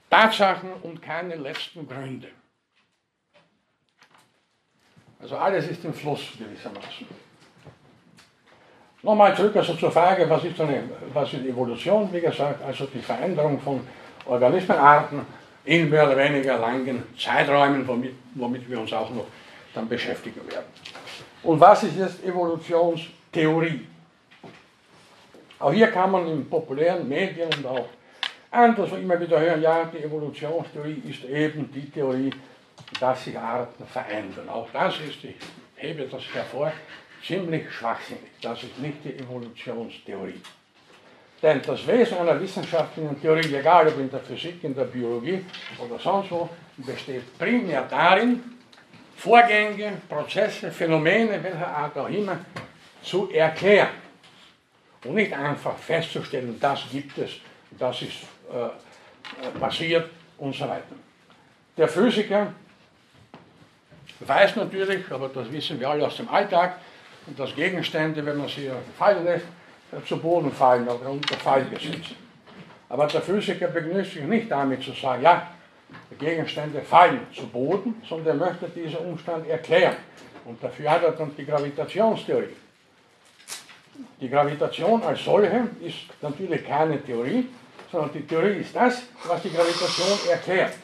Tatsachen 0.09 0.73
und 0.83 1.03
keine 1.03 1.35
letzten 1.35 1.87
Gründe. 1.87 2.29
Also 5.21 5.37
alles 5.37 5.69
ist 5.69 5.85
im 5.85 5.93
Fluss 5.93 6.23
gewissermaßen. 6.39 7.07
Nochmal 9.03 9.37
zurück 9.37 9.57
also 9.57 9.75
zur 9.75 9.93
Frage, 9.93 10.29
was 10.31 10.43
ist, 10.45 10.59
eine, 10.59 10.85
was 11.13 11.31
ist 11.35 11.45
Evolution? 11.45 12.11
Wie 12.11 12.23
gesagt, 12.23 12.63
also 12.63 12.87
die 12.87 13.01
Veränderung 13.01 13.61
von 13.61 13.87
Organismenarten 14.25 15.21
in 15.67 15.91
mehr 15.91 16.07
oder 16.07 16.17
weniger 16.17 16.57
langen 16.59 17.03
Zeiträumen, 17.19 17.87
womit, 17.87 18.15
womit 18.35 18.71
wir 18.71 18.81
uns 18.81 18.93
auch 18.95 19.11
noch 19.11 19.27
dann 19.75 19.87
beschäftigen 19.87 20.41
werden. 20.51 20.67
Und 21.43 21.61
was 21.61 21.83
ist 21.83 21.99
jetzt 21.99 22.25
Evolutionstheorie? 22.25 23.89
Auch 25.65 25.73
hier 25.73 25.87
kann 25.87 26.11
man 26.11 26.27
in 26.27 26.47
populären 26.47 27.09
Medien 27.09 27.49
und 27.57 27.65
auch 27.65 27.89
anderswo 28.51 28.97
immer 28.97 29.19
wieder 29.19 29.41
hören, 29.41 29.63
ja, 29.63 29.87
die 29.87 30.05
Evolutionstheorie 30.05 31.03
ist 31.09 31.25
eben 31.25 31.73
die 31.73 31.91
Theorie, 31.91 32.31
dass 33.01 33.25
sich 33.25 33.39
Arten 33.39 33.87
verändern. 33.87 34.47
Auch 34.51 34.69
das 34.75 34.97
ist, 34.97 35.25
ich 35.25 35.37
hebe 35.77 36.03
das 36.07 36.23
hervor, 36.35 36.71
ziemlich 37.27 37.73
schwachsinnig. 37.73 38.31
Das 38.43 38.63
ist 38.63 38.79
nicht 38.79 39.03
die 39.05 39.15
Evolutionstheorie. 39.15 40.43
Denn 41.41 41.63
das 41.67 41.87
Wesen 41.87 42.19
einer 42.19 42.39
wissenschaftlichen 42.39 43.19
Theorie, 43.23 43.55
egal 43.55 43.89
ob 43.89 43.99
in 43.99 44.11
der 44.11 44.21
Physik, 44.21 44.63
in 44.65 44.75
der 44.75 44.85
Biologie 44.85 45.47
oder 45.79 45.99
sonst 45.99 46.31
wo, 46.31 46.47
besteht 46.77 47.39
primär 47.39 47.87
darin, 47.89 48.43
Vorgänge, 49.17 49.93
Prozesse, 50.11 50.71
Phänomene, 50.71 51.43
welcher 51.43 51.69
Art 51.69 51.97
auch 51.97 52.11
immer, 52.11 52.39
zu 53.03 53.31
erklären. 53.31 54.04
Und 55.05 55.15
nicht 55.15 55.33
einfach 55.33 55.77
festzustellen, 55.77 56.59
das 56.61 56.85
gibt 56.91 57.19
es, 57.19 57.33
das 57.79 58.03
ist 58.03 58.23
äh, 58.51 59.59
passiert 59.59 60.11
und 60.39 60.55
so 60.55 60.65
weiter. 60.65 60.95
Der 61.77 61.89
Physiker 61.89 62.53
weiß 64.21 64.57
natürlich, 64.57 65.11
aber 65.11 65.29
das 65.29 65.51
wissen 65.51 65.79
wir 65.79 65.91
alle 65.91 66.07
aus 66.07 66.17
dem 66.17 66.29
Alltag, 66.29 66.79
dass 67.37 67.55
Gegenstände, 67.55 68.25
wenn 68.25 68.37
man 68.37 68.49
sie 68.49 68.71
fallen 68.99 69.25
lässt, 69.25 69.47
zu 70.07 70.19
Boden 70.19 70.53
fallen 70.53 70.89
oder 70.89 71.11
unter 71.11 71.37
Fallgesetz. 71.37 72.15
Aber 72.89 73.07
der 73.07 73.23
Physiker 73.23 73.69
begnügt 73.69 74.13
sich 74.13 74.23
nicht 74.23 74.51
damit 74.51 74.83
zu 74.83 74.93
sagen, 74.93 75.23
ja, 75.23 75.49
Gegenstände 76.19 76.81
fallen 76.83 77.27
zu 77.35 77.47
Boden, 77.47 78.03
sondern 78.09 78.41
er 78.41 78.47
möchte 78.47 78.69
diesen 78.69 78.99
Umstand 78.99 79.49
erklären. 79.49 79.97
Und 80.45 80.63
dafür 80.63 80.91
hat 80.91 81.03
er 81.03 81.13
dann 81.13 81.35
die 81.37 81.45
Gravitationstheorie. 81.45 82.57
Die 84.21 84.29
Gravitation 84.29 85.03
als 85.03 85.25
solche 85.25 85.69
ist 85.81 85.97
natürlich 86.21 86.67
keine 86.67 87.03
Theorie, 87.03 87.49
sondern 87.91 88.13
die 88.13 88.27
Theorie 88.27 88.61
ist 88.61 88.75
das, 88.75 89.03
was 89.27 89.43
die 89.43 89.51
Gravitation 89.51 90.19
erklärt. 90.31 90.75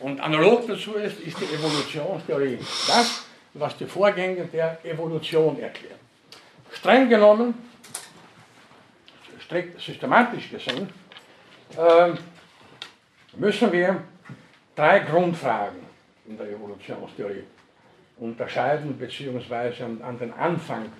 Und 0.00 0.20
analog 0.20 0.66
dazu 0.66 0.94
ist, 0.94 1.20
ist 1.20 1.40
die 1.40 1.54
Evolutionstheorie 1.54 2.58
das, 2.88 3.24
was 3.54 3.76
die 3.76 3.86
Vorgänge 3.86 4.46
der 4.46 4.84
Evolution 4.84 5.60
erklärt. 5.60 6.00
Streng 6.72 7.08
genommen, 7.08 7.54
strikt 9.44 9.80
systematisch 9.80 10.50
gesehen, 10.50 10.88
äh, 11.76 12.12
müssen 13.36 13.70
wir 13.70 14.02
drei 14.74 15.00
Grundfragen 15.00 15.80
in 16.26 16.36
der 16.36 16.48
Evolutionstheorie 16.48 17.44
unterscheiden 18.18 18.94
bzw. 18.94 19.84
an 20.02 20.18
den 20.18 20.32
Anfang 20.32 20.90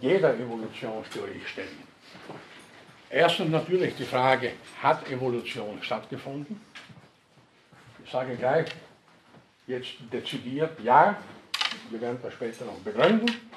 jeder 0.00 0.34
Evolutionstheorie 0.34 1.42
stellen. 1.46 1.90
Erstens 3.08 3.50
natürlich 3.50 3.96
die 3.96 4.04
Frage, 4.04 4.52
hat 4.80 5.10
Evolution 5.10 5.78
stattgefunden? 5.82 6.60
Ich 8.04 8.10
sage 8.10 8.36
gleich, 8.36 8.68
jetzt 9.66 9.94
dezidiert 10.12 10.78
ja, 10.82 11.16
wir 11.90 12.00
werden 12.00 12.18
das 12.22 12.34
später 12.34 12.64
noch 12.64 12.78
begründen. 12.78 13.50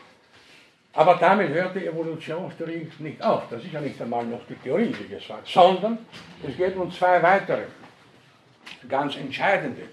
Aber 0.95 1.15
damit 1.15 1.49
hört 1.49 1.75
die 1.75 1.87
Evolutionstheorie 1.87 2.91
nicht 2.99 3.21
auf. 3.21 3.43
Das 3.49 3.63
ist 3.63 3.73
ja 3.73 3.81
nicht 3.81 3.99
einmal 3.99 4.25
noch 4.25 4.45
die 4.47 4.55
Theorie, 4.55 4.95
wie 4.99 5.15
gesagt, 5.15 5.47
sondern 5.47 5.97
es 6.47 6.55
geht 6.55 6.75
um 6.75 6.91
zwei 6.91 7.21
weitere 7.21 7.63
ganz 8.87 9.15
entscheidende, 9.17 9.83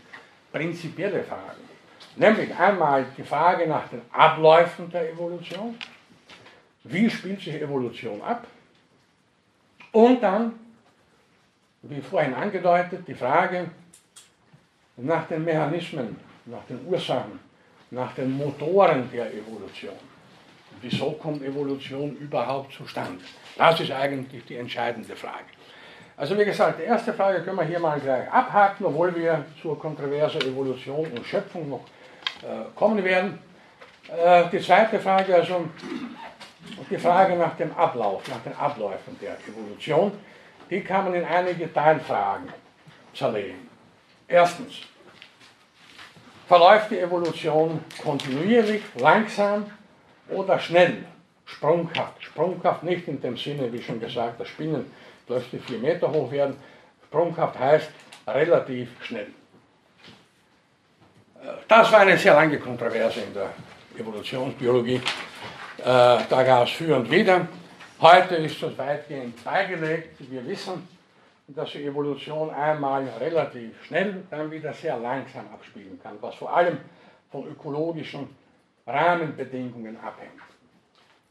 prinzipielle 0.52 1.22
Fragen. 1.24 1.68
Nämlich 2.16 2.54
einmal 2.54 3.06
die 3.16 3.22
Frage 3.22 3.66
nach 3.66 3.88
den 3.88 4.02
Abläufen 4.12 4.90
der 4.90 5.10
Evolution. 5.10 5.78
Wie 6.84 7.10
spielt 7.10 7.40
sich 7.40 7.60
Evolution 7.60 8.22
ab? 8.22 8.46
Und 9.92 10.22
dann, 10.22 10.52
wie 11.82 12.00
vorhin 12.00 12.34
angedeutet, 12.34 13.06
die 13.06 13.14
Frage 13.14 13.70
nach 14.96 15.26
den 15.26 15.44
Mechanismen, 15.44 16.16
nach 16.46 16.64
den 16.68 16.84
Ursachen, 16.86 17.40
nach 17.90 18.14
den 18.14 18.36
Motoren 18.36 19.10
der 19.10 19.32
Evolution. 19.32 19.94
Wieso 20.80 21.12
kommt 21.12 21.42
Evolution 21.42 22.16
überhaupt 22.16 22.72
zustande? 22.72 23.22
Das 23.56 23.80
ist 23.80 23.90
eigentlich 23.90 24.44
die 24.46 24.56
entscheidende 24.56 25.14
Frage. 25.16 25.44
Also 26.16 26.38
wie 26.38 26.44
gesagt, 26.44 26.78
die 26.78 26.84
erste 26.84 27.12
Frage 27.12 27.42
können 27.42 27.56
wir 27.56 27.64
hier 27.64 27.80
mal 27.80 27.98
gleich 27.98 28.30
abhaken, 28.30 28.86
obwohl 28.86 29.14
wir 29.16 29.44
zur 29.60 29.78
Kontroverse 29.78 30.38
Evolution 30.38 31.10
und 31.10 31.26
Schöpfung 31.26 31.68
noch 31.68 31.84
äh, 32.42 32.64
kommen 32.74 33.02
werden. 33.02 33.38
Äh, 34.08 34.44
die 34.50 34.60
zweite 34.60 35.00
Frage, 35.00 35.34
also 35.34 35.66
die 36.90 36.98
Frage 36.98 37.36
nach 37.36 37.56
dem 37.56 37.72
Ablauf, 37.76 38.26
nach 38.28 38.42
den 38.42 38.54
Abläufen 38.54 39.18
der 39.20 39.36
Evolution, 39.48 40.12
die 40.68 40.80
kann 40.82 41.04
man 41.04 41.14
in 41.14 41.24
einige 41.24 41.72
Teilfragen 41.72 42.48
zerlegen. 43.14 43.68
Erstens, 44.28 44.82
verläuft 46.46 46.90
die 46.90 46.98
Evolution 46.98 47.84
kontinuierlich, 48.02 48.82
langsam 48.96 49.70
oder 50.28 50.58
schnell, 50.58 51.04
sprunghaft? 51.44 52.22
Sprunghaft 52.22 52.82
nicht 52.82 53.08
in 53.08 53.20
dem 53.20 53.36
Sinne, 53.36 53.72
wie 53.72 53.82
schon 53.82 54.00
gesagt, 54.00 54.40
das 54.40 54.48
Spinnen 54.48 54.90
plötzlich 55.26 55.62
vier 55.64 55.78
Meter 55.78 56.10
hoch 56.10 56.30
werden. 56.30 56.56
Sprunghaft 57.06 57.58
heißt 57.58 57.90
relativ 58.26 58.88
schnell. 59.04 59.28
Das 61.66 61.90
war 61.90 62.00
eine 62.00 62.18
sehr 62.18 62.34
lange 62.34 62.58
Kontroverse 62.58 63.20
in 63.20 63.34
der 63.34 63.50
Evolutionsbiologie. 63.98 65.00
Äh, 65.80 65.82
da 66.28 66.42
gab 66.42 66.66
es 66.66 66.72
für 66.72 66.94
und 66.94 67.10
wieder. 67.10 67.48
Heute 68.02 68.34
ist 68.34 68.62
das 68.62 68.76
weitgehend 68.76 69.42
beigelegt. 69.42 70.14
Wir 70.30 70.46
wissen, 70.46 70.86
dass 71.48 71.72
die 71.72 71.84
Evolution 71.84 72.50
einmal 72.50 73.08
relativ 73.18 73.82
schnell, 73.84 74.24
dann 74.30 74.50
wieder 74.50 74.74
sehr 74.74 74.98
langsam 74.98 75.46
abspielen 75.54 75.98
kann, 76.02 76.18
was 76.20 76.34
vor 76.34 76.54
allem 76.54 76.76
von 77.30 77.46
ökologischen 77.46 78.28
Rahmenbedingungen 78.86 79.96
abhängt. 80.00 80.42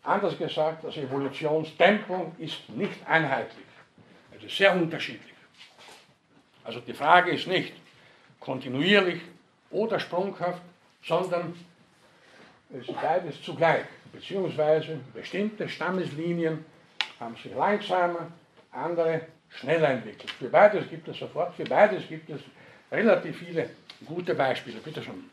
Anders 0.02 0.36
gesagt, 0.36 0.84
das 0.84 0.98
Evolutionstempo 0.98 2.32
ist 2.40 2.68
nicht 2.70 3.08
einheitlich. 3.08 3.68
Es 4.36 4.44
ist 4.46 4.58
sehr 4.58 4.74
unterschiedlich. 4.74 5.36
Also 6.64 6.80
die 6.80 6.94
Frage 6.94 7.32
ist 7.32 7.46
nicht 7.46 7.74
kontinuierlich 8.40 9.22
oder 9.70 10.00
sprunghaft, 10.00 10.62
sondern 11.04 11.54
es 12.74 12.88
ist 12.88 13.00
beides 13.00 13.42
zugleich. 13.44 13.86
Beziehungsweise 14.12 15.00
bestimmte 15.14 15.70
Stammeslinien 15.70 16.66
haben 17.20 17.36
sich 17.36 17.54
langsamer, 17.54 18.32
andere 18.72 19.22
schneller 19.50 19.90
entwickelt. 19.90 20.32
Für 20.32 20.50
beides 20.50 20.90
gibt 20.90 21.08
es 21.08 21.18
sofort, 21.18 21.56
für 21.56 21.64
beides 21.64 22.08
gibt 22.08 22.30
es 22.30 22.42
relativ 22.92 23.38
viele 23.38 23.70
gute 24.06 24.34
Beispiele. 24.36 24.80
Bitte 24.80 25.04
schon. 25.04 25.30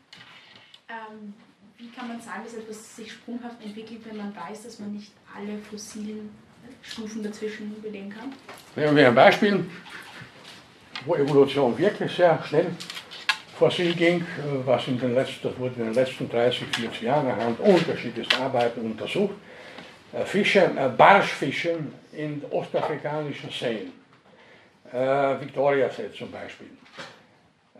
Ähm, 0.89 1.33
wie 1.77 1.89
kann 1.89 2.07
man 2.07 2.19
sagen, 2.19 2.41
dass 2.43 2.55
etwas 2.55 2.95
sich 2.95 3.11
sprunghaft 3.11 3.63
entwickelt, 3.63 4.01
wenn 4.05 4.17
man 4.17 4.35
weiß, 4.35 4.63
dass 4.63 4.79
man 4.79 4.93
nicht 4.93 5.11
alle 5.35 5.57
fossilen 5.59 6.29
Stufen 6.81 7.23
dazwischen 7.23 7.81
belegen 7.81 8.09
kann? 8.09 8.33
Nehmen 8.75 8.95
wir 8.95 9.07
ein 9.07 9.15
Beispiel, 9.15 9.65
wo 11.05 11.15
Evolution 11.15 11.77
wirklich 11.77 12.11
sehr 12.11 12.41
schnell 12.43 12.71
vor 13.57 13.71
sich 13.71 13.95
ging, 13.97 14.25
was 14.65 14.87
in 14.87 14.99
den 14.99 15.15
letzten, 15.15 15.57
wurde 15.57 15.75
in 15.77 15.85
den 15.85 15.93
letzten 15.93 16.29
30, 16.29 16.67
40 16.67 17.01
Jahren 17.01 17.31
anhand 17.31 17.59
unterschiedlichster 17.59 18.41
Arbeiten 18.41 18.81
untersucht. 18.81 19.35
Äh, 20.13 20.23
Fische, 20.25 20.59
äh, 20.59 20.89
Barschfische 20.95 21.77
in 22.13 22.43
ostafrikanischen 22.49 23.49
Seen, 23.49 23.91
äh, 24.91 25.41
Victoria-See 25.41 26.11
zum 26.13 26.31
Beispiel. 26.31 26.69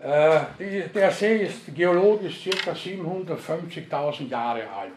Äh, 0.02 0.90
der 0.94 1.12
See 1.12 1.44
ist 1.44 1.74
geologisch 1.74 2.44
ca. 2.44 2.72
750.000 2.72 4.30
Jahre 4.30 4.70
alt, 4.70 4.92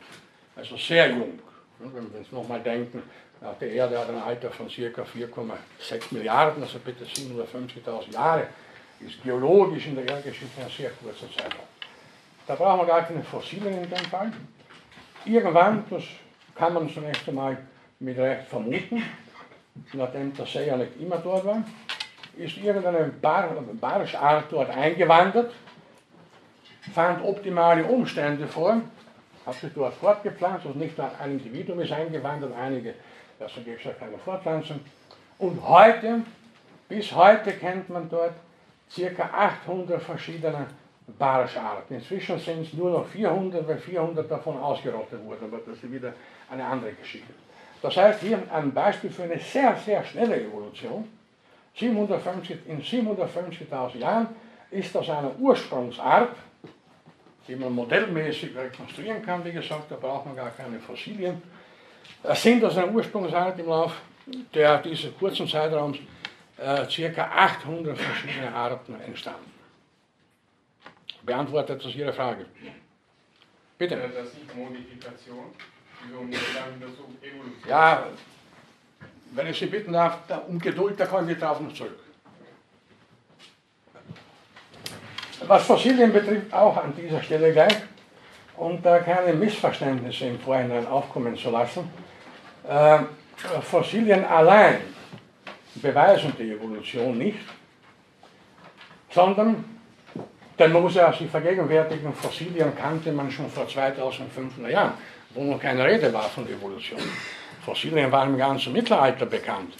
also 0.56 0.76
sehr 0.76 1.08
jung. 1.08 1.38
Wenn 1.78 2.12
wir 2.12 2.18
uns 2.18 2.32
nochmal 2.32 2.60
denken, 2.60 3.02
ja, 3.40 3.54
die 3.58 3.66
Erde 3.66 3.98
hat 3.98 4.10
ein 4.10 4.20
Alter 4.20 4.50
von 4.50 4.66
ca. 4.66 4.72
4,6 4.72 6.02
Milliarden, 6.10 6.62
also 6.62 6.78
bitte 6.80 7.04
750.000 7.04 8.12
Jahre, 8.12 8.48
ist 9.06 9.22
geologisch 9.22 9.86
in 9.86 9.96
der 9.96 10.08
Erdgeschichte 10.08 10.60
eine 10.60 10.70
sehr 10.70 10.90
kurze 10.90 11.30
Zeit. 11.32 11.54
Da 12.46 12.54
brauchen 12.54 12.80
wir 12.80 12.86
gar 12.86 13.02
keine 13.02 13.22
Fossilien 13.22 13.82
in 13.82 13.88
dem 13.88 14.04
Fall. 14.06 14.32
Irgendwann, 15.24 15.84
das 15.88 16.04
kann 16.54 16.74
man 16.74 16.88
zunächst 16.88 17.28
einmal 17.28 17.56
mit 17.98 18.18
Recht 18.18 18.48
vermuten, 18.48 19.02
nachdem 19.92 20.34
der 20.34 20.46
See 20.46 20.66
ja 20.66 20.76
nicht 20.76 21.00
immer 21.00 21.18
dort 21.18 21.44
war, 21.44 21.62
ist 22.36 22.56
irgendeine 22.58 23.04
Bar 23.20 23.48
Barschart 23.80 24.46
dort 24.50 24.70
eingewandert, 24.70 25.52
fand 26.94 27.22
optimale 27.24 27.84
Umstände 27.84 28.46
vor, 28.46 28.80
hat 29.46 29.54
sich 29.54 29.72
dort 29.74 29.94
fortgepflanzt, 29.94 30.66
also 30.66 30.78
nicht 30.78 30.96
nur 30.96 31.10
ein 31.20 31.32
Individuum 31.32 31.80
ist 31.80 31.92
eingewandert, 31.92 32.52
einige, 32.56 32.94
das 33.38 33.52
gibt 33.54 33.84
es 33.84 33.98
keine 33.98 34.18
Fortpflanzung. 34.18 34.80
Und 35.38 35.62
heute, 35.66 36.22
bis 36.88 37.14
heute 37.14 37.52
kennt 37.52 37.88
man 37.88 38.08
dort 38.08 38.34
ca. 38.94 39.22
800 39.22 40.02
verschiedene 40.02 40.66
Barscharten. 41.18 41.96
Inzwischen 41.96 42.38
sind 42.38 42.62
es 42.62 42.72
nur 42.72 42.90
noch 42.90 43.06
400, 43.06 43.66
weil 43.66 43.78
400 43.78 44.30
davon 44.30 44.58
ausgerottet 44.58 45.24
wurden, 45.24 45.44
aber 45.44 45.58
das 45.58 45.76
ist 45.76 45.90
wieder 45.90 46.12
eine 46.50 46.64
andere 46.64 46.92
Geschichte. 46.92 47.32
Das 47.82 47.96
heißt, 47.96 48.20
hier 48.20 48.42
ein 48.52 48.72
Beispiel 48.72 49.10
für 49.10 49.22
eine 49.22 49.38
sehr, 49.38 49.74
sehr 49.76 50.04
schnelle 50.04 50.40
Evolution. 50.40 51.08
750, 51.74 52.58
in 52.66 52.82
750.000 52.82 53.98
Jahren 53.98 54.28
ist 54.70 54.94
das 54.94 55.08
eine 55.08 55.30
Ursprungsart, 55.38 56.36
die 57.48 57.56
man 57.56 57.74
modellmäßig 57.74 58.56
rekonstruieren 58.56 59.22
kann. 59.22 59.44
Wie 59.44 59.52
gesagt, 59.52 59.90
da 59.90 59.96
braucht 59.96 60.26
man 60.26 60.36
gar 60.36 60.50
keine 60.50 60.78
Fossilien. 60.78 61.42
Sind 62.34 62.62
aus 62.64 62.76
einer 62.76 62.92
Ursprungsart 62.92 63.58
im 63.58 63.68
Laufe 63.68 63.96
der, 64.54 64.78
dieses 64.78 65.16
kurzen 65.18 65.48
Zeitraums 65.48 65.98
äh, 66.60 67.10
ca. 67.12 67.22
800 67.22 67.98
verschiedene 67.98 68.54
Arten 68.54 69.00
entstanden. 69.00 69.50
Beantwortet 71.22 71.84
das 71.84 71.94
Ihre 71.94 72.12
Frage? 72.12 72.46
Bitte. 73.78 73.94
Äh, 73.94 74.08
das 74.08 74.26
ist 74.28 74.54
Modifikation. 74.54 75.46
Wieso 76.04 76.22
nicht 76.24 76.42
dann 76.54 76.80
das 76.80 76.90
Evolution? 76.90 77.68
Ja, 77.68 78.06
wenn 79.32 79.46
ich 79.46 79.58
Sie 79.58 79.66
bitten 79.66 79.92
darf, 79.92 80.18
um 80.48 80.58
Geduld, 80.58 80.98
da 80.98 81.06
kommen 81.06 81.28
wir 81.28 81.36
darauf 81.36 81.60
noch 81.60 81.72
zurück. 81.72 81.98
Was 85.46 85.64
Fossilien 85.64 86.12
betrifft, 86.12 86.52
auch 86.52 86.76
an 86.76 86.94
dieser 86.94 87.22
Stelle 87.22 87.52
gleich, 87.52 87.76
um 88.56 88.82
da 88.82 88.98
keine 88.98 89.32
Missverständnisse 89.32 90.26
im 90.26 90.38
Vorhinein 90.38 90.86
aufkommen 90.86 91.36
zu 91.36 91.50
lassen. 91.50 91.90
Äh, 92.68 92.98
Fossilien 93.62 94.24
allein 94.24 94.80
beweisen 95.80 96.32
die 96.38 96.52
Evolution 96.52 97.18
nicht, 97.18 97.38
sondern 99.10 99.64
man 100.58 100.72
muss 100.72 100.94
ja 100.94 101.12
sich 101.12 101.30
vergegenwärtigen, 101.30 102.12
Fossilien 102.12 102.76
kannte 102.76 103.12
man 103.12 103.30
schon 103.30 103.48
vor 103.48 103.66
2500 103.66 104.70
Jahren, 104.70 104.92
wo 105.30 105.42
noch 105.44 105.58
keine 105.58 105.84
Rede 105.84 106.12
war 106.12 106.24
von 106.24 106.46
Evolution. 106.46 107.00
Fossilien 107.64 108.12
waren 108.12 108.30
im 108.30 108.38
ganzen 108.38 108.72
Mittelalter 108.72 109.26
bekannt, 109.26 109.74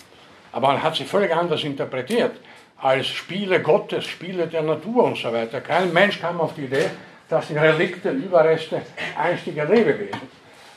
aber 0.53 0.69
man 0.69 0.83
hat 0.83 0.97
sie 0.97 1.05
völlig 1.05 1.35
anders 1.35 1.65
interpretiert 1.65 2.33
als 2.79 3.09
Spiele 3.09 3.61
Gottes, 3.61 4.07
Spiele 4.07 4.47
der 4.47 4.63
Natur 4.63 5.05
und 5.05 5.19
so 5.19 5.31
weiter. 5.31 5.61
Kein 5.61 5.93
Mensch 5.93 6.19
kam 6.19 6.41
auf 6.41 6.55
die 6.55 6.65
Idee, 6.65 6.91
das 7.29 7.47
sind 7.47 7.59
Relikte, 7.59 8.11
Überreste 8.11 8.81
einstiger 9.19 9.67
Lebewesen. 9.67 10.21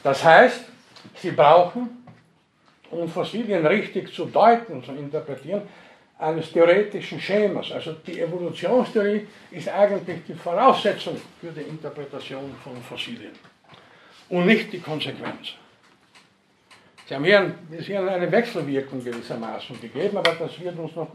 Das 0.04 0.22
heißt, 0.24 0.66
sie 1.16 1.32
brauchen, 1.32 2.03
um 2.94 3.10
Fossilien 3.10 3.66
richtig 3.66 4.14
zu 4.14 4.26
deuten, 4.26 4.84
zu 4.84 4.92
interpretieren, 4.92 5.64
eines 6.18 6.52
theoretischen 6.52 7.20
Schemas. 7.20 7.72
Also 7.72 7.94
die 8.06 8.22
Evolutionstheorie 8.22 9.28
ist 9.52 9.68
eigentlich 9.70 10.20
die 10.28 10.34
Voraussetzung 10.34 11.18
für 11.42 11.52
die 11.52 11.62
Interpretation 11.62 12.56
von 12.64 12.78
Fossilien 12.78 13.34
und 14.30 14.46
nicht 14.46 14.72
die 14.72 14.80
Konsequenz. 14.80 15.54
Sie 17.08 17.16
haben 17.16 17.26
hier, 17.26 17.56
hier 17.82 18.10
eine 18.10 18.32
Wechselwirkung 18.32 19.04
gewissermaßen 19.04 19.80
gegeben, 19.82 20.18
aber 20.18 20.32
das 20.40 20.60
wird 20.60 20.78
uns 20.80 20.96
noch, 20.96 21.10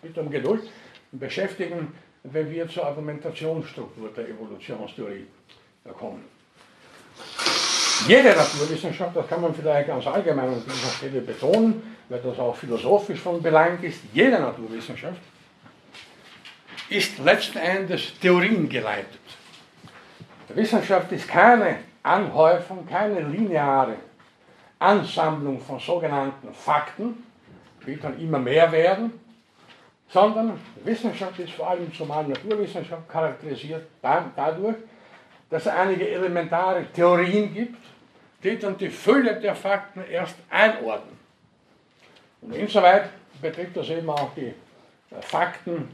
bitte 0.00 0.20
um 0.20 0.30
Geduld, 0.30 0.70
beschäftigen, 1.12 1.92
wenn 2.22 2.50
wir 2.50 2.68
zur 2.68 2.86
Argumentationsstruktur 2.86 4.10
der 4.16 4.28
Evolutionstheorie 4.28 5.26
kommen. 5.98 6.24
Jede 8.06 8.30
Naturwissenschaft, 8.30 9.14
das 9.14 9.28
kann 9.28 9.42
man 9.42 9.54
vielleicht 9.54 9.88
ganz 9.88 10.06
allgemein 10.06 10.48
an 10.48 10.62
dieser 10.64 10.90
Stelle 10.96 11.20
betonen, 11.20 11.96
weil 12.08 12.20
das 12.20 12.38
auch 12.38 12.56
philosophisch 12.56 13.20
von 13.20 13.42
Belang 13.42 13.82
ist, 13.82 14.00
jede 14.12 14.38
Naturwissenschaft 14.38 15.20
ist 16.88 17.18
letzten 17.18 17.58
Endes 17.58 18.18
Theorien 18.18 18.68
geleitet. 18.68 19.20
Wissenschaft 20.48 21.12
ist 21.12 21.28
keine 21.28 21.76
Anhäufung, 22.02 22.86
keine 22.86 23.20
lineare 23.20 23.94
Ansammlung 24.78 25.60
von 25.60 25.78
sogenannten 25.78 26.52
Fakten, 26.52 27.22
die 27.86 27.96
dann 27.96 28.18
immer 28.18 28.38
mehr 28.38 28.70
werden, 28.72 29.12
sondern 30.08 30.58
Wissenschaft 30.82 31.38
ist 31.38 31.52
vor 31.52 31.70
allem 31.70 31.92
zumal 31.94 32.26
Naturwissenschaft 32.26 33.08
charakterisiert 33.08 33.86
dadurch, 34.02 34.76
dass 35.50 35.66
es 35.66 35.72
einige 35.72 36.08
elementare 36.08 36.86
Theorien 36.92 37.52
gibt, 37.52 37.76
die 38.42 38.58
dann 38.58 38.78
die 38.78 38.88
Fülle 38.88 39.40
der 39.40 39.54
Fakten 39.54 40.02
erst 40.10 40.36
einordnen. 40.48 41.18
Und 42.40 42.54
insoweit 42.54 43.10
betrifft 43.42 43.76
das 43.76 43.90
eben 43.90 44.08
auch 44.08 44.32
die 44.34 44.54
Fakten 45.20 45.88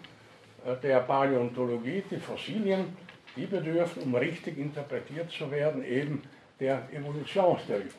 äh, 0.64 0.76
der 0.82 1.00
Paläontologie, 1.00 2.04
die 2.10 2.18
Fossilien, 2.18 2.96
die 3.34 3.46
bedürfen, 3.46 4.02
um 4.02 4.14
richtig 4.14 4.58
interpretiert 4.58 5.30
zu 5.30 5.50
werden, 5.50 5.84
eben 5.84 6.22
der 6.60 6.82
Evolutionstheorie. 6.92 7.90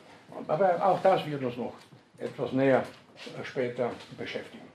Aber 0.46 0.86
auch 0.86 1.02
das 1.02 1.26
wird 1.26 1.42
uns 1.42 1.56
noch 1.56 1.74
etwas 2.18 2.52
näher 2.52 2.84
äh, 3.16 3.44
später 3.44 3.90
beschäftigen. 4.16 4.68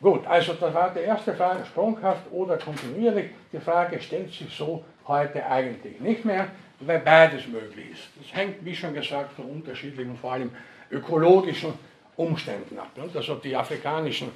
Gut, 0.00 0.26
also 0.26 0.54
das 0.54 0.74
war 0.74 0.92
die 0.92 1.00
erste 1.00 1.32
Frage, 1.32 1.64
sprunghaft 1.64 2.22
oder 2.32 2.58
kontinuierlich. 2.58 3.30
Die 3.52 3.60
Frage 3.60 4.00
stellt 4.00 4.32
sich 4.32 4.52
so 4.54 4.84
heute 5.06 5.44
eigentlich 5.46 6.00
nicht 6.00 6.24
mehr, 6.24 6.48
weil 6.80 7.00
beides 7.00 7.46
möglich 7.46 7.92
ist. 7.92 8.08
Das 8.20 8.36
hängt, 8.36 8.64
wie 8.64 8.74
schon 8.74 8.94
gesagt, 8.94 9.32
von 9.32 9.46
unterschiedlichen, 9.46 10.16
vor 10.16 10.32
allem 10.32 10.50
ökologischen 10.90 11.72
Umständen 12.16 12.78
ab. 12.78 12.90
Also 13.14 13.36
die 13.36 13.56
afrikanischen 13.56 14.30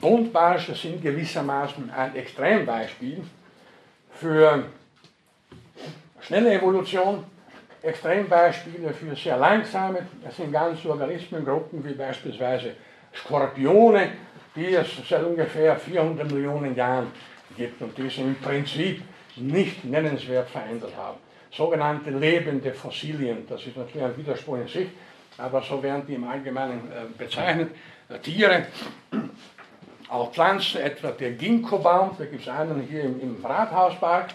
Buntbarsche 0.00 0.74
sind 0.74 1.02
gewissermaßen 1.02 1.90
ein 1.90 2.16
Extrembeispiel 2.16 3.22
für 4.12 4.64
schnelle 6.20 6.54
Evolution, 6.54 7.24
Extrembeispiele 7.82 8.92
für 8.92 9.16
sehr 9.16 9.36
langsame. 9.36 10.06
Es 10.26 10.36
sind 10.36 10.52
ganze 10.52 10.88
Organismengruppen 10.90 11.84
wie 11.84 11.94
beispielsweise 11.94 12.74
Skorpione, 13.14 14.12
die 14.54 14.74
es 14.74 14.86
seit 15.08 15.24
ungefähr 15.24 15.76
400 15.76 16.30
Millionen 16.30 16.74
Jahren 16.74 17.08
gibt 17.56 17.80
und 17.82 17.96
die 17.96 18.02
sich 18.02 18.20
im 18.20 18.36
Prinzip 18.36 19.02
nicht 19.36 19.84
nennenswert 19.84 20.48
verändert 20.50 20.96
haben. 20.96 21.18
Sogenannte 21.52 22.10
lebende 22.10 22.72
Fossilien, 22.72 23.46
das 23.48 23.66
ist 23.66 23.76
natürlich 23.76 24.04
ein 24.04 24.16
Widerspruch 24.16 24.56
in 24.58 24.68
sich, 24.68 24.88
aber 25.36 25.62
so 25.62 25.82
werden 25.82 26.04
die 26.06 26.14
im 26.14 26.24
Allgemeinen 26.24 26.90
äh, 26.92 27.06
bezeichnet. 27.16 27.70
Äh, 28.08 28.18
Tiere, 28.18 28.66
auch 30.08 30.32
Pflanzen, 30.32 30.80
etwa 30.80 31.10
der 31.10 31.32
Ginkgo-Baum, 31.32 32.16
da 32.18 32.24
gibt 32.24 32.42
es 32.42 32.48
einen 32.48 32.82
hier 32.82 33.04
im, 33.04 33.20
im 33.20 33.44
Rathauspark. 33.44 34.30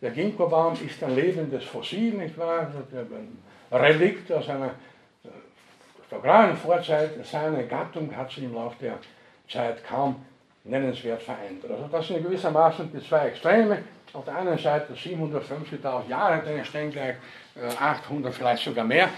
Der 0.00 0.10
Ginkgo-Baum 0.10 0.74
ist 0.86 1.02
ein 1.02 1.14
lebendes 1.14 1.64
Fossil, 1.64 2.14
nicht 2.14 2.36
wahr? 2.36 2.70
Ein 2.92 3.38
Relikt 3.72 4.30
aus 4.30 4.48
einer 4.48 4.66
äh, 5.24 5.28
vergrauen 6.08 6.56
Vorzeit. 6.56 7.24
Seine 7.24 7.66
Gattung 7.66 8.14
hat 8.14 8.30
sich 8.30 8.44
im 8.44 8.54
Laufe 8.54 8.76
der 8.80 8.98
Zeit 9.48 9.84
kaum 9.84 10.16
nennenswert 10.64 11.22
verändert. 11.22 11.70
Also 11.70 11.88
das 11.90 12.08
sind 12.08 12.22
gewissermaßen 12.22 12.90
die 12.92 13.06
zwei 13.06 13.28
Extreme. 13.28 13.78
Auf 14.14 14.24
der 14.24 14.36
einen 14.36 14.56
Seite 14.56 14.94
750.000 14.94 16.08
Jahre, 16.08 16.40
dann 16.44 16.64
stehen 16.64 16.92
gleich 16.92 17.16
800, 17.80 18.32
vielleicht 18.32 18.62
sogar 18.62 18.84
mehr. 18.84 19.08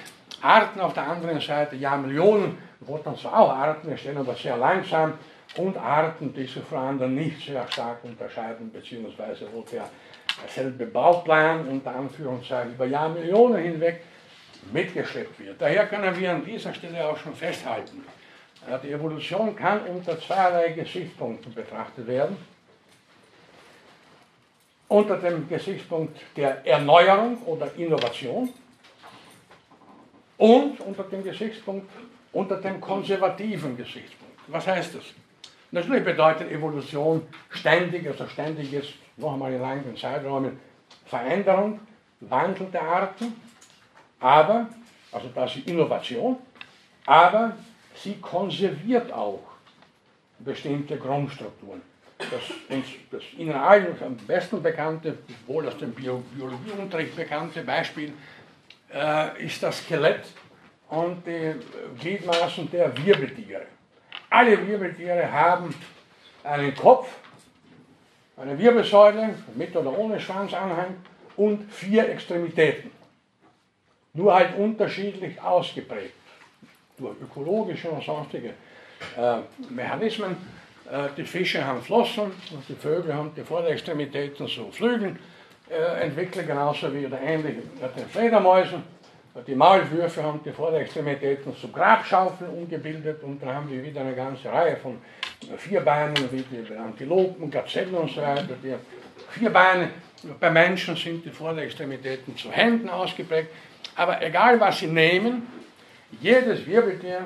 Arten 0.41 0.81
auf 0.81 0.95
der 0.95 1.05
anderen 1.05 1.39
Seite, 1.39 1.77
ja 1.77 1.97
Millionen, 1.97 2.59
dann 3.05 3.17
zwar 3.17 3.41
auch 3.41 3.51
Arten 3.51 3.91
entstehen, 3.91 4.17
aber 4.17 4.35
sehr 4.35 4.57
langsam. 4.57 5.15
Und 5.57 5.77
Arten, 5.77 6.33
die 6.35 6.45
sich 6.45 6.63
von 6.63 6.79
anderen 6.79 7.15
nicht 7.15 7.47
sehr 7.47 7.67
stark 7.69 8.05
unterscheiden, 8.05 8.73
beziehungsweise 8.73 9.47
wo 9.53 9.61
der 9.63 9.85
selbe 10.49 10.87
Bauplan 10.87 11.69
unter 11.69 11.95
Anführungszeichen 11.95 12.73
über 12.75 12.87
Jahrmillionen 12.87 13.63
hinweg 13.63 14.03
mitgeschleppt 14.73 15.39
wird. 15.39 15.61
Daher 15.61 15.87
können 15.87 16.19
wir 16.19 16.33
an 16.33 16.45
dieser 16.45 16.75
Stelle 16.75 17.07
auch 17.07 17.17
schon 17.17 17.35
festhalten, 17.35 18.03
die 18.83 18.93
Evolution 18.93 19.55
kann 19.55 19.81
unter 19.83 20.19
zweierlei 20.19 20.71
Gesichtspunkten 20.71 21.55
betrachtet 21.55 22.07
werden. 22.07 22.37
Unter 24.89 25.17
dem 25.17 25.49
Gesichtspunkt 25.49 26.19
der 26.37 26.65
Erneuerung 26.67 27.43
oder 27.45 27.75
Innovation 27.77 28.49
und 30.39 30.81
unter 30.81 31.03
dem 31.05 31.25
Gesichtspunkt, 31.25 31.91
unter 32.33 32.57
dem 32.57 32.81
konservativen 32.81 33.77
Gesichtspunkt. 33.77 34.35
Was 34.49 34.67
heißt 34.67 34.95
das? 34.95 35.05
Natürlich 35.73 36.05
bedeutet 36.05 36.51
Evolution 36.51 37.23
ständig, 37.51 38.07
also 38.07 38.27
ständig 38.29 38.73
ist 38.73 38.95
noch 39.17 39.33
einmal 39.33 39.53
in 39.53 39.61
langen 39.61 39.97
Zeiträumen 39.97 40.61
Veränderung, 41.07 41.81
Wandel 42.21 42.67
der 42.73 42.83
Arten, 42.83 43.35
aber, 44.21 44.69
also 45.13 45.29
das 45.35 45.57
ist 45.57 45.69
Innovation, 45.69 46.37
aber 47.05 47.57
sie 47.95 48.17
konserviert 48.21 49.13
auch 49.13 49.43
bestimmte 50.39 50.97
Grundstrukturen. 50.97 51.83
Das 52.19 52.29
das 53.11 53.23
Ihnen 53.37 53.53
allen 53.53 53.95
am 54.03 54.17
besten 54.17 54.63
bekannte, 54.63 55.19
wohl 55.47 55.69
aus 55.69 55.77
dem 55.77 55.93
Bio 55.93 56.23
Biologieunterricht 56.35 57.15
bekannte 57.15 57.63
Beispiel 57.63 58.13
äh, 58.93 59.45
ist 59.45 59.63
das 59.63 59.79
Skelett 59.79 60.25
und 60.89 61.27
die 61.27 61.55
Gliedmaßen 62.01 62.71
der 62.71 62.97
Wirbeltiere. 62.97 63.67
Alle 64.31 64.67
Wirbeltiere 64.67 65.31
haben 65.31 65.75
einen 66.43 66.75
Kopf, 66.75 67.09
eine 68.37 68.59
Wirbelsäule 68.59 69.35
mit 69.55 69.75
oder 69.77 69.97
ohne 69.97 70.19
Schwanzanhang 70.19 70.97
und 71.37 71.71
vier 71.73 72.09
Extremitäten. 72.09 72.91
Nur 74.15 74.35
halt 74.35 74.57
unterschiedlich 74.57 75.41
ausgeprägt 75.41 76.15
durch 76.97 77.17
ökologische 77.21 77.91
und 77.91 78.03
sonstige 78.03 78.55
äh, 79.17 79.39
Mechanismen. 79.69 80.37
Äh, 80.91 81.09
die 81.17 81.25
Fische 81.25 81.65
haben 81.65 81.83
Flossen 81.83 82.25
und 82.25 82.69
die 82.69 82.75
Vögel 82.75 83.15
haben 83.15 83.33
die 83.37 83.43
Vorderextremitäten 83.43 84.47
so 84.47 84.71
Flügel 84.71 85.17
äh, 85.69 86.05
entwickelt, 86.05 86.47
genauso 86.47 86.93
wie 86.95 87.07
oder 87.07 87.21
ähnlich 87.21 87.57
mit 87.57 87.97
den 87.97 88.09
Fledermäusen. 88.09 88.83
Die 89.47 89.55
Maulwürfe 89.55 90.23
haben 90.23 90.41
die 90.43 90.51
Vorderextremitäten 90.51 91.55
zu 91.57 91.69
Grabschaufeln 91.69 92.51
umgebildet 92.51 93.23
und 93.23 93.43
dann 93.43 93.55
haben 93.55 93.71
wir 93.71 93.83
wieder 93.83 94.01
eine 94.01 94.15
ganze 94.15 94.51
Reihe 94.51 94.77
von 94.77 94.97
Vierbeinen, 95.59 96.17
wie 96.33 96.43
die 96.43 96.75
Antilopen, 96.75 97.51
Gazellen 97.51 97.95
und 97.95 98.11
so 98.11 98.23
weiter. 98.23 98.55
Die 98.63 98.75
Vierbeine 99.39 99.91
bei 100.41 100.51
Menschen 100.51 100.97
sind 100.97 101.25
die 101.25 101.31
Vorderextremitäten 101.31 102.35
zu 102.35 102.51
Händen 102.51 102.89
ausgeprägt. 102.89 103.51
Aber 103.95 104.23
egal 104.23 104.59
was 104.59 104.79
Sie 104.79 104.87
nehmen, 104.87 105.47
jedes 106.21 106.67
Wirbeltier 106.67 107.25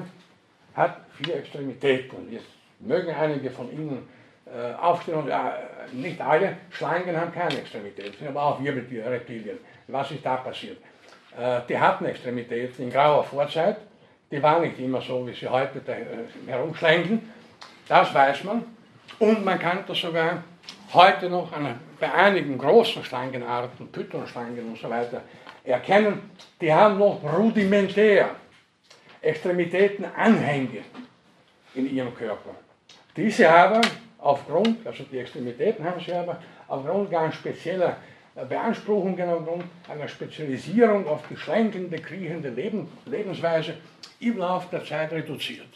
hat 0.74 0.96
vier 1.22 1.36
Extremitäten. 1.36 2.32
Jetzt 2.32 2.59
mögen 2.80 3.14
einige 3.14 3.50
von 3.50 3.70
Ihnen 3.72 4.08
äh, 4.46 4.74
aufstehen, 4.74 5.28
äh, 5.28 5.94
nicht 5.94 6.20
alle 6.20 6.56
Schlangen 6.70 7.16
haben 7.16 7.32
keine 7.32 7.58
Extremitäten, 7.58 8.26
aber 8.28 8.42
auch 8.42 8.62
Wirbeltiere, 8.62 9.10
Reptilien. 9.10 9.58
Was 9.86 10.10
ist 10.10 10.24
da 10.24 10.36
passiert? 10.36 10.78
Äh, 11.38 11.60
die 11.68 11.78
hatten 11.78 12.04
Extremitäten 12.06 12.84
in 12.84 12.90
grauer 12.90 13.24
Vorzeit, 13.24 13.76
die 14.30 14.42
waren 14.42 14.62
nicht 14.62 14.78
immer 14.78 15.00
so, 15.00 15.26
wie 15.26 15.34
sie 15.34 15.48
heute 15.48 15.80
da, 15.80 15.92
äh, 15.92 16.06
herumschlängeln. 16.46 17.32
Das 17.88 18.12
weiß 18.14 18.44
man. 18.44 18.64
Und 19.18 19.44
man 19.44 19.58
kann 19.58 19.84
das 19.86 19.98
sogar 19.98 20.42
heute 20.92 21.28
noch 21.28 21.52
an, 21.52 21.78
bei 21.98 22.12
einigen 22.12 22.56
großen 22.56 23.04
Schlangenarten, 23.04 23.90
Pythonschlangen 23.92 24.70
und 24.70 24.78
so 24.78 24.88
weiter, 24.88 25.22
erkennen, 25.64 26.30
die 26.60 26.72
haben 26.72 26.98
noch 26.98 27.20
rudimentär 27.22 28.30
Extremitätenanhänge 29.20 30.82
in 31.74 31.94
ihrem 31.94 32.14
Körper. 32.14 32.54
Diese 33.16 33.50
haben 33.50 33.80
aufgrund, 34.18 34.86
also 34.86 35.04
die 35.04 35.18
Extremitäten 35.18 35.84
haben 35.84 36.00
sie 36.00 36.12
aber 36.12 36.40
aufgrund 36.68 37.10
ganz 37.10 37.34
spezieller 37.34 37.96
Beanspruchungen, 38.48 39.28
aufgrund 39.28 39.64
einer 39.88 40.08
Spezialisierung 40.08 41.06
auf 41.06 41.22
die 41.28 41.36
schlenkende, 41.36 41.98
kriechende 41.98 42.48
Leben, 42.50 42.88
Lebensweise 43.06 43.74
im 44.20 44.38
Laufe 44.38 44.68
der 44.70 44.84
Zeit 44.84 45.12
reduziert. 45.12 45.68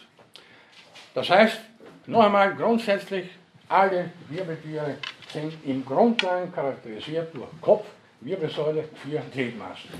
Das 1.14 1.28
heißt, 1.30 1.60
noch 2.06 2.24
einmal 2.24 2.54
grundsätzlich, 2.54 3.30
alle 3.68 4.10
Wirbeltiere 4.28 4.98
sind 5.32 5.54
im 5.64 5.84
Grundgang 5.84 6.52
charakterisiert 6.52 7.34
durch 7.34 7.48
Kopf, 7.60 7.86
Wirbelsäule, 8.20 8.84
vier 9.02 9.22
Gliedmaßen. 9.32 9.90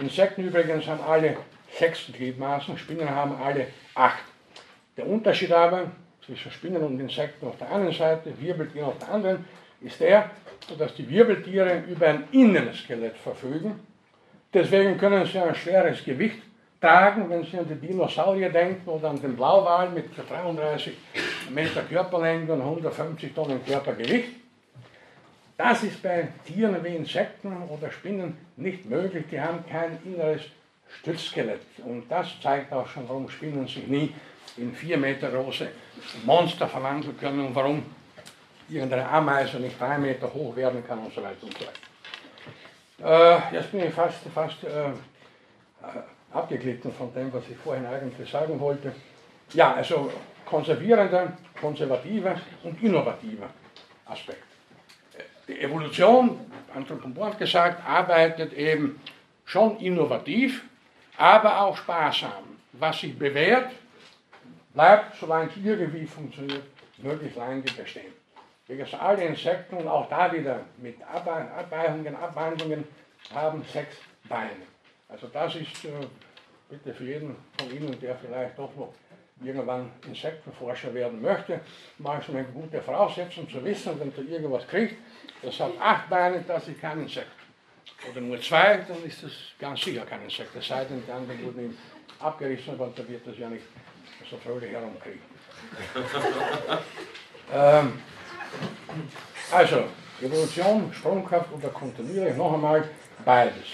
Insekten 0.00 0.44
übrigens 0.44 0.86
haben 0.86 1.00
alle 1.02 1.36
sechs 1.78 2.06
Gliedmaßen, 2.12 2.76
Spinnen 2.76 3.08
haben 3.08 3.36
alle 3.40 3.68
acht. 3.94 4.24
Der 4.96 5.06
Unterschied 5.06 5.52
aber 5.52 5.90
zwischen 6.24 6.50
Spinnen 6.50 6.82
und 6.82 7.00
Insekten 7.00 7.46
auf 7.46 7.56
der 7.58 7.70
einen 7.72 7.92
Seite, 7.92 8.32
Wirbeltieren 8.40 8.88
auf 8.88 8.98
der 8.98 9.10
anderen, 9.10 9.44
ist 9.80 10.00
der, 10.00 10.30
dass 10.78 10.94
die 10.94 11.08
Wirbeltiere 11.08 11.82
über 11.88 12.06
ein 12.06 12.24
Innenskelett 12.32 13.16
verfügen. 13.16 13.80
Deswegen 14.54 14.98
können 14.98 15.26
sie 15.26 15.38
ein 15.38 15.54
schweres 15.54 16.04
Gewicht 16.04 16.42
tragen, 16.80 17.30
wenn 17.30 17.44
Sie 17.44 17.58
an 17.58 17.66
die 17.68 17.86
Dinosaurier 17.86 18.50
denken 18.50 18.88
oder 18.88 19.10
an 19.10 19.20
den 19.20 19.36
Blauwal 19.36 19.88
mit 19.90 20.06
33 20.16 20.92
Meter 21.50 21.82
Körperlänge 21.82 22.52
und 22.52 22.60
150 22.60 23.32
Tonnen 23.32 23.64
Körpergewicht. 23.64 24.30
Das 25.56 25.82
ist 25.84 26.02
bei 26.02 26.28
Tieren 26.44 26.82
wie 26.82 26.96
Insekten 26.96 27.56
oder 27.68 27.90
Spinnen 27.90 28.36
nicht 28.56 28.84
möglich. 28.84 29.24
Die 29.30 29.40
haben 29.40 29.64
kein 29.70 29.98
inneres 30.04 30.42
Stützskelett. 31.00 31.62
Und 31.86 32.10
das 32.10 32.28
zeigt 32.42 32.72
auch 32.72 32.86
schon, 32.88 33.08
warum 33.08 33.28
Spinnen 33.28 33.66
sich 33.66 33.86
nie 33.86 34.12
in 34.56 34.74
vier 34.74 34.98
Meter 34.98 35.30
große 35.30 35.68
Monster 36.24 36.68
verwandeln 36.68 37.16
können 37.18 37.46
und 37.46 37.54
warum 37.54 37.84
irgendeine 38.68 39.08
Ameise 39.08 39.58
nicht 39.58 39.80
drei 39.80 39.98
Meter 39.98 40.32
hoch 40.32 40.54
werden 40.56 40.86
kann 40.86 40.98
und 40.98 41.14
so 41.14 41.22
weiter 41.22 41.42
und 41.42 41.56
so 41.58 41.66
weiter. 41.66 43.42
Äh, 43.50 43.54
jetzt 43.54 43.72
bin 43.72 43.84
ich 43.86 43.92
fast, 43.92 44.18
fast 44.34 44.62
äh, 44.64 44.92
abgeglitten 46.32 46.92
von 46.92 47.12
dem, 47.14 47.32
was 47.32 47.44
ich 47.50 47.56
vorhin 47.56 47.86
eigentlich 47.86 48.30
sagen 48.30 48.58
wollte. 48.60 48.94
Ja, 49.52 49.74
also 49.74 50.10
konservierender, 50.44 51.36
konservativer 51.60 52.36
und 52.62 52.82
innovativer 52.82 53.48
Aspekt. 54.06 54.44
Die 55.48 55.60
Evolution, 55.60 56.38
Anthropomorph 56.74 57.36
gesagt, 57.36 57.86
arbeitet 57.86 58.52
eben 58.52 59.00
schon 59.44 59.78
innovativ, 59.78 60.62
aber 61.18 61.60
auch 61.62 61.76
sparsam. 61.76 62.58
Was 62.72 63.00
sich 63.00 63.18
bewährt, 63.18 63.70
bleibt, 64.74 65.16
solange 65.16 65.50
es 65.50 65.56
irgendwie 65.56 66.06
funktioniert, 66.06 66.64
möglichst 66.98 67.36
lange 67.36 67.62
bestehen. 67.62 68.12
Gesagt, 68.68 69.02
alle 69.02 69.24
Insekten 69.24 69.76
und 69.76 69.88
auch 69.88 70.08
da 70.08 70.32
wieder 70.32 70.60
mit 70.78 70.96
Abweichungen, 71.02 72.16
Abwandlungen 72.16 72.84
haben 73.34 73.62
sechs 73.70 73.96
Beine. 74.28 74.66
Also 75.08 75.26
das 75.26 75.56
ist 75.56 75.84
äh, 75.84 75.90
bitte 76.70 76.94
für 76.94 77.04
jeden 77.04 77.36
von 77.58 77.70
Ihnen, 77.70 78.00
der 78.00 78.16
vielleicht 78.16 78.58
doch 78.58 78.74
noch 78.76 78.94
irgendwann 79.44 79.90
Insektenforscher 80.06 80.94
werden 80.94 81.20
möchte, 81.20 81.60
mal 81.98 82.22
schon 82.22 82.36
eine 82.36 82.46
gute 82.46 82.80
Voraussetzung 82.80 83.48
zu 83.50 83.62
wissen, 83.64 83.98
wenn 84.00 84.14
du 84.14 84.22
irgendwas 84.22 84.66
kriegt, 84.66 84.96
das 85.42 85.58
hat 85.60 85.72
acht 85.78 86.08
Beine, 86.08 86.42
das 86.46 86.68
ist 86.68 86.80
kein 86.80 87.00
Insekt. 87.00 87.26
Oder 88.10 88.20
nur 88.20 88.40
zwei, 88.40 88.84
dann 88.88 89.04
ist 89.04 89.22
das 89.22 89.32
ganz 89.58 89.82
sicher 89.82 90.06
kein 90.06 90.22
Insekt. 90.22 90.54
Es 90.56 90.66
sei 90.66 90.84
denn, 90.84 91.02
anderen 91.12 91.44
wurden 91.44 91.76
abgerissen, 92.20 92.74
aber 92.74 92.92
da 92.94 93.06
wird 93.06 93.26
das 93.26 93.36
ja 93.36 93.48
nicht 93.48 93.64
so 94.32 94.38
fröhlich 94.38 94.72
herumkriegen. 94.72 95.20
ähm, 97.54 98.00
also, 99.52 99.84
Evolution, 100.20 100.92
Sprungkraft 100.92 101.52
oder 101.52 101.68
kontinuierlich, 101.68 102.36
noch 102.36 102.54
einmal 102.54 102.88
beides. 103.24 103.66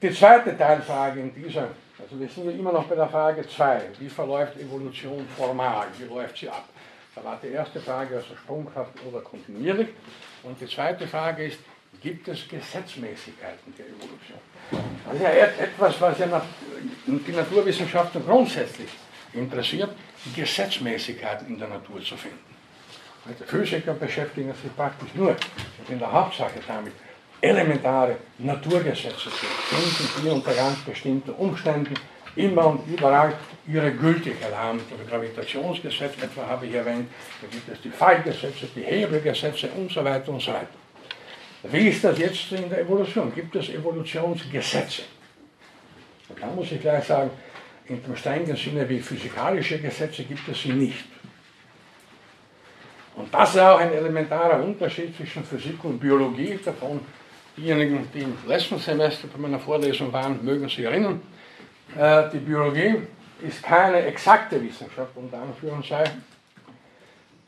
Die 0.00 0.12
zweite 0.12 0.56
Teilfrage 0.56 1.20
in 1.20 1.34
dieser, 1.34 1.68
also 1.98 2.18
wir 2.18 2.28
sind 2.28 2.46
ja 2.46 2.52
immer 2.52 2.72
noch 2.72 2.84
bei 2.84 2.94
der 2.94 3.08
Frage 3.08 3.46
2, 3.46 3.82
wie 3.98 4.08
verläuft 4.08 4.56
Evolution 4.58 5.26
formal, 5.36 5.86
wie 5.98 6.04
läuft 6.04 6.38
sie 6.38 6.48
ab? 6.48 6.64
Da 7.14 7.24
war 7.24 7.38
die 7.42 7.48
erste 7.48 7.80
Frage, 7.80 8.16
also 8.16 8.36
Sprungkraft 8.36 8.92
oder 9.06 9.20
kontinuierlich. 9.20 9.88
Und 10.44 10.60
die 10.60 10.66
zweite 10.66 11.06
Frage 11.08 11.46
ist, 11.46 11.58
gibt 12.00 12.28
es 12.28 12.48
Gesetzmäßigkeiten 12.48 13.74
der 13.76 13.86
Evolution? 13.86 14.38
Das 15.04 15.14
ist 15.14 15.22
ja 15.22 15.64
etwas, 15.64 16.00
was 16.00 16.18
ja 16.18 16.42
die 17.06 17.32
Naturwissenschaften 17.32 18.24
grundsätzlich 18.24 18.88
interessiert, 19.32 19.90
Gesetzmäßigkeiten 20.34 21.48
in 21.48 21.58
der 21.58 21.68
Natur 21.68 22.00
zu 22.00 22.16
finden. 22.16 22.38
Die 23.26 23.44
Physiker 23.44 23.94
beschäftigen 23.94 24.52
sich 24.54 24.74
praktisch 24.74 25.10
nur 25.14 25.36
in 25.88 25.98
der 25.98 26.10
Hauptsache 26.10 26.60
damit, 26.66 26.92
elementare 27.40 28.16
Naturgesetze 28.38 29.18
zu 29.18 29.30
finden, 29.30 30.22
die 30.22 30.28
unter 30.28 30.52
ganz 30.52 30.78
bestimmten 30.80 31.30
Umständen 31.32 31.94
immer 32.36 32.66
und 32.66 32.86
überall 32.86 33.34
ihre 33.66 33.92
Gültigkeit 33.92 34.54
haben. 34.54 34.80
Das 34.90 35.08
Gravitationsgesetz 35.08 36.22
etwa 36.22 36.46
habe 36.46 36.66
ich 36.66 36.74
erwähnt, 36.74 37.08
da 37.40 37.46
gibt 37.48 37.68
es 37.68 37.80
die 37.82 37.90
Fallgesetze, 37.90 38.68
die 38.74 38.82
Hebelgesetze 38.82 39.68
und 39.76 39.90
so 39.90 40.04
weiter 40.04 40.30
und 40.30 40.40
so 40.40 40.52
weiter. 40.52 40.68
Wie 41.64 41.88
ist 41.88 42.02
das 42.04 42.18
jetzt 42.18 42.52
in 42.52 42.70
der 42.70 42.80
Evolution? 42.80 43.34
Gibt 43.34 43.54
es 43.56 43.68
Evolutionsgesetze? 43.68 45.02
Da 46.40 46.46
muss 46.46 46.72
ich 46.72 46.80
gleich 46.80 47.04
sagen, 47.04 47.30
dem 47.98 48.16
strengen 48.16 48.56
Sinne 48.56 48.88
wie 48.88 49.00
physikalische 49.00 49.78
Gesetze 49.78 50.22
gibt 50.22 50.48
es 50.48 50.62
sie 50.62 50.72
nicht. 50.72 51.04
Und 53.16 53.34
das 53.34 53.50
ist 53.50 53.60
auch 53.60 53.78
ein 53.78 53.92
elementarer 53.92 54.62
Unterschied 54.62 55.16
zwischen 55.16 55.44
Physik 55.44 55.82
und 55.84 55.98
Biologie. 55.98 56.58
Davon 56.64 57.00
diejenigen, 57.56 58.08
die 58.14 58.20
im 58.20 58.36
letzten 58.46 58.78
Semester 58.78 59.28
bei 59.28 59.38
meiner 59.38 59.58
Vorlesung 59.58 60.12
waren, 60.12 60.44
mögen 60.44 60.68
sich 60.68 60.80
erinnern. 60.84 61.20
Äh, 61.96 62.30
die 62.32 62.38
Biologie 62.38 63.02
ist 63.42 63.62
keine 63.62 64.02
exakte 64.06 64.62
Wissenschaft, 64.62 65.10
unter 65.16 65.42
Anführungszeichen. 65.42 66.24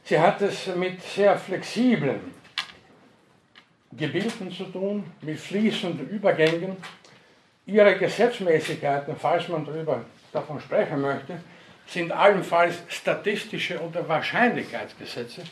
Sie 0.05 0.19
hat 0.19 0.43
es 0.43 0.67
mit 0.75 1.01
sehr 1.03 1.39
flexiblen 1.39 2.21
Gebilden 3.93 4.51
zu 4.51 4.65
tun, 4.65 5.05
mit 5.21 5.39
fließenden 5.39 6.09
Übergängen. 6.09 6.77
Ihre 7.67 7.97
Gesetzmäßigkeiten, 7.97 9.15
falls 9.17 9.49
man 9.49 9.65
darüber, 9.65 10.05
davon 10.33 10.61
sprechen 10.61 11.01
möchte, 11.01 11.41
sind 11.87 12.13
allenfalls 12.13 12.83
statistische 12.89 13.81
oder 13.81 14.09
Wahrscheinlichkeitsgesetze, 14.09 15.43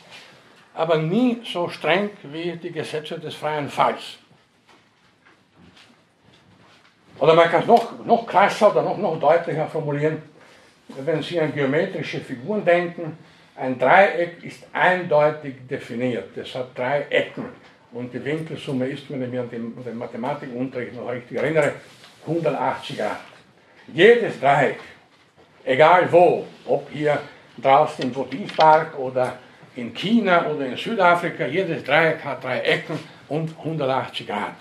aber 0.73 0.97
nie 0.97 1.41
so 1.45 1.69
streng 1.69 2.09
wie 2.23 2.53
die 2.53 2.71
Gesetze 2.71 3.19
des 3.19 3.35
freien 3.35 3.69
Falls. 3.69 4.17
Oder 7.19 7.35
man 7.35 7.49
kann 7.49 7.61
es 7.61 7.67
noch, 7.67 8.05
noch 8.05 8.25
krasser 8.25 8.71
oder 8.71 8.81
noch, 8.81 8.97
noch 8.97 9.19
deutlicher 9.19 9.67
formulieren, 9.67 10.23
wenn 10.87 11.21
Sie 11.21 11.39
an 11.39 11.53
geometrische 11.53 12.19
Figuren 12.19 12.65
denken, 12.65 13.17
ein 13.55 13.77
Dreieck 13.77 14.43
ist 14.43 14.63
eindeutig 14.73 15.55
definiert. 15.69 16.35
Es 16.35 16.55
hat 16.55 16.77
drei 16.77 17.05
Ecken. 17.09 17.45
Und 17.91 18.13
die 18.13 18.23
Winkelsumme 18.23 18.87
ist, 18.87 19.09
wenn 19.09 19.21
ich 19.21 19.29
mich 19.29 19.39
an 19.39 19.49
den, 19.49 19.83
den 19.83 19.97
Mathematikunterricht 19.97 20.95
noch 20.95 21.09
richtig 21.09 21.37
erinnere, 21.37 21.73
180 22.25 22.97
Grad. 22.97 23.19
Jedes 23.93 24.39
Dreieck, 24.39 24.79
egal 25.65 26.09
wo, 26.11 26.45
ob 26.65 26.89
hier 26.89 27.19
draußen 27.57 28.05
im 28.05 28.15
Votivpark 28.15 28.97
oder 28.97 29.37
in 29.75 29.93
China 29.93 30.49
oder 30.49 30.65
in 30.65 30.77
Südafrika, 30.77 31.45
jedes 31.45 31.83
Dreieck 31.83 32.23
hat 32.23 32.41
drei 32.41 32.61
Ecken 32.61 32.97
und 33.27 33.57
180 33.57 34.27
Grad 34.27 34.55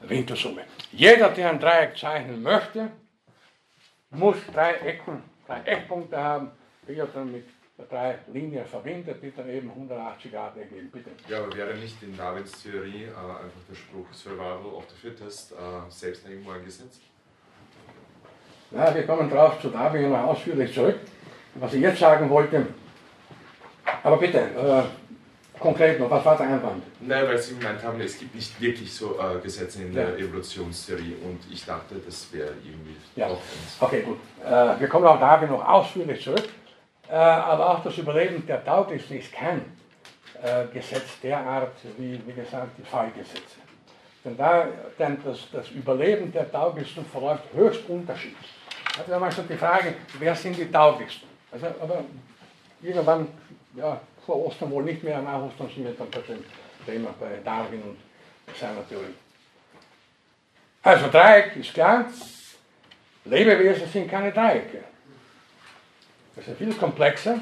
Winkelsumme. 0.00 0.62
Jeder, 0.92 1.28
der 1.28 1.50
ein 1.50 1.60
Dreieck 1.60 1.96
zeichnen 1.98 2.42
möchte, 2.42 2.90
muss 4.10 4.38
drei 4.52 4.72
Ecken, 4.72 5.22
drei 5.46 5.60
Eckpunkte 5.60 6.16
haben, 6.16 6.50
die 6.88 6.94
er 6.94 7.06
dann 7.06 7.32
mit 7.32 7.44
drei 7.90 8.18
Linien 8.32 8.64
verbindet, 8.64 9.22
die 9.22 9.30
dann 9.30 9.48
eben 9.50 9.68
180 9.68 10.32
Grad 10.32 10.56
ergeben. 10.56 10.90
Bitte. 10.90 11.10
Ja, 11.28 11.42
aber 11.42 11.54
wäre 11.54 11.74
nicht 11.74 12.02
in 12.02 12.16
Darwins 12.16 12.62
Theorie 12.62 13.04
äh, 13.04 13.08
einfach 13.08 13.62
der 13.68 13.74
Spruch 13.74 14.12
Survival 14.12 14.72
of 14.74 14.84
the 14.88 14.96
Fittest 14.96 15.52
äh, 15.52 15.56
selbst 15.90 16.26
irgendwo 16.26 16.52
ein 16.52 16.64
Gesetz? 16.64 17.00
Na, 18.70 18.94
wir 18.94 19.04
kommen 19.06 19.28
darauf 19.28 19.60
zu 19.60 19.68
Darwin 19.68 20.10
noch 20.10 20.24
ausführlich 20.28 20.72
zurück. 20.72 20.96
Was 21.56 21.72
ich 21.74 21.80
jetzt 21.80 21.98
sagen 21.98 22.30
wollte, 22.30 22.64
aber 24.04 24.16
bitte, 24.16 24.38
äh, 24.38 25.58
konkret 25.58 25.98
noch, 25.98 26.08
was 26.08 26.24
war 26.24 26.36
der 26.36 26.46
Einwand? 26.46 26.84
Nein, 27.00 27.26
weil 27.26 27.36
Sie 27.38 27.56
gemeint 27.58 27.82
haben, 27.82 28.00
es 28.00 28.16
gibt 28.18 28.34
nicht 28.36 28.60
wirklich 28.60 28.94
so 28.94 29.18
äh, 29.18 29.40
Gesetze 29.42 29.82
in 29.82 29.92
Ja. 29.92 30.04
der 30.04 30.18
Evolutionstheorie 30.18 31.16
und 31.24 31.40
ich 31.52 31.64
dachte, 31.66 31.96
das 32.06 32.32
wäre 32.32 32.52
irgendwie 32.64 32.94
Ja. 33.16 33.26
doch 33.28 33.34
eins. 33.38 33.76
Okay, 33.80 34.02
gut. 34.02 34.18
Äh, 34.44 34.78
wir 34.80 34.88
kommen 34.88 35.06
auf 35.06 35.18
Darwin 35.18 35.50
noch 35.50 35.66
ausführlich 35.66 36.22
zurück. 36.22 36.48
Äh, 37.08 37.14
aber 37.14 37.70
auch 37.70 37.82
das 37.82 37.98
Überleben 37.98 38.46
der 38.46 38.64
Tauglichsten 38.64 39.18
ist 39.18 39.32
kein 39.32 39.62
äh, 40.42 40.66
Gesetz 40.72 41.20
derart 41.20 41.72
wie, 41.98 42.20
wie 42.24 42.32
gesagt, 42.32 42.68
die 42.78 42.82
Fallgesetze. 42.86 43.58
Denn, 44.24 44.36
da, 44.36 44.68
denn 44.98 45.16
das, 45.24 45.48
das 45.50 45.68
Überleben 45.70 46.30
der 46.30 46.50
Tauglichsten 46.52 47.04
verläuft 47.04 47.44
höchst 47.52 47.88
unterschiedlich. 47.88 48.48
Also 48.98 49.10
da 49.10 49.32
schon 49.32 49.48
die 49.48 49.56
Frage, 49.56 49.94
wer 50.18 50.34
sind 50.34 50.56
die 50.56 50.70
Tauglichsten? 50.70 51.28
Also, 51.52 51.66
aber 51.66 52.04
irgendwann, 52.82 53.28
ja, 53.76 54.00
vor 54.26 54.46
Ostern 54.46 54.70
wohl 54.70 54.84
nicht 54.84 55.02
mehr, 55.02 55.20
nach 55.22 55.42
Ostern 55.42 55.68
sind 55.74 55.84
wir 55.84 55.92
dann 55.92 56.10
bei 56.10 56.20
dem 56.20 56.44
Thema 56.84 57.14
bei 57.18 57.38
Darwin 57.44 57.82
und 57.82 57.96
seiner 58.56 58.86
Theorie. 58.88 59.14
Also 60.82 61.08
Dreieck 61.08 61.56
ist 61.56 61.74
klar, 61.74 62.06
Lebewesen 63.24 63.86
sind 63.88 64.10
keine 64.10 64.32
Dreiecke. 64.32 64.84
Das 66.36 66.48
ist 66.48 66.56
viel 66.56 66.72
komplexer. 66.74 67.38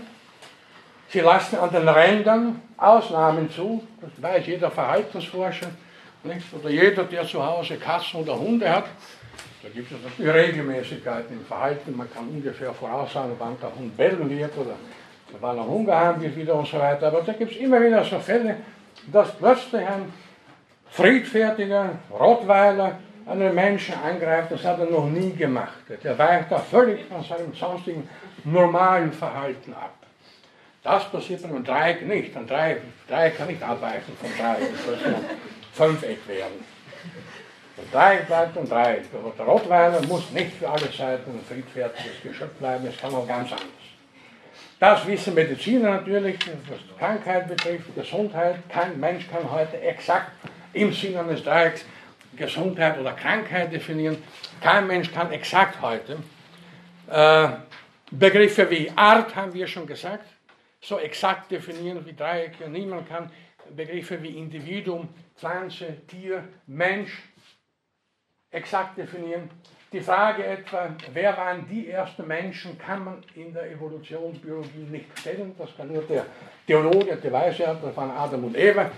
Sie 1.10 1.20
lassen 1.20 1.56
an 1.56 1.70
den 1.70 1.88
Rändern 1.88 2.60
Ausnahmen 2.76 3.50
zu, 3.50 3.86
das 4.00 4.10
weiß 4.20 4.46
jeder 4.46 4.70
Verhaltensforscher, 4.70 5.68
nicht? 6.24 6.52
oder 6.52 6.68
jeder, 6.68 7.04
der 7.04 7.26
zu 7.26 7.44
Hause 7.44 7.76
Katzen 7.76 8.20
oder 8.20 8.38
Hunde 8.38 8.68
hat. 8.68 8.86
Da 9.62 9.68
gibt 9.70 9.90
es 9.90 9.98
natürlich 10.02 10.34
Regelmäßigkeiten 10.34 11.36
im 11.36 11.44
Verhalten, 11.44 11.96
man 11.96 12.12
kann 12.12 12.28
ungefähr 12.28 12.72
voraussagen, 12.72 13.32
wann 13.38 13.56
der 13.60 13.74
Hund 13.74 13.96
bellen 13.96 14.30
wird 14.30 14.56
oder 14.56 14.76
wann 15.40 15.58
er 15.58 15.66
Hunger 15.66 15.96
haben 15.96 16.22
wird 16.22 16.36
wieder 16.36 16.54
und 16.54 16.68
so 16.68 16.78
weiter. 16.78 17.08
Aber 17.08 17.22
da 17.22 17.32
gibt 17.32 17.52
es 17.52 17.58
immer 17.58 17.80
wieder 17.80 18.04
so 18.04 18.20
Fälle, 18.20 18.56
dass 19.12 19.32
plötzlich 19.36 19.86
ein 19.86 20.12
friedfertiger 20.90 21.90
Rottweiler 22.10 22.98
einen 23.26 23.54
Menschen 23.54 23.94
angreift, 23.94 24.52
das 24.52 24.64
hat 24.64 24.78
er 24.78 24.86
noch 24.86 25.06
nie 25.06 25.32
gemacht. 25.32 25.82
Der 26.02 26.18
weicht 26.18 26.50
da 26.50 26.58
völlig 26.58 27.04
von 27.04 27.22
seinem 27.22 27.52
sonstigen 27.52 28.08
normalen 28.44 29.12
Verhalten 29.12 29.74
ab. 29.74 29.94
Das 30.82 31.04
passiert 31.10 31.42
bei 31.42 31.48
einem 31.48 31.64
Dreieck 31.64 32.06
nicht. 32.06 32.34
Ein 32.36 32.46
Dreieck, 32.46 32.80
Dreieck 33.08 33.36
kann 33.36 33.48
nicht 33.48 33.62
abweichen 33.62 34.16
vom 34.20 34.30
Dreieck, 34.38 34.70
das 34.72 34.84
soll 34.84 35.14
ein 35.14 35.24
Fünfeck 35.72 36.26
werden. 36.28 36.64
Ein 37.78 37.90
Dreieck 37.92 38.26
bleibt 38.26 38.58
ein 38.58 38.68
Dreieck. 38.68 39.04
Der 39.38 39.46
Rottweiler 39.46 40.02
muss 40.06 40.30
nicht 40.32 40.52
für 40.56 40.68
alle 40.68 40.90
Zeiten 40.90 41.30
ein 41.30 41.44
friedfertiges 41.48 42.22
Geschöpf 42.22 42.54
bleiben, 42.54 42.86
es 42.86 42.96
kann 42.98 43.14
auch 43.14 43.26
ganz 43.26 43.52
anders. 43.52 43.64
Das 44.80 45.06
wissen 45.06 45.34
Mediziner 45.34 45.90
natürlich, 45.90 46.38
was 46.68 46.98
Krankheit 46.98 47.48
betrifft, 47.48 47.94
Gesundheit. 47.94 48.56
Kein 48.68 48.98
Mensch 48.98 49.28
kann 49.28 49.50
heute 49.50 49.80
exakt 49.80 50.32
im 50.72 50.92
Sinne 50.92 51.20
eines 51.20 51.42
Dreiecks 51.42 51.84
Gesundheit 52.36 52.98
oder 52.98 53.12
Krankheit 53.12 53.72
definieren. 53.72 54.22
Kein 54.60 54.86
Mensch 54.86 55.12
kann 55.12 55.32
exakt 55.32 55.80
heute 55.80 56.18
äh, 57.08 57.48
Begriffe 58.10 58.70
wie 58.70 58.90
Art, 58.94 59.34
haben 59.34 59.52
wir 59.54 59.66
schon 59.66 59.86
gesagt, 59.86 60.26
so 60.80 60.98
exakt 60.98 61.50
definieren 61.50 62.04
wie 62.06 62.14
Dreiecke. 62.14 62.68
Niemand 62.68 63.08
kann 63.08 63.30
Begriffe 63.74 64.22
wie 64.22 64.38
Individuum, 64.38 65.08
Pflanze, 65.36 65.96
Tier, 66.06 66.44
Mensch 66.66 67.22
exakt 68.50 68.96
definieren. 68.96 69.50
Die 69.90 70.00
Frage 70.00 70.44
etwa, 70.44 70.90
wer 71.14 71.34
waren 71.36 71.66
die 71.66 71.88
ersten 71.88 72.26
Menschen, 72.26 72.78
kann 72.78 73.04
man 73.04 73.22
in 73.34 73.54
der 73.54 73.70
Evolutionsbiologie 73.70 74.86
nicht 74.90 75.18
stellen. 75.18 75.54
Das 75.58 75.74
kann 75.74 75.90
nur 75.90 76.02
der 76.02 76.26
Theologe, 76.66 77.16
der 77.16 77.52
ja, 77.52 77.74
das 77.74 77.96
waren 77.96 78.10
Adam 78.10 78.44
und 78.44 78.56
Eva. 78.56 78.90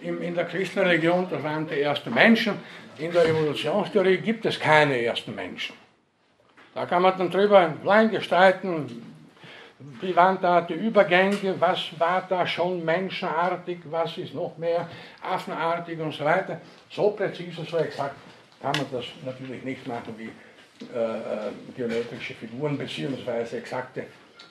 In, 0.00 0.34
der 0.34 0.46
Christenreligion, 0.46 1.26
das 1.28 1.42
waren 1.42 1.66
die 1.66 1.82
ersten 1.82 2.14
Menschen. 2.14 2.58
In 2.96 3.12
der 3.12 3.26
Evolutionstheorie 3.26 4.18
gibt 4.18 4.46
es 4.46 4.58
keine 4.58 5.02
ersten 5.02 5.34
Menschen. 5.34 5.76
Da 6.74 6.86
kann 6.86 7.02
man 7.02 7.18
dann 7.18 7.30
drüber 7.30 7.74
lang 7.84 8.10
gestalten, 8.10 9.04
wie 10.00 10.16
waren 10.16 10.38
da 10.40 10.62
die 10.62 10.74
Übergänge, 10.74 11.56
was 11.58 11.90
war 11.98 12.24
da 12.26 12.46
schon 12.46 12.82
menschenartig, 12.84 13.80
was 13.90 14.16
ist 14.16 14.34
noch 14.34 14.56
mehr 14.56 14.88
affenartig 15.22 16.00
und 16.00 16.14
so 16.14 16.24
weiter. 16.24 16.60
So 16.90 17.10
präzise, 17.10 17.64
so 17.64 17.76
exakt 17.76 18.16
kann 18.60 18.72
man 18.76 18.86
das 18.92 19.04
natürlich 19.24 19.62
nicht 19.62 19.86
machen 19.86 20.14
wie 20.16 20.30
äh, 20.94 20.96
äh, 20.96 21.50
geometrische 21.76 22.34
Figuren 22.34 22.78
beziehungsweise 22.78 23.58
exakte 23.58 24.04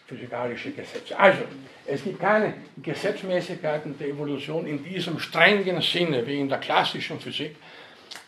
physikalische 0.06 0.72
Gesetze. 0.72 1.18
Also, 1.18 1.44
es 1.86 2.04
gibt 2.04 2.20
keine 2.20 2.54
Gesetzmäßigkeiten 2.82 3.98
der 3.98 4.10
Evolution 4.10 4.66
in 4.68 4.84
diesem 4.84 5.20
strengen 5.20 5.82
Sinne 5.82 6.26
wie 6.26 6.40
in 6.40 6.50
der 6.50 6.60
klassischen 6.60 7.20
Physik. 7.20 7.56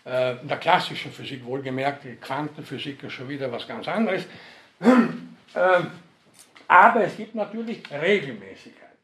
Äh, 0.05 0.38
in 0.41 0.47
der 0.47 0.57
klassischen 0.57 1.11
Physik 1.11 1.45
wohlgemerkt, 1.45 2.05
die 2.05 2.15
Quantenphysik 2.15 3.03
ist 3.03 3.13
schon 3.13 3.30
wieder 3.30 3.51
was 3.51 3.67
ganz 3.67 3.88
anderes. 3.88 4.25
Ähm, 5.55 5.88
aber 6.67 7.05
es 7.05 7.17
gibt 7.17 7.34
natürlich 7.34 7.82
Regelmäßigkeiten. 7.91 8.99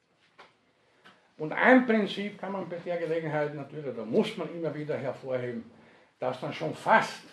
Und 1.39 1.51
ein 1.51 1.87
Prinzip 1.87 2.39
kann 2.39 2.51
man 2.51 2.69
bei 2.69 2.75
der 2.85 2.97
Gelegenheit 2.97 3.55
natürlich, 3.55 3.95
da 3.95 4.05
muss 4.05 4.37
man 4.37 4.47
immer 4.55 4.73
wieder 4.75 4.95
hervorheben, 4.95 5.63
das 6.19 6.39
dann 6.39 6.53
schon 6.53 6.73
fast 6.73 7.23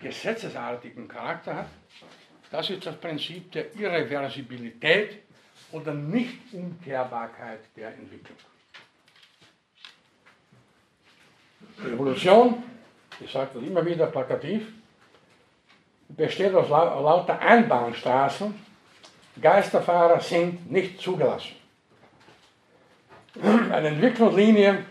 gesetzesartigen 0.00 1.08
Charakter 1.08 1.54
hat. 1.56 1.68
Das 2.50 2.70
ist 2.70 2.86
das 2.86 2.96
Prinzip 2.96 3.50
der 3.52 3.74
Irreversibilität 3.74 5.22
oder 5.72 5.94
Nichtumkehrbarkeit 5.94 7.60
der 7.76 7.88
Entwicklung. 7.94 8.38
Die 11.78 11.90
Evolution, 11.90 12.62
ich 13.20 13.30
sage 13.30 13.50
das 13.54 13.62
immer 13.62 13.84
wieder 13.84 14.06
plakativ, 14.06 14.72
besteht 16.08 16.54
aus 16.54 16.68
lau 16.68 17.02
lauter 17.02 17.38
Einbahnstraßen. 17.38 18.54
Geisterfahrer 19.40 20.20
sind 20.20 20.70
nicht 20.70 21.00
zugelassen. 21.00 21.56
Eine 23.42 23.88
Entwicklungslinie 23.88 24.84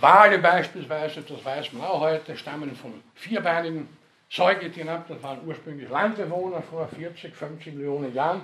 Wale 0.00 0.38
beispielsweise, 0.38 1.22
das 1.22 1.44
weiß 1.44 1.72
man 1.72 1.82
auch 1.82 2.00
heute, 2.00 2.36
stammen 2.36 2.74
von 2.76 3.02
vierbeinigen 3.14 3.88
Säugetieren 4.30 4.90
ab. 4.90 5.06
Das 5.08 5.20
waren 5.22 5.40
ursprünglich 5.44 5.88
Landbewohner 5.88 6.62
vor 6.62 6.86
40, 6.86 7.34
50 7.34 7.74
Millionen 7.74 8.14
Jahren. 8.14 8.42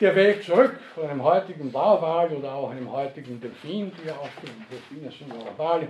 Der 0.00 0.14
Weg 0.14 0.42
zurück 0.44 0.78
von 0.94 1.08
einem 1.08 1.22
heutigen 1.22 1.70
Blauwal 1.70 2.30
oder 2.30 2.52
auch 2.54 2.70
einem 2.70 2.90
heutigen 2.90 3.40
Delfin, 3.40 3.92
die 4.02 4.08
ja 4.08 4.14
auch 4.14 4.28
Delfine 4.70 5.10
sind 5.10 5.34
oder 5.34 5.56
Wale 5.58 5.88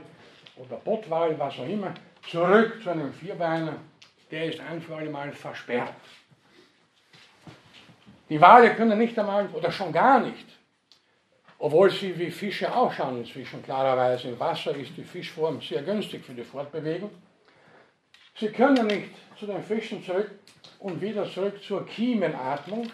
oder 0.56 0.76
Bottwal, 0.76 1.38
was 1.38 1.58
auch 1.58 1.68
immer, 1.68 1.92
zurück 2.28 2.82
zu 2.82 2.90
einem 2.90 3.12
Vierbeiner, 3.12 3.74
der 4.30 4.46
ist 4.46 4.60
ein 4.60 4.80
für 4.80 4.96
alle 4.96 5.10
Mal 5.10 5.30
versperrt. 5.32 5.94
Die 8.28 8.40
Wale 8.40 8.74
können 8.74 8.98
nicht 8.98 9.16
einmal 9.18 9.48
oder 9.52 9.70
schon 9.70 9.92
gar 9.92 10.20
nicht 10.20 10.55
obwohl 11.59 11.90
sie 11.90 12.18
wie 12.18 12.30
Fische 12.30 12.74
ausschauen 12.74 13.18
inzwischen, 13.18 13.62
klarerweise 13.62 14.28
im 14.28 14.38
Wasser 14.38 14.74
ist 14.76 14.96
die 14.96 15.04
Fischform 15.04 15.61
sehr 15.61 15.82
günstig 15.82 16.24
für 16.24 16.34
die 16.34 16.44
Fortbewegung. 16.44 17.11
Sie 18.38 18.48
können 18.48 18.86
nicht 18.86 19.11
zu 19.38 19.46
den 19.46 19.62
Fischen 19.62 20.04
zurück 20.04 20.30
und 20.80 21.00
wieder 21.00 21.24
zurück 21.24 21.62
zur 21.62 21.86
Kiemenatmung. 21.86 22.90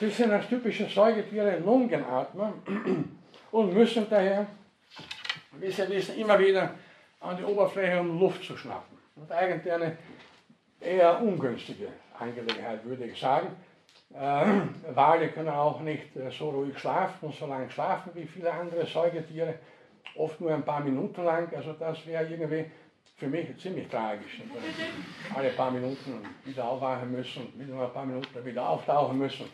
Sie 0.00 0.08
sind 0.08 0.30
als 0.30 0.48
typische 0.48 0.88
Säugetiere 0.88 1.58
Lungenatmer 1.58 2.54
und 3.50 3.74
müssen 3.74 4.06
daher, 4.08 4.46
wie 5.60 5.70
Sie 5.70 5.88
wissen, 5.88 6.16
immer 6.16 6.38
wieder 6.38 6.74
an 7.20 7.36
die 7.36 7.44
Oberfläche, 7.44 8.00
um 8.00 8.18
Luft 8.18 8.44
zu 8.44 8.56
schnappen. 8.56 8.96
Und 9.16 9.30
eigentlich 9.30 9.72
eine 9.72 9.98
eher 10.80 11.20
ungünstige 11.20 11.88
Angelegenheit, 12.18 12.84
würde 12.84 13.04
ich 13.06 13.20
sagen. 13.20 13.48
Äh, 14.14 14.94
Wale 14.94 15.28
können 15.28 15.50
auch 15.50 15.80
nicht 15.80 16.16
äh, 16.16 16.30
so 16.30 16.48
ruhig 16.50 16.78
schlafen 16.78 17.26
und 17.26 17.34
so 17.34 17.46
lange 17.46 17.70
schlafen 17.70 18.10
wie 18.14 18.26
viele 18.26 18.50
andere 18.50 18.86
Säugetiere, 18.86 19.54
oft 20.16 20.40
nur 20.40 20.52
ein 20.52 20.64
paar 20.64 20.80
Minuten 20.80 21.24
lang. 21.24 21.52
Also 21.54 21.74
das 21.74 22.06
wäre 22.06 22.26
irgendwie 22.26 22.64
für 23.16 23.26
mich 23.26 23.56
ziemlich 23.58 23.88
tragisch. 23.88 24.40
Alle 25.34 25.50
paar 25.50 25.70
Minuten 25.70 26.24
wieder 26.44 26.64
aufwachen 26.64 27.12
müssen, 27.12 27.52
wieder 27.56 27.82
ein 27.82 27.92
paar 27.92 28.06
Minuten 28.06 28.44
wieder 28.44 28.68
auftauchen 28.68 29.18
müssen. 29.18 29.44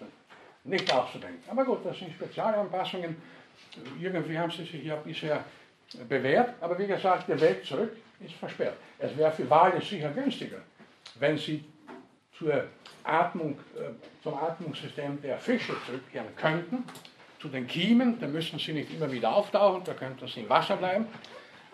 Nicht 0.64 0.92
auszudenken. 0.92 1.42
Aber 1.50 1.64
gut, 1.64 1.84
das 1.84 1.98
sind 1.98 2.12
Spezialanpassungen. 2.12 3.16
Irgendwie 4.00 4.38
haben 4.38 4.50
sie 4.50 4.64
sich 4.64 4.84
ja 4.84 4.96
bisher 4.96 5.44
bewährt, 6.08 6.54
aber 6.60 6.78
wie 6.78 6.86
gesagt, 6.86 7.28
der 7.28 7.40
Weg 7.40 7.64
zurück 7.64 7.96
ist 8.20 8.34
versperrt. 8.34 8.76
Es 8.98 9.16
wäre 9.16 9.32
für 9.32 9.48
Wale 9.50 9.80
sicher 9.80 10.10
günstiger, 10.10 10.58
wenn 11.16 11.36
sie 11.36 11.64
zur 12.32 12.64
Atmung, 13.04 13.58
äh, 13.76 13.90
zum 14.22 14.34
Atmungssystem 14.34 15.20
der 15.22 15.38
Fische 15.38 15.74
zurückkehren 15.86 16.28
könnten, 16.36 16.84
zu 17.40 17.48
den 17.48 17.66
Kiemen, 17.66 18.18
da 18.20 18.26
müssen 18.26 18.58
sie 18.58 18.72
nicht 18.72 18.92
immer 18.94 19.10
wieder 19.12 19.34
auftauchen, 19.34 19.82
da 19.84 19.92
könnten 19.92 20.26
sie 20.26 20.40
im 20.40 20.48
Wasser 20.48 20.76
bleiben. 20.76 21.06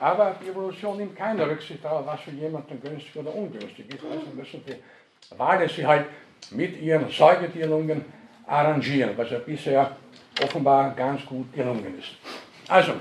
Aber 0.00 0.34
die 0.42 0.48
Evolution 0.48 0.96
nimmt 0.96 1.14
keine 1.14 1.46
Rücksicht 1.48 1.84
darauf, 1.84 2.06
was 2.06 2.20
für 2.20 2.30
jemanden 2.30 2.80
günstig 2.80 3.14
oder 3.14 3.34
ungünstig 3.34 3.94
ist. 3.94 4.02
Also 4.04 4.26
müssen 4.34 4.64
die 4.66 5.36
Wale 5.38 5.68
sich 5.68 5.84
halt 5.84 6.06
mit 6.50 6.80
ihren 6.80 7.08
Säugetierlungen 7.10 8.04
arrangieren, 8.46 9.16
was 9.16 9.30
ja 9.30 9.38
bisher 9.38 9.96
offenbar 10.42 10.94
ganz 10.94 11.24
gut 11.26 11.52
gelungen 11.52 11.98
ist. 11.98 12.16
Also, 12.68 12.94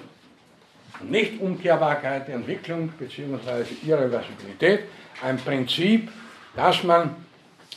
Nichtumkehrbarkeit 1.02 2.28
der 2.28 2.36
Entwicklung 2.36 2.90
bzw. 2.90 3.64
Irreversibilität, 3.86 4.84
ein 5.24 5.38
Prinzip, 5.38 6.12
das 6.56 6.84
man 6.84 7.16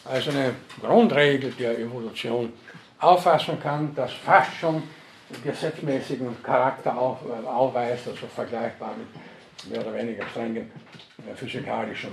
als 0.04 0.28
eine 0.28 0.54
Grundregel 0.80 1.52
der 1.52 1.78
Evolution 1.78 2.52
auffassen 2.98 3.60
kann, 3.60 3.94
das 3.94 4.12
fast 4.12 4.54
schon 4.56 4.82
gesetzmäßigen 5.44 6.42
Charakter 6.42 6.96
auf, 6.96 7.18
äh, 7.24 7.46
aufweist, 7.46 8.08
also 8.08 8.26
vergleichbar 8.26 8.94
mit 8.96 9.72
mehr 9.72 9.80
oder 9.86 9.96
weniger 9.96 10.26
strengen 10.26 10.70
äh, 11.18 11.34
physikalischen 11.34 12.10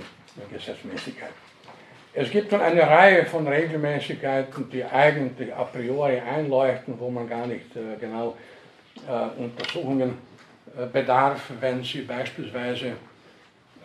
Gesetzmäßigkeiten. 0.50 1.34
Es 2.12 2.30
gibt 2.30 2.52
dann 2.52 2.60
eine 2.60 2.82
Reihe 2.82 3.24
von 3.24 3.46
Regelmäßigkeiten, 3.46 4.68
die 4.70 4.84
eigentlich 4.84 5.54
a 5.54 5.64
priori 5.64 6.18
einleuchten, 6.18 6.98
wo 6.98 7.08
man 7.10 7.28
gar 7.28 7.46
nicht 7.46 7.76
äh, 7.76 7.96
genau 8.00 8.36
äh, 9.06 9.40
Untersuchungen 9.40 10.18
äh, 10.76 10.86
bedarf, 10.86 11.50
wenn 11.60 11.84
Sie 11.84 12.02
beispielsweise 12.02 12.96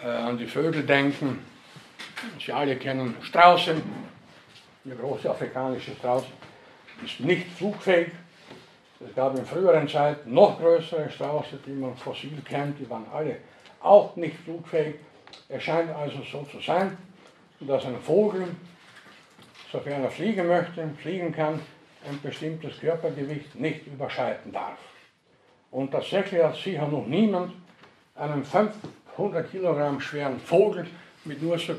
äh, 0.03 0.07
an 0.07 0.37
die 0.37 0.47
Vögel 0.47 0.83
denken. 0.83 1.39
Sie 2.43 2.51
alle 2.51 2.75
kennen 2.77 3.15
Strauße, 3.21 3.75
der 4.83 4.95
große 4.95 5.29
afrikanische 5.29 5.91
Strauß 5.95 6.23
ist 7.03 7.19
nicht 7.19 7.47
flugfähig. 7.51 8.09
Es 8.99 9.13
gab 9.15 9.37
in 9.37 9.45
früheren 9.45 9.87
Zeiten 9.87 10.33
noch 10.33 10.59
größere 10.59 11.09
Strauße, 11.09 11.59
die 11.65 11.71
man 11.71 11.95
fossil 11.97 12.41
kennt, 12.45 12.79
die 12.79 12.89
waren 12.89 13.05
alle 13.13 13.37
auch 13.81 14.15
nicht 14.15 14.37
flugfähig. 14.37 14.95
Es 15.49 15.63
scheint 15.63 15.91
also 15.91 16.17
so 16.31 16.43
zu 16.43 16.59
sein, 16.59 16.97
dass 17.59 17.85
ein 17.85 17.99
Vogel, 17.99 18.47
sofern 19.71 20.03
er 20.03 20.11
fliegen 20.11 20.47
möchte, 20.47 20.87
fliegen 21.01 21.31
kann, 21.31 21.59
ein 22.07 22.19
bestimmtes 22.21 22.79
Körpergewicht 22.79 23.55
nicht 23.55 23.87
überschreiten 23.87 24.51
darf. 24.51 24.77
Und 25.71 25.91
tatsächlich 25.91 26.41
hat 26.41 26.55
sicher 26.55 26.87
noch 26.87 27.05
niemand 27.05 27.53
einen 28.15 28.43
500 28.43 29.49
Kilogramm 29.51 29.99
schweren 29.99 30.39
Vogel 30.39 30.87
mit 31.25 31.41
nur 31.41 31.57
so 31.57 31.73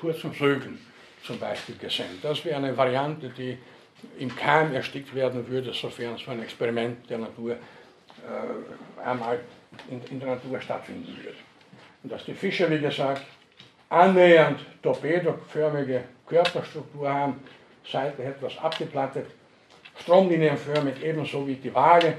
kurzen 0.00 0.32
Flügeln 0.32 0.78
zum 1.24 1.38
Beispiel 1.38 1.76
gesehen. 1.76 2.18
Das 2.22 2.44
wäre 2.44 2.56
eine 2.56 2.76
Variante, 2.76 3.28
die 3.30 3.58
im 4.18 4.34
Keim 4.34 4.74
erstickt 4.74 5.14
werden 5.14 5.46
würde, 5.46 5.72
sofern 5.72 6.16
so 6.16 6.30
ein 6.30 6.42
Experiment 6.42 7.08
der 7.08 7.18
Natur 7.18 7.52
äh, 7.52 9.02
einmal 9.04 9.40
in, 9.90 10.00
in, 10.10 10.20
der 10.20 10.30
Natur 10.30 10.60
stattfinden 10.60 11.16
würde. 11.16 11.36
Und 12.02 12.12
dass 12.12 12.24
die 12.24 12.34
Fische, 12.34 12.70
wie 12.70 12.78
gesagt, 12.78 13.22
annähernd 13.88 14.60
torpedoförmige 14.82 16.04
Körperstruktur 16.26 17.12
haben, 17.12 17.40
Seite 17.90 18.22
etwas 18.22 18.56
abgeplattet, 18.58 19.26
stromlinienförmig, 20.00 21.02
ebenso 21.02 21.46
wie 21.46 21.56
die 21.56 21.74
Wale, 21.74 22.14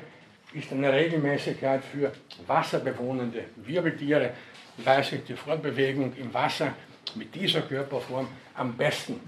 ist 0.53 0.71
eine 0.71 0.91
Regelmäßigkeit 0.91 1.83
für 1.83 2.11
wasserbewohnende 2.45 3.45
Wirbeltiere, 3.55 4.31
weil 4.77 5.03
sich 5.03 5.23
die 5.23 5.35
Fortbewegung 5.35 6.13
im 6.15 6.33
Wasser 6.33 6.73
mit 7.15 7.33
dieser 7.35 7.61
Körperform 7.61 8.27
am 8.55 8.75
besten 8.75 9.19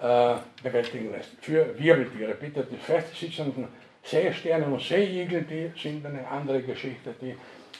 äh, 0.00 0.34
bewältigen 0.62 1.12
lässt. 1.12 1.30
Für 1.40 1.78
Wirbeltiere, 1.78 2.34
bitte 2.34 2.66
die 2.70 2.76
festsitzenden 2.76 3.68
Seesterne 4.02 4.66
und 4.66 4.82
Seeigel, 4.82 5.42
die 5.42 5.72
sind 5.80 6.04
eine 6.04 6.26
andere 6.28 6.62
Geschichte, 6.62 7.14
die 7.20 7.34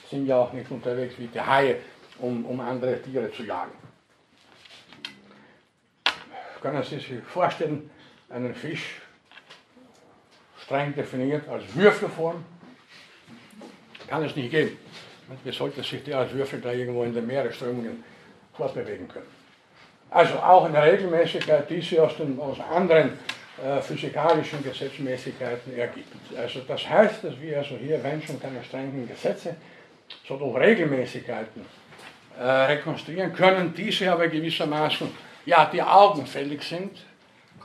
sind 0.09 0.25
ja 0.25 0.37
auch 0.37 0.53
nicht 0.53 0.69
unterwegs 0.71 1.15
wie 1.17 1.27
die 1.27 1.41
Haie, 1.41 1.77
um, 2.19 2.45
um 2.45 2.59
andere 2.59 3.01
Tiere 3.01 3.31
zu 3.31 3.43
jagen. 3.43 3.73
Können 6.61 6.81
Sie 6.83 6.97
sich 6.97 7.21
vorstellen, 7.31 7.91
einen 8.29 8.55
Fisch 8.55 9.01
streng 10.63 10.95
definiert 10.95 11.47
als 11.47 11.63
Würfelform. 11.75 12.43
Kann 14.07 14.23
es 14.23 14.35
nicht 14.35 14.51
geben. 14.51 14.77
Wie 15.43 15.51
sollte 15.51 15.83
sich 15.83 16.03
der 16.03 16.19
als 16.19 16.33
Würfel 16.33 16.61
da 16.61 16.71
irgendwo 16.71 17.03
in 17.03 17.13
den 17.13 17.25
Meeresströmungen 17.25 18.03
fortbewegen 18.53 19.07
können? 19.07 19.25
Also 20.09 20.35
auch 20.35 20.65
eine 20.65 20.81
Regelmäßigkeit, 20.83 21.69
die 21.69 21.81
sich 21.81 21.99
aus, 21.99 22.15
den, 22.17 22.39
aus 22.39 22.57
anderen 22.59 23.13
äh, 23.63 23.81
physikalischen 23.81 24.63
Gesetzmäßigkeiten 24.63 25.77
ergibt. 25.77 26.13
Also 26.37 26.61
das 26.67 26.87
heißt, 26.87 27.23
dass 27.23 27.39
wir 27.39 27.57
also 27.57 27.75
hier, 27.75 28.03
wenn 28.03 28.21
schon 28.21 28.39
keine 28.39 28.63
strengen 28.63 29.07
Gesetze, 29.07 29.55
so 30.27 30.37
doch 30.37 30.53
Regelmäßigkeiten 30.55 31.65
äh, 32.37 32.43
rekonstruieren 32.43 33.33
können, 33.33 33.73
diese 33.73 34.11
aber 34.11 34.27
gewissermaßen, 34.27 35.09
ja, 35.45 35.65
die 35.65 35.81
augenfällig 35.81 36.61
sind, 36.63 36.91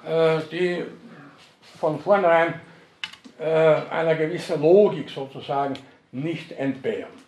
äh, 0.06 0.40
die 0.50 0.84
von 1.78 1.98
vornherein 2.00 2.54
äh, 3.38 3.44
einer 3.44 4.14
gewissen 4.14 4.60
Logik 4.62 5.10
sozusagen 5.10 5.74
nicht 6.12 6.52
entbehren. 6.52 7.19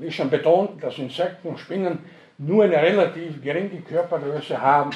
Wie 0.00 0.10
schon 0.10 0.30
betont, 0.30 0.82
dass 0.82 0.96
Insekten 0.96 1.48
und 1.48 1.58
Spinnen 1.58 1.98
nur 2.38 2.64
eine 2.64 2.76
relativ 2.76 3.42
geringe 3.42 3.82
Körpergröße 3.82 4.58
haben, 4.58 4.90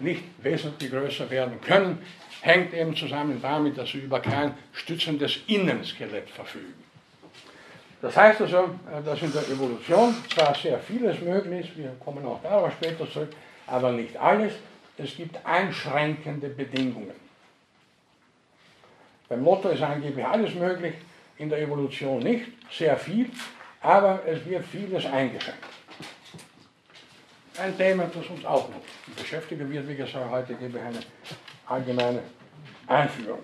nicht 0.00 0.24
wesentlich 0.42 0.90
größer 0.90 1.30
werden 1.30 1.60
können, 1.60 1.98
hängt 2.40 2.74
eben 2.74 2.94
zusammen 2.96 3.38
damit, 3.40 3.78
dass 3.78 3.90
sie 3.90 3.98
über 3.98 4.20
kein 4.20 4.54
stützendes 4.72 5.38
Innenskelett 5.46 6.28
verfügen. 6.28 6.74
Das 8.02 8.16
heißt 8.16 8.40
also, 8.42 8.56
äh, 8.56 9.02
dass 9.04 9.22
in 9.22 9.32
der 9.32 9.42
Evolution 9.42 10.14
zwar 10.32 10.54
sehr 10.54 10.78
vieles 10.78 11.20
möglich 11.20 11.68
ist, 11.68 11.78
wir 11.78 11.92
kommen 12.04 12.24
auch 12.26 12.42
darauf 12.42 12.72
später 12.72 13.08
zurück, 13.10 13.30
aber 13.66 13.92
nicht 13.92 14.16
alles. 14.16 14.54
Es 14.96 15.16
gibt 15.16 15.38
einschränkende 15.46 16.48
Bedingungen. 16.48 17.14
Beim 19.28 19.44
Lotto 19.44 19.68
ist 19.68 19.82
angeblich 19.82 20.24
alles 20.24 20.54
möglich, 20.54 20.94
in 21.36 21.48
der 21.48 21.60
Evolution 21.60 22.20
nicht, 22.20 22.46
sehr 22.72 22.96
viel, 22.96 23.30
aber 23.80 24.20
es 24.26 24.44
wird 24.44 24.64
vieles 24.64 25.06
eingeschränkt. 25.06 25.64
Ein 27.60 27.76
Thema, 27.76 28.04
das 28.04 28.26
uns 28.28 28.44
auch 28.44 28.68
noch 28.68 28.80
beschäftigen 29.16 29.70
wird, 29.70 29.88
wie 29.88 29.96
gesagt, 29.96 30.30
heute 30.30 30.54
gebe 30.54 30.78
ich 30.78 30.84
eine 30.84 31.00
allgemeine 31.66 32.22
Einführung. 32.86 33.40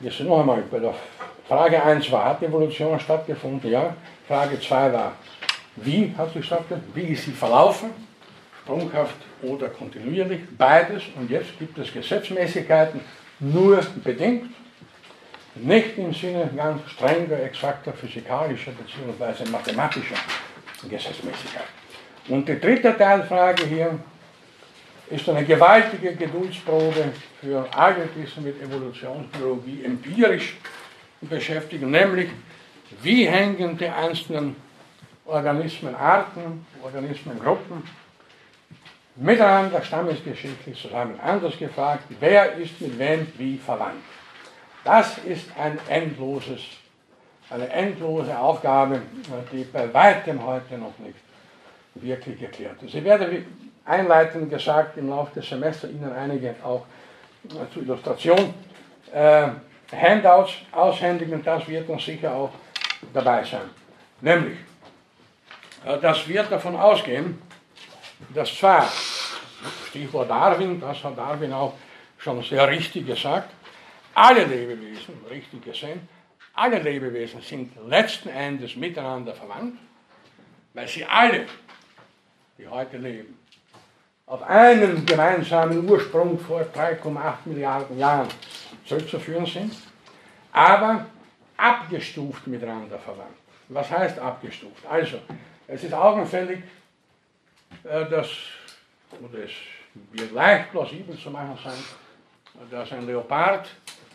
Sind 0.00 0.28
noch 0.28 0.40
einmal 0.40 0.62
bei 0.62 0.78
der 0.78 0.94
Frage 1.48 1.82
1 1.82 2.10
war, 2.10 2.24
hat 2.26 2.40
die 2.40 2.46
Evolution 2.46 2.98
stattgefunden? 2.98 3.70
Ja. 3.70 3.94
Frage 4.26 4.60
2 4.60 4.92
war, 4.92 5.12
wie 5.76 6.14
hat 6.16 6.32
sie 6.32 6.42
stattgefunden? 6.42 6.94
Wie 6.94 7.12
ist 7.12 7.24
sie 7.24 7.32
verlaufen? 7.32 7.90
sprunghaft 8.64 9.16
oder 9.42 9.68
kontinuierlich, 9.68 10.40
beides. 10.56 11.02
Und 11.16 11.30
jetzt 11.30 11.58
gibt 11.58 11.78
es 11.78 11.92
Gesetzmäßigkeiten 11.92 13.00
nur 13.40 13.80
bedingt, 14.02 14.50
nicht 15.56 15.98
im 15.98 16.12
Sinne 16.12 16.50
ganz 16.56 16.82
strenger, 16.90 17.40
exakter 17.42 17.92
physikalischer 17.92 18.72
bzw. 18.72 19.48
mathematischer 19.50 20.16
Gesetzmäßigkeit. 20.82 21.68
Und 22.28 22.48
die 22.48 22.58
dritte 22.58 22.96
Teilfrage 22.96 23.66
hier 23.66 23.98
ist 25.10 25.28
eine 25.28 25.44
gewaltige 25.44 26.14
Geduldsprobe 26.14 27.12
für 27.40 27.66
alle, 27.76 28.08
die 28.16 28.22
sich 28.22 28.36
mit 28.38 28.60
Evolutionsbiologie 28.62 29.84
empirisch 29.84 30.56
beschäftigen, 31.20 31.90
nämlich 31.90 32.30
wie 33.02 33.26
hängen 33.26 33.76
die 33.76 33.88
einzelnen 33.88 34.56
Organismenarten, 35.26 36.66
Organismengruppen 36.82 37.82
miteinander 39.16 39.82
stammesgeschichtlich 39.82 40.80
zusammen. 40.80 41.18
Anders 41.20 41.56
gefragt, 41.58 42.04
wer 42.20 42.54
ist 42.54 42.80
mit 42.80 42.98
wem 42.98 43.26
wie 43.38 43.58
verwandt? 43.58 44.02
Das 44.84 45.16
ist 45.18 45.46
ein 45.58 45.78
endloses, 45.88 46.60
eine 47.48 47.68
endlose 47.70 48.38
Aufgabe, 48.38 49.00
die 49.50 49.64
bei 49.64 49.92
weitem 49.92 50.44
heute 50.44 50.76
noch 50.76 50.98
nicht 50.98 51.16
wirklich 51.94 52.38
geklärt 52.38 52.82
ist. 52.82 52.94
Ich 52.94 53.02
werde, 53.02 53.30
wie 53.30 53.46
einleitend 53.86 54.50
gesagt, 54.50 54.98
im 54.98 55.08
Laufe 55.08 55.40
des 55.40 55.48
Semesters 55.48 55.90
Ihnen 55.90 56.12
einige 56.12 56.54
auch 56.62 56.84
äh, 57.48 57.72
zur 57.72 57.82
Illustration 57.82 58.54
äh, 59.12 59.48
Handouts 59.92 60.52
aushändigen, 60.72 61.42
das 61.42 61.66
wird 61.68 61.88
uns 61.88 62.04
sicher 62.04 62.34
auch 62.34 62.50
dabei 63.12 63.44
sein. 63.44 63.70
Nämlich, 64.20 64.58
äh, 65.86 65.98
dass 65.98 66.26
wir 66.28 66.42
davon 66.42 66.76
ausgehen, 66.76 67.40
dass 68.34 68.54
zwar, 68.54 68.86
Stichwort 69.88 70.28
Darwin, 70.28 70.80
das 70.80 71.02
hat 71.02 71.16
Darwin 71.16 71.52
auch 71.52 71.74
schon 72.18 72.42
sehr 72.42 72.68
richtig 72.68 73.06
gesagt, 73.06 73.50
alle 74.14 74.44
Lebewesen, 74.44 75.14
richtig 75.30 75.64
gesehen, 75.64 76.08
alle 76.54 76.78
Lebewesen 76.78 77.40
sind 77.40 77.72
letzten 77.88 78.28
Endes 78.28 78.76
miteinander 78.76 79.34
verwandt, 79.34 79.76
weil 80.72 80.86
sie 80.88 81.04
alle, 81.04 81.46
die 82.56 82.68
heute 82.68 82.96
leben, 82.96 83.38
auf 84.26 84.42
einen 84.42 85.04
gemeinsamen 85.04 85.88
Ursprung 85.88 86.38
vor 86.38 86.62
3,8 86.62 87.34
Milliarden 87.44 87.98
Jahren 87.98 88.28
zurückzuführen 88.86 89.46
sind, 89.46 89.74
aber 90.52 91.06
abgestuft 91.56 92.46
miteinander 92.46 92.98
verwandt. 92.98 93.36
Was 93.68 93.90
heißt 93.90 94.18
abgestuft? 94.18 94.84
Also, 94.86 95.18
es 95.66 95.82
ist 95.84 95.92
augenfällig, 95.92 96.62
äh, 97.82 98.08
dass, 98.08 98.28
oder 99.20 99.44
es 99.44 99.52
wird 100.12 100.32
leicht 100.32 100.70
plausibel 100.70 101.18
zu 101.18 101.30
machen 101.30 101.58
sein, 101.62 102.68
dass 102.70 102.92
ein 102.92 103.06
Leopard, 103.06 103.68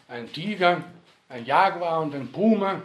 ein 0.09 0.31
Tiger, 0.31 0.81
ein 1.29 1.45
Jaguar 1.45 2.01
und 2.01 2.13
ein 2.15 2.31
Puma 2.31 2.81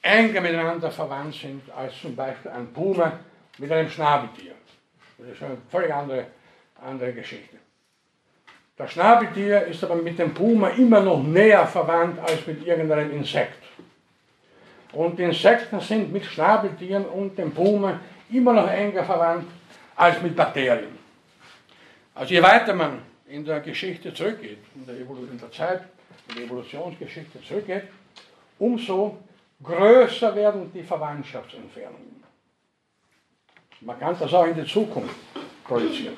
enger 0.00 0.40
miteinander 0.40 0.90
verwandt 0.90 1.34
sind 1.34 1.62
als 1.76 2.00
zum 2.00 2.16
Beispiel 2.16 2.50
ein 2.50 2.72
Puma 2.72 3.12
mit 3.58 3.70
einem 3.70 3.88
Schnabeltier. 3.88 4.54
Das 5.18 5.28
ist 5.28 5.42
eine 5.42 5.58
völlig 5.70 5.94
andere, 5.94 6.26
andere 6.84 7.12
Geschichte. 7.12 7.56
Das 8.76 8.90
Schnabeltier 8.92 9.66
ist 9.66 9.84
aber 9.84 9.96
mit 9.96 10.18
dem 10.18 10.34
Puma 10.34 10.70
immer 10.70 11.00
noch 11.00 11.22
näher 11.22 11.66
verwandt 11.66 12.18
als 12.18 12.46
mit 12.46 12.66
irgendeinem 12.66 13.12
Insekt. 13.12 13.62
Und 14.92 15.20
Insekten 15.20 15.80
sind 15.80 16.12
mit 16.12 16.24
Schnabeltieren 16.24 17.04
und 17.04 17.38
dem 17.38 17.52
Puma 17.52 18.00
immer 18.30 18.52
noch 18.54 18.68
enger 18.68 19.04
verwandt 19.04 19.46
als 19.94 20.20
mit 20.22 20.34
Bakterien. 20.34 20.98
Also 22.14 22.34
je 22.34 22.42
weiter 22.42 22.74
man 22.74 22.98
in 23.26 23.44
der 23.44 23.60
Geschichte 23.60 24.12
zurückgeht, 24.12 24.58
in 24.74 24.86
der, 24.86 24.96
in 24.96 25.38
der 25.38 25.52
Zeit, 25.52 25.82
in 26.32 26.38
der 26.38 26.44
Evolutionsgeschichte 26.46 27.42
zurückgeht, 27.42 27.84
umso 28.58 29.18
größer 29.62 30.34
werden 30.34 30.72
die 30.72 30.82
Verwandtschaftsentfernungen. 30.82 32.22
Man 33.80 33.98
kann 33.98 34.16
das 34.18 34.32
auch 34.32 34.46
in 34.46 34.54
die 34.54 34.66
Zukunft 34.66 35.14
projizieren. 35.64 36.16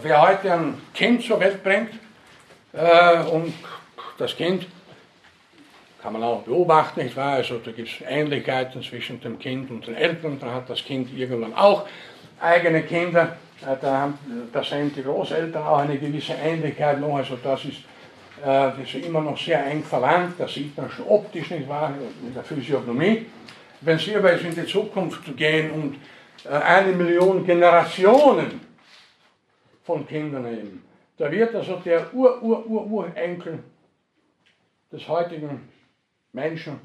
Wer 0.00 0.22
heute 0.22 0.52
ein 0.52 0.80
Kind 0.94 1.22
zur 1.22 1.40
Welt 1.40 1.62
bringt 1.62 1.92
äh, 2.72 3.22
und 3.24 3.52
das 4.18 4.36
Kind 4.36 4.66
kann 6.00 6.14
man 6.14 6.22
auch 6.22 6.42
beobachten, 6.42 7.02
nicht 7.02 7.16
wahr? 7.16 7.34
Also 7.34 7.58
da 7.58 7.70
gibt 7.70 7.88
es 7.88 7.94
Ähnlichkeiten 8.06 8.82
zwischen 8.82 9.20
dem 9.20 9.38
Kind 9.38 9.70
und 9.70 9.86
den 9.86 9.94
Eltern, 9.94 10.38
da 10.40 10.52
hat 10.52 10.68
das 10.68 10.84
Kind 10.84 11.16
irgendwann 11.16 11.54
auch 11.54 11.86
eigene 12.40 12.82
Kinder, 12.82 13.36
äh, 13.62 13.76
da, 13.80 13.98
haben, 13.98 14.18
da 14.52 14.64
sehen 14.64 14.92
die 14.94 15.02
Großeltern 15.02 15.62
auch 15.62 15.78
eine 15.78 15.98
gewisse 15.98 16.32
Ähnlichkeit 16.32 17.00
noch, 17.00 17.16
also 17.16 17.38
das 17.42 17.64
ist, 17.64 17.78
das 18.44 18.78
ist 18.78 19.06
immer 19.06 19.20
noch 19.20 19.38
sehr 19.38 19.64
eng 19.66 19.82
verwandt, 19.84 20.34
das 20.38 20.52
sieht 20.54 20.76
man 20.76 20.90
schon 20.90 21.06
optisch, 21.06 21.50
nicht 21.50 21.68
wahr, 21.68 21.94
in 22.22 22.34
der 22.34 22.42
Physiognomie. 22.42 23.26
Wenn 23.80 23.98
Sie 23.98 24.16
aber 24.16 24.32
jetzt 24.32 24.44
in 24.44 24.54
die 24.54 24.66
Zukunft 24.66 25.36
gehen 25.36 25.70
und 25.70 25.96
äh, 26.44 26.54
eine 26.54 26.92
Million 26.92 27.44
Generationen 27.44 28.60
von 29.84 30.06
Kindern 30.06 30.42
nehmen, 30.42 30.84
da 31.16 31.30
wird 31.30 31.54
also 31.54 31.76
der 31.84 32.12
Ur-Ur-Ur-Urenkel 32.12 33.60
des 34.90 35.06
heutigen 35.08 35.68
Menschen 36.32 36.80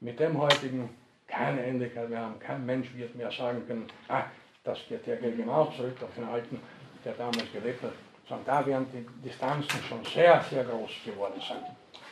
mit 0.00 0.20
dem 0.20 0.38
heutigen 0.40 0.88
keine 1.26 1.64
Ähnlichkeit 1.64 2.10
mehr 2.10 2.20
haben. 2.20 2.38
Kein 2.38 2.64
Mensch 2.66 2.94
wird 2.94 3.14
mehr 3.16 3.30
sagen 3.30 3.66
können, 3.66 3.86
ah, 4.08 4.24
das 4.64 4.78
geht 4.88 5.06
ja 5.06 5.16
genau 5.16 5.72
zurück 5.76 5.96
auf 6.02 6.14
den 6.16 6.24
Alten, 6.24 6.60
der 7.04 7.14
damals 7.14 7.50
gelebt 7.52 7.82
hat. 7.82 7.92
Sondern 8.28 8.46
da 8.46 8.66
werden 8.66 8.86
die 8.92 9.28
Distanzen 9.28 9.80
schon 9.88 10.04
sehr, 10.04 10.42
sehr 10.48 10.64
groß 10.64 10.90
geworden 11.04 11.40
sein. 11.46 11.64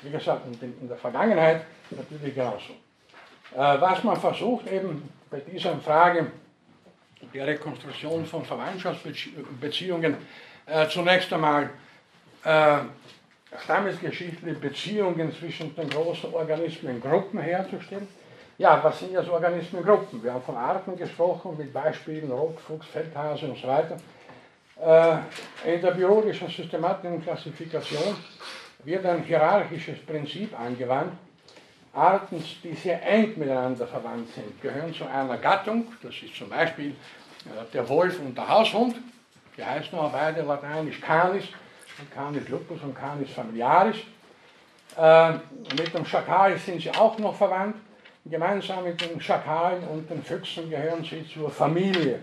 Wie 0.02 0.10
gesagt, 0.10 0.42
in 0.46 0.88
der 0.88 0.96
Vergangenheit 0.96 1.64
natürlich 1.90 2.34
genauso. 2.34 2.72
Äh, 3.54 3.80
was 3.80 4.02
man 4.04 4.16
versucht 4.16 4.70
eben 4.70 5.08
bei 5.30 5.40
dieser 5.40 5.76
Frage 5.78 6.30
der 7.34 7.46
Rekonstruktion 7.46 8.24
von 8.24 8.44
Verwandtschaftsbeziehungen 8.44 10.16
äh, 10.66 10.88
zunächst 10.88 11.32
einmal 11.32 11.70
äh, 12.44 12.78
stammesgeschichtliche 13.64 14.58
Beziehungen 14.58 15.32
zwischen 15.34 15.74
den 15.74 15.90
großen 15.90 16.32
Organismengruppen 16.32 17.40
herzustellen. 17.40 18.06
Ja, 18.58 18.82
was 18.82 19.00
sind 19.00 19.12
jetzt 19.12 19.28
Organismengruppen? 19.28 20.22
Wir 20.22 20.34
haben 20.34 20.42
von 20.42 20.56
Arten 20.56 20.96
gesprochen, 20.96 21.56
mit 21.56 21.72
Beispielen 21.72 22.30
Rotfuchs, 22.30 22.86
Feldhase 22.86 23.46
und 23.46 23.58
so 23.58 23.66
weiter. 23.66 23.96
Äh, 24.80 25.74
in 25.74 25.82
der 25.82 25.90
biologischen 25.90 26.48
Systematik 26.48 27.10
und 27.10 27.22
Klassifikation 27.22 28.16
wird 28.82 29.04
ein 29.04 29.22
hierarchisches 29.24 29.98
Prinzip 30.06 30.58
angewandt. 30.58 31.12
Arten, 31.92 32.42
die 32.62 32.72
sehr 32.72 33.06
eng 33.06 33.34
miteinander 33.36 33.86
verwandt 33.86 34.32
sind, 34.34 34.62
gehören 34.62 34.94
zu 34.94 35.04
einer 35.04 35.36
Gattung, 35.36 35.86
das 36.02 36.14
ist 36.22 36.34
zum 36.34 36.48
Beispiel 36.48 36.90
äh, 36.90 37.72
der 37.74 37.86
Wolf 37.88 38.18
und 38.20 38.36
der 38.36 38.48
Haushund, 38.48 38.96
die 39.56 39.64
heißen 39.64 39.98
auch 39.98 40.12
beide 40.12 40.42
lateinisch 40.42 41.00
Canis, 41.00 41.44
Canis 42.14 42.48
lupus 42.48 42.80
und 42.82 42.94
Canis 42.94 43.30
familiaris. 43.30 43.96
Äh, 44.96 45.32
mit 45.76 45.92
dem 45.92 46.06
Schakal 46.06 46.56
sind 46.56 46.80
sie 46.80 46.90
auch 46.92 47.18
noch 47.18 47.34
verwandt. 47.34 47.76
Gemeinsam 48.24 48.84
mit 48.84 49.00
den 49.00 49.20
Schakalen 49.20 49.82
und 49.88 50.08
den 50.08 50.22
Füchsen 50.22 50.70
gehören 50.70 51.04
sie 51.04 51.26
zur 51.28 51.50
Familie 51.50 52.20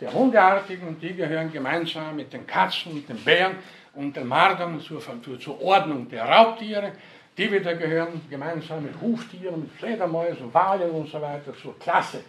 der 0.00 0.12
Hundeartigen. 0.12 0.98
Die 1.00 1.14
gehören 1.14 1.52
gemeinsam 1.52 2.16
mit 2.16 2.32
den 2.32 2.46
Katzen 2.46 3.06
den 3.06 3.16
Bären 3.24 3.56
und 3.94 4.16
den 4.16 4.26
Mardern 4.26 4.80
zur, 4.80 5.00
zur 5.38 5.62
Ordnung 5.62 6.08
der 6.08 6.24
Raubtiere. 6.24 6.92
Die 7.36 7.50
wieder 7.50 7.74
gehören 7.74 8.20
gemeinsam 8.28 8.82
mit 8.82 9.00
Huftieren, 9.00 9.60
mit 9.60 9.72
Fledermäusen, 9.72 10.52
Walen 10.52 10.90
und 10.90 11.08
so 11.08 11.20
weiter 11.20 11.54
zur 11.54 11.78
Klasse 11.78 12.22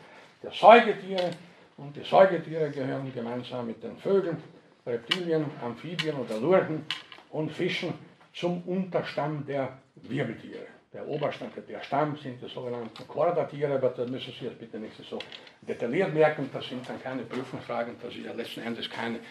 der 0.44 0.52
Säugetiere. 0.52 1.32
Und 1.78 1.96
die 1.96 2.04
Säugetiere 2.04 2.70
gehören 2.70 3.12
gemeinsam 3.14 3.68
mit 3.68 3.82
den 3.84 3.98
Vögeln 3.98 4.38
Reptilien, 4.86 5.46
Amphibien 5.64 6.16
oder 6.16 6.40
Lurchen 6.40 6.86
und 7.30 7.52
Fischen 7.52 7.94
zum 8.34 8.64
Unterstamm 8.64 9.46
der 9.46 9.78
Wirbeltiere. 9.96 10.68
Der 10.94 11.08
Oberstamm, 11.08 11.50
der 11.70 11.82
Stamm 11.84 12.18
sind 12.18 12.42
die 12.42 12.50
sogenannten 12.50 13.08
Chordatiere, 13.08 13.76
aber 13.76 13.92
da 13.92 14.04
müssen 14.06 14.34
Sie 14.38 14.46
jetzt 14.46 14.60
bitte 14.60 14.78
nicht 14.78 14.94
so 15.10 15.20
detailliert 15.62 16.14
merken, 16.14 16.50
das 16.52 16.68
sind 16.68 16.88
dann 16.88 17.02
keine 17.02 17.22
Prüfungsfragen, 17.24 17.96
das 18.02 18.14
ist 18.14 18.26
ja 18.26 18.34
letzten 18.34 18.62
Endes 18.62 18.90
keine, 18.90 19.22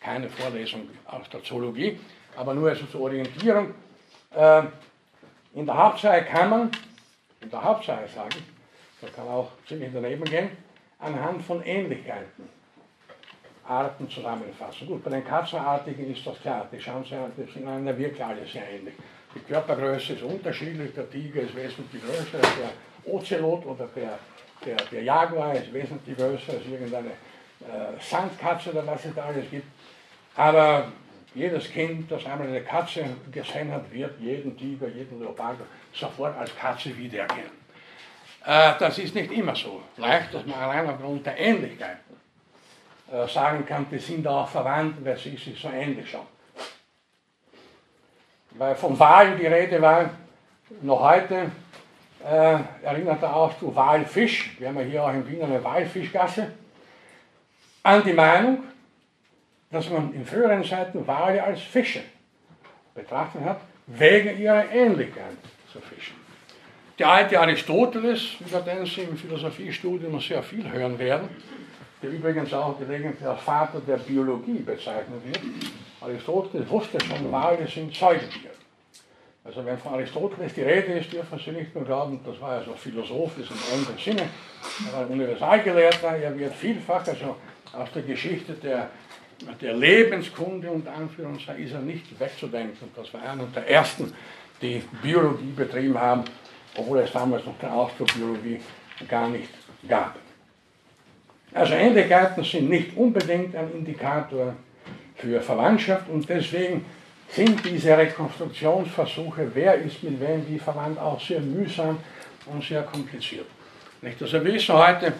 keine 0.00 0.28
Vorlesung 0.28 0.88
aus 1.06 1.28
der 1.30 1.40
Zoologie, 1.44 2.00
aber 2.36 2.52
nur 2.52 2.68
also 2.68 2.84
zur 2.86 3.02
Orientierung. 3.02 3.74
Äh, 4.34 4.62
in 5.54 5.66
der 5.66 5.76
Hauptsache 5.76 6.24
kann 6.24 6.50
man, 6.50 6.70
in 7.40 7.48
der 7.48 7.62
Hauptsache 7.62 8.08
sagen, 8.08 8.44
da 9.00 9.06
kann 9.08 9.28
auch 9.28 9.52
ziemlich 9.68 9.90
daneben 9.92 10.24
gehen, 10.24 10.50
anhand 10.98 11.44
von 11.44 11.62
Ähnlichkeiten 11.62 12.48
Arten 13.66 14.10
zusammenfassen. 14.10 14.88
Gut, 14.88 15.04
bei 15.04 15.10
den 15.10 15.24
Katzenartigen 15.24 16.12
ist 16.12 16.26
das 16.26 16.40
klar, 16.40 16.66
die 16.72 16.80
schauen 16.80 17.04
sich, 17.04 17.16
die 17.36 17.52
sind 17.52 17.68
einander 17.68 17.96
wirklich 17.96 18.22
alle 18.22 18.44
sehr 18.46 18.68
ähnlich. 18.68 18.94
Die 19.34 19.40
Körpergröße 19.40 20.14
ist 20.14 20.22
unterschiedlich, 20.22 20.94
der 20.94 21.10
Tiger 21.10 21.42
ist 21.42 21.56
wesentlich 21.56 22.02
größer 22.02 22.38
als 22.38 22.56
der 22.56 23.12
Ozelot 23.12 23.66
oder 23.66 23.88
der, 23.94 24.18
der, 24.64 24.76
der 24.76 25.02
Jaguar 25.02 25.54
ist 25.54 25.72
wesentlich 25.72 26.16
größer 26.16 26.52
als 26.52 26.66
irgendeine 26.66 27.10
äh, 27.10 28.00
Sandkatze 28.00 28.70
oder 28.70 28.86
was 28.86 29.04
es 29.04 29.14
da 29.14 29.24
alles 29.24 29.50
gibt. 29.50 29.66
Aber 30.36 30.92
jedes 31.34 31.70
Kind, 31.70 32.10
das 32.10 32.24
einmal 32.26 32.46
eine 32.46 32.62
Katze 32.62 33.04
gesehen 33.32 33.72
hat, 33.72 33.92
wird 33.92 34.20
jeden 34.20 34.56
Tiger, 34.56 34.88
jeden 34.88 35.20
Leopard 35.20 35.56
sofort 35.92 36.36
als 36.38 36.54
Katze 36.56 36.96
wiedererkennen. 36.96 37.50
Äh, 38.44 38.72
das 38.78 38.98
ist 38.98 39.14
nicht 39.14 39.32
immer 39.32 39.56
so 39.56 39.82
leicht, 39.96 40.32
dass 40.32 40.46
man 40.46 40.58
allein 40.58 40.88
aufgrund 40.88 41.26
der 41.26 41.38
Ähnlichkeiten 41.38 42.14
äh, 43.10 43.26
sagen 43.26 43.66
kann, 43.66 43.86
die 43.90 43.98
sind 43.98 44.26
auch 44.26 44.48
verwandt, 44.48 45.04
weil 45.04 45.16
sie 45.16 45.36
sich 45.36 45.60
so 45.60 45.68
ähnlich 45.68 46.10
schauen. 46.10 46.33
Weil 48.54 48.74
von 48.76 48.98
Wahlen 48.98 49.38
die 49.38 49.46
Rede 49.46 49.80
war, 49.82 50.10
noch 50.82 51.00
heute 51.00 51.50
äh, 52.24 52.58
erinnert 52.82 53.22
er 53.22 53.34
auch 53.34 53.58
zu 53.58 53.74
Walfisch, 53.74 54.56
wir 54.58 54.68
haben 54.68 54.78
ja 54.78 54.84
hier 54.84 55.04
auch 55.04 55.12
in 55.12 55.28
Wien 55.28 55.42
eine 55.42 55.62
Walfischgasse, 55.62 56.52
an 57.82 58.02
die 58.02 58.12
Meinung, 58.12 58.64
dass 59.70 59.90
man 59.90 60.14
in 60.14 60.24
früheren 60.24 60.64
Zeiten 60.64 61.06
Wale 61.06 61.42
als 61.42 61.60
Fische 61.60 62.00
betrachtet 62.94 63.42
hat, 63.44 63.60
wegen 63.86 64.38
ihrer 64.38 64.70
Ähnlichkeit 64.70 65.36
zu 65.70 65.80
Fischen. 65.80 66.14
Der 66.98 67.08
alte 67.08 67.40
Aristoteles, 67.40 68.36
über 68.40 68.60
den 68.60 68.86
Sie 68.86 69.02
im 69.02 69.16
Philosophiestudium 69.16 70.20
sehr 70.20 70.42
viel 70.42 70.70
hören 70.70 70.96
werden, 70.98 71.28
der 72.00 72.10
übrigens 72.10 72.54
auch 72.54 72.78
gelegentlich 72.78 73.26
als 73.26 73.40
Vater 73.40 73.80
der 73.80 73.96
Biologie 73.96 74.60
bezeichnet 74.60 75.24
wird. 75.24 75.40
Aristoteles 76.04 76.68
wusste 76.68 76.98
schon, 77.00 77.30
Wale 77.32 77.66
sind 77.66 77.94
Säugetiere. 77.94 78.54
Also 79.44 79.64
wenn 79.64 79.76
von 79.78 79.94
Aristoteles 79.94 80.54
die 80.54 80.62
Rede 80.62 80.98
ist, 80.98 81.12
dürfen 81.12 81.38
Sie 81.38 81.50
nicht 81.50 81.74
nur 81.74 81.84
glauben, 81.84 82.20
das 82.24 82.40
war 82.40 82.52
also 82.52 82.72
philosophisch 82.74 83.48
im 83.50 83.56
engen 83.72 83.98
Sinne, 83.98 84.28
er 84.86 84.98
war 84.98 85.10
Universalgelehrter, 85.10 86.16
er 86.16 86.38
wird 86.38 86.54
vielfach 86.54 87.06
also 87.06 87.36
aus 87.72 87.92
der 87.94 88.02
Geschichte 88.02 88.54
der, 88.54 88.88
der 89.60 89.74
Lebenskunde 89.74 90.70
und 90.70 90.88
Anführungszeichen 90.88 91.64
ist 91.64 91.72
er 91.72 91.80
nicht 91.80 92.18
wegzudenken. 92.18 92.88
Das 92.96 93.12
war 93.12 93.22
einer 93.22 93.44
der 93.54 93.68
ersten, 93.68 94.12
die 94.62 94.82
Biologie 95.02 95.52
betrieben 95.54 95.98
haben, 95.98 96.24
obwohl 96.76 97.00
es 97.00 97.12
damals 97.12 97.44
noch 97.44 97.58
den 97.58 97.68
Ausdruck 97.68 98.14
Biologie 98.14 98.60
gar 99.08 99.28
nicht 99.28 99.50
gab. 99.86 100.16
Also 101.52 101.74
Ähnlichkeiten 101.74 102.42
sind 102.44 102.68
nicht 102.68 102.96
unbedingt 102.96 103.54
ein 103.54 103.70
Indikator 103.72 104.54
für 105.24 105.40
Verwandtschaft 105.40 106.08
und 106.08 106.28
deswegen 106.28 106.84
sind 107.28 107.64
diese 107.64 107.96
Rekonstruktionsversuche, 107.96 109.50
wer 109.54 109.74
ist 109.76 110.02
mit 110.02 110.20
wem 110.20 110.46
wie 110.48 110.58
verwandt, 110.58 110.98
auch 110.98 111.20
sehr 111.20 111.40
mühsam 111.40 111.98
und 112.46 112.62
sehr 112.62 112.82
kompliziert. 112.82 113.46
Nicht? 114.02 114.20
Also 114.20 114.44
wir 114.44 114.52
wissen 114.52 114.74
heute 114.74 115.14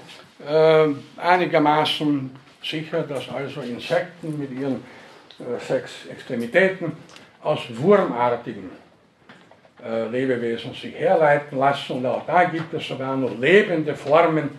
äh, 0.47 0.89
einigermaßen 1.16 2.31
sicher, 2.62 3.02
dass 3.02 3.28
also 3.31 3.62
Insekten 3.62 4.39
mit 4.39 4.52
ihren 4.52 4.76
äh, 5.39 5.59
sechs 5.66 6.06
Extremitäten 6.10 6.93
aus 7.43 7.60
wurmartigen 7.70 8.70
äh, 9.82 10.06
Lebewesen 10.09 10.74
sich 10.74 10.94
herleiten 10.94 11.59
lassen. 11.59 11.97
Und 11.97 12.06
auch 12.06 12.26
da 12.26 12.44
gibt 12.44 12.72
es 12.74 12.86
sogar 12.86 13.16
noch 13.16 13.36
lebende 13.39 13.94
Formen, 13.94 14.59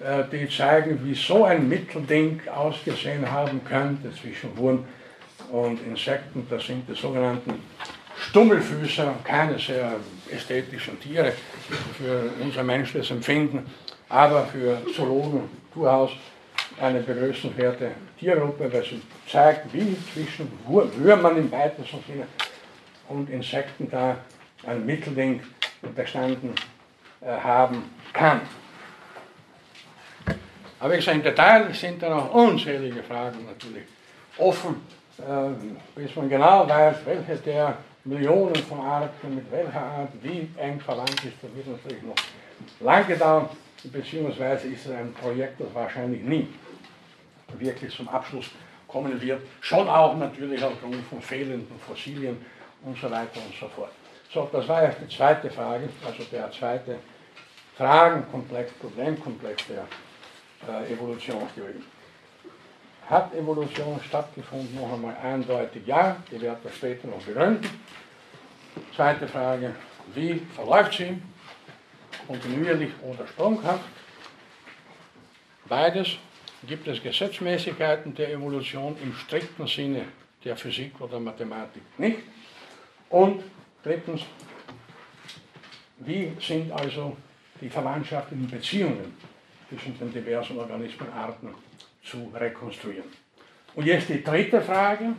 die 0.00 0.48
zeigen, 0.48 1.04
wie 1.04 1.14
so 1.14 1.44
ein 1.44 1.68
Mittelding 1.68 2.40
ausgesehen 2.48 3.28
haben 3.30 3.60
könnte 3.64 4.12
zwischen 4.14 4.56
Wurm 4.56 4.84
und 5.50 5.84
Insekten. 5.86 6.46
Das 6.48 6.66
sind 6.66 6.88
die 6.88 6.94
sogenannten 6.94 7.54
Stummelfüßer, 8.28 9.14
keine 9.24 9.58
sehr 9.58 9.96
ästhetischen 10.30 11.00
Tiere 11.00 11.32
für 11.98 12.30
unser 12.40 12.62
menschliches 12.62 13.10
Empfinden, 13.10 13.66
aber 14.08 14.46
für 14.46 14.78
Zoologen 14.94 15.48
durchaus 15.74 16.10
eine 16.80 17.00
begrüßenswerte 17.00 17.92
Tiergruppe, 18.18 18.72
weil 18.72 18.84
sie 18.84 19.02
zeigt, 19.30 19.72
wie 19.72 19.96
zwischen 20.12 20.50
Würmern 20.66 21.36
im 21.36 21.50
weitesten 21.50 21.98
Sinne 22.06 22.26
und 23.08 23.30
Insekten 23.30 23.90
da 23.90 24.18
ein 24.66 24.84
Mittelding 24.84 25.42
bestanden 25.94 26.54
äh, 27.20 27.26
haben 27.26 27.82
kann. 28.12 28.40
Aber 30.80 30.96
ich 30.96 31.04
sage, 31.04 31.18
im 31.18 31.24
Detail 31.24 31.72
sind 31.74 32.02
da 32.02 32.08
noch 32.08 32.32
unzählige 32.32 33.02
Fragen 33.02 33.44
natürlich 33.46 33.84
offen, 34.36 34.76
äh, 35.18 36.00
bis 36.00 36.14
man 36.14 36.28
genau 36.28 36.68
weiß, 36.68 36.96
welche 37.04 37.36
der 37.42 37.78
Millionen 38.04 38.54
von 38.54 38.80
Arten 38.80 39.34
mit 39.34 39.50
welcher 39.50 39.82
Art 39.82 40.10
wie 40.22 40.48
eng 40.56 40.80
verwandt 40.80 41.24
ist. 41.24 41.34
Das 41.42 41.54
wird 41.54 41.66
natürlich 41.66 42.02
noch 42.02 42.14
lange 42.80 43.16
dauern, 43.16 43.48
beziehungsweise 43.84 44.68
ist 44.68 44.86
es 44.86 44.92
ein 44.92 45.12
Projekt, 45.14 45.60
das 45.60 45.74
wahrscheinlich 45.74 46.22
nie 46.22 46.48
wirklich 47.58 47.94
zum 47.94 48.08
Abschluss 48.08 48.50
kommen 48.86 49.20
wird. 49.20 49.42
Schon 49.60 49.88
auch 49.88 50.16
natürlich 50.16 50.62
aufgrund 50.62 51.04
von 51.08 51.20
fehlenden 51.20 51.78
Fossilien 51.86 52.38
und 52.84 52.96
so 52.96 53.10
weiter 53.10 53.40
und 53.44 53.54
so 53.58 53.68
fort. 53.68 53.90
So, 54.32 54.48
das 54.52 54.68
war 54.68 54.82
ja 54.84 54.90
die 54.90 55.14
zweite 55.14 55.50
Frage, 55.50 55.88
also 56.06 56.22
der 56.30 56.50
zweite 56.52 56.96
Fragenkomplex, 57.76 58.72
Problemkomplex 58.72 59.66
der 59.68 59.86
äh, 60.66 60.92
Evolutionstheorie. 60.92 61.82
Hat 63.08 63.34
Evolution 63.34 64.00
stattgefunden? 64.06 64.74
Noch 64.74 64.92
einmal 64.92 65.16
eindeutig 65.22 65.86
ja, 65.86 66.16
die 66.30 66.40
werde 66.40 66.60
ich 66.68 66.74
später 66.74 67.08
noch 67.08 67.22
begründen. 67.22 67.68
Zweite 68.94 69.26
Frage, 69.26 69.74
wie 70.14 70.40
verläuft 70.54 70.94
sie? 70.94 71.20
Kontinuierlich 72.26 72.90
oder 73.02 73.26
sprunghaft? 73.26 73.84
Beides. 75.66 76.16
Gibt 76.66 76.88
es 76.88 77.00
Gesetzmäßigkeiten 77.00 78.14
der 78.16 78.32
Evolution 78.32 78.96
im 79.00 79.14
strikten 79.14 79.68
Sinne 79.68 80.06
der 80.44 80.56
Physik 80.56 81.00
oder 81.00 81.20
Mathematik 81.20 81.82
nicht? 81.98 82.18
Und 83.08 83.44
drittens, 83.84 84.22
wie 86.00 86.32
sind 86.40 86.72
also 86.72 87.16
die 87.60 87.70
verwandtschaftlichen 87.70 88.48
Beziehungen 88.48 89.16
zwischen 89.68 89.98
den 89.98 90.12
diversen 90.12 90.58
Organismenarten 90.58 91.54
zu 92.02 92.32
rekonstruieren. 92.34 93.10
Und 93.74 93.86
jetzt 93.86 94.08
die 94.08 94.22
dritte 94.22 94.60
Frage, 94.60 95.14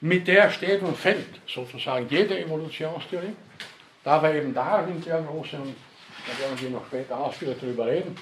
mit 0.00 0.26
der 0.26 0.50
steht 0.50 0.82
und 0.82 0.96
fällt 0.96 1.40
sozusagen 1.46 2.08
jede 2.08 2.38
Evolutionstheorie. 2.40 3.36
Da 4.02 4.20
war 4.20 4.34
eben 4.34 4.52
Darwin 4.52 5.00
der 5.00 5.22
große, 5.22 5.56
und 5.56 5.76
da 6.26 6.42
werden 6.42 6.60
wir 6.60 6.70
noch 6.70 6.86
später 6.86 7.16
ausführlich 7.16 7.58
darüber 7.60 7.86
reden, 7.86 8.16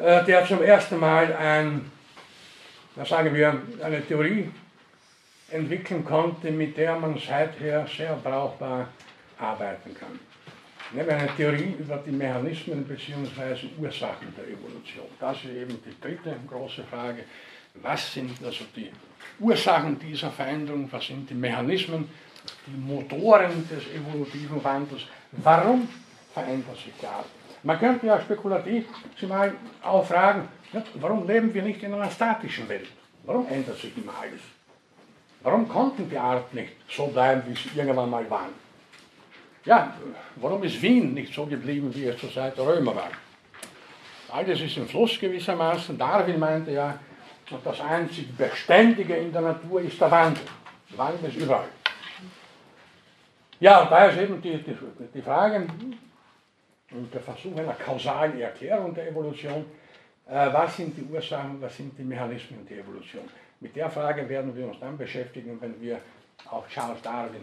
äh, 0.00 0.24
der 0.24 0.44
zum 0.46 0.62
ersten 0.62 0.98
Mal 0.98 1.32
ein, 1.32 1.90
da 2.94 3.04
sagen 3.04 3.34
wir, 3.34 3.62
eine 3.82 4.04
Theorie 4.04 4.50
entwickeln 5.50 6.04
konnte, 6.04 6.50
mit 6.50 6.76
der 6.76 6.96
man 6.96 7.18
seither 7.18 7.86
sehr 7.86 8.14
brauchbar 8.22 8.88
arbeiten 9.38 9.94
kann. 9.94 10.27
Nehmen 10.90 11.10
eine 11.10 11.28
Theorie 11.36 11.74
über 11.78 11.98
die 11.98 12.10
Mechanismen 12.10 12.82
bzw. 12.84 13.68
Ursachen 13.78 14.34
der 14.34 14.44
Evolution. 14.44 15.06
Das 15.20 15.36
ist 15.36 15.50
eben 15.50 15.78
die 15.84 16.00
dritte 16.00 16.34
große 16.48 16.82
Frage. 16.84 17.24
Was 17.74 18.14
sind 18.14 18.30
also 18.42 18.64
die 18.74 18.90
Ursachen 19.38 19.98
dieser 19.98 20.30
Veränderung? 20.30 20.88
Was 20.90 21.06
sind 21.06 21.28
die 21.28 21.34
Mechanismen, 21.34 22.08
die 22.66 22.78
Motoren 22.78 23.68
des 23.68 23.84
evolutiven 23.94 24.64
Wandels? 24.64 25.02
Warum 25.32 25.86
verändert 26.32 26.76
sich 26.76 26.94
die 27.00 27.06
Art? 27.06 27.26
Man 27.62 27.78
könnte 27.78 28.06
ja 28.06 28.18
spekulativ 28.20 28.86
sich 29.18 29.28
mal 29.28 29.52
auch 29.82 30.06
fragen, 30.06 30.48
warum 30.94 31.26
leben 31.26 31.52
wir 31.52 31.62
nicht 31.62 31.82
in 31.82 31.92
einer 31.92 32.10
statischen 32.10 32.66
Welt? 32.66 32.88
Warum 33.24 33.46
ändert 33.48 33.78
sich 33.78 33.94
immer 33.98 34.14
alles? 34.18 34.40
Warum 35.42 35.68
konnten 35.68 36.08
die 36.08 36.16
Art 36.16 36.52
nicht 36.54 36.72
so 36.88 37.08
bleiben, 37.08 37.42
wie 37.46 37.54
sie 37.54 37.78
irgendwann 37.78 38.08
mal 38.08 38.28
waren? 38.30 38.67
Ja, 39.68 39.92
warum 40.36 40.62
ist 40.62 40.80
Wien 40.80 41.12
nicht 41.12 41.34
so 41.34 41.44
geblieben, 41.44 41.94
wie 41.94 42.06
es 42.06 42.18
zur 42.18 42.32
Zeit 42.32 42.56
der 42.56 42.66
Römer 42.66 42.96
war? 42.96 43.10
Alles 44.30 44.62
ist 44.62 44.78
im 44.78 44.88
Fluss 44.88 45.20
gewissermaßen. 45.20 45.98
Darwin 45.98 46.38
meinte 46.38 46.70
ja, 46.70 46.98
das 47.62 47.78
einzig 47.82 48.34
Beständige 48.34 49.14
in 49.16 49.30
der 49.30 49.42
Natur 49.42 49.82
ist 49.82 50.00
der 50.00 50.10
Wandel. 50.10 50.42
Wandel 50.96 51.28
ist 51.28 51.36
überall. 51.36 51.68
Ja, 53.60 53.82
und 53.82 53.90
da 53.90 54.06
ist 54.06 54.18
eben 54.18 54.40
die, 54.40 54.56
die, 54.56 54.74
die 55.14 55.20
Frage 55.20 55.66
und 56.90 57.12
der 57.12 57.20
Versuch 57.20 57.54
einer 57.54 57.74
kausalen 57.74 58.40
Erklärung 58.40 58.94
der 58.94 59.08
Evolution, 59.08 59.66
äh, 60.26 60.50
was 60.50 60.78
sind 60.78 60.96
die 60.96 61.02
Ursachen, 61.02 61.60
was 61.60 61.76
sind 61.76 61.98
die 61.98 62.04
Mechanismen 62.04 62.66
der 62.66 62.78
Evolution. 62.78 63.24
Mit 63.60 63.76
der 63.76 63.90
Frage 63.90 64.26
werden 64.30 64.56
wir 64.56 64.66
uns 64.66 64.80
dann 64.80 64.96
beschäftigen, 64.96 65.60
wenn 65.60 65.78
wir 65.78 66.00
auf 66.46 66.66
Charles 66.68 67.02
Darwin 67.02 67.42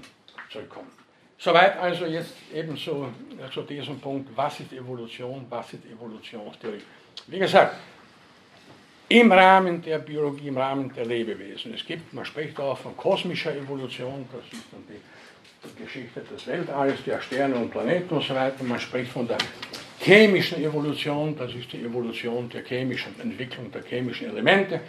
zurückkommen. 0.49 1.04
Soweit 1.37 1.77
also 1.77 2.05
jetzt 2.05 2.33
ebenso 2.53 3.07
äh, 3.37 3.51
zu 3.51 3.61
diesem 3.63 3.99
Punkt, 3.99 4.29
was 4.35 4.59
ist 4.61 4.71
Evolution, 4.73 5.45
was 5.49 5.73
ist 5.73 5.85
Evolutionstheorie. 5.85 6.81
Wie 7.27 7.39
gesagt, 7.39 7.75
im 9.09 9.31
Rahmen 9.31 9.81
der 9.81 9.99
Biologie, 9.99 10.47
im 10.47 10.57
Rahmen 10.57 10.91
der 10.93 11.05
Lebewesen. 11.05 11.73
Es 11.73 11.85
gibt, 11.85 12.13
man 12.13 12.25
spricht 12.25 12.59
auch 12.59 12.77
von 12.77 12.95
kosmischer 12.97 13.55
Evolution, 13.55 14.27
das 14.31 14.45
ist 14.57 14.65
dann 14.71 14.83
die, 14.87 15.69
die 15.69 15.83
Geschichte 15.83 16.21
des 16.21 16.47
Weltalls, 16.47 17.03
der 17.03 17.21
Sterne 17.21 17.55
und 17.55 17.69
Planeten 17.69 18.15
und 18.15 18.23
so 18.23 18.33
weiter. 18.33 18.63
Man 18.63 18.79
spricht 18.79 19.11
von 19.11 19.27
der 19.27 19.37
chemischen 19.99 20.63
Evolution, 20.63 21.37
das 21.37 21.53
ist 21.53 21.71
die 21.71 21.81
Evolution 21.83 22.49
der 22.49 22.63
chemischen 22.63 23.19
Entwicklung 23.19 23.71
der 23.71 23.83
chemischen 23.83 24.29
Elemente. 24.29 24.79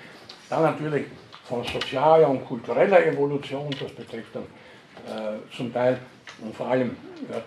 Dann 0.48 0.62
natürlich 0.62 1.06
von 1.44 1.64
sozialer 1.64 2.28
und 2.28 2.44
kultureller 2.46 3.04
Evolution, 3.04 3.68
das 3.78 3.92
betrifft 3.92 4.34
dann 4.34 4.44
äh, 5.06 5.54
zum 5.54 5.72
Teil 5.72 5.98
und 6.40 6.54
vor 6.54 6.68
allem 6.68 6.96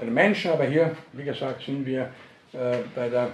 den 0.02 0.14
Menschen, 0.14 0.52
aber 0.52 0.66
hier, 0.66 0.96
wie 1.14 1.24
gesagt, 1.24 1.64
sind 1.64 1.86
wir 1.86 2.10
äh, 2.52 2.78
bei 2.96 3.10
der 3.10 3.30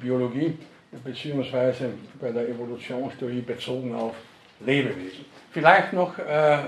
Biologie 0.00 0.58
beziehungsweise 1.04 1.90
bei 2.20 2.32
der 2.32 2.48
Evolutionstheorie 2.48 3.42
bezogen 3.42 3.94
auf 3.94 4.16
Lebewesen. 4.60 5.24
Vielleicht 5.52 5.92
noch 5.92 6.18
äh, 6.18 6.58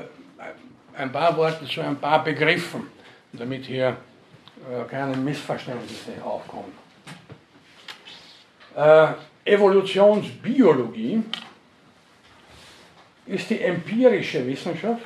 ein 0.97 1.10
paar 1.10 1.36
Worte 1.36 1.66
zu 1.66 1.81
ein 1.81 1.97
paar 1.97 2.23
Begriffen, 2.23 2.86
damit 3.32 3.65
hier 3.65 3.89
äh, 3.89 4.85
keine 4.89 5.16
Missverständnisse 5.16 6.12
aufkommen. 6.23 6.73
Evolutionsbiologie 9.44 11.20
ist 13.27 13.51
die 13.51 13.60
empirische 13.60 14.47
Wissenschaft, 14.47 15.02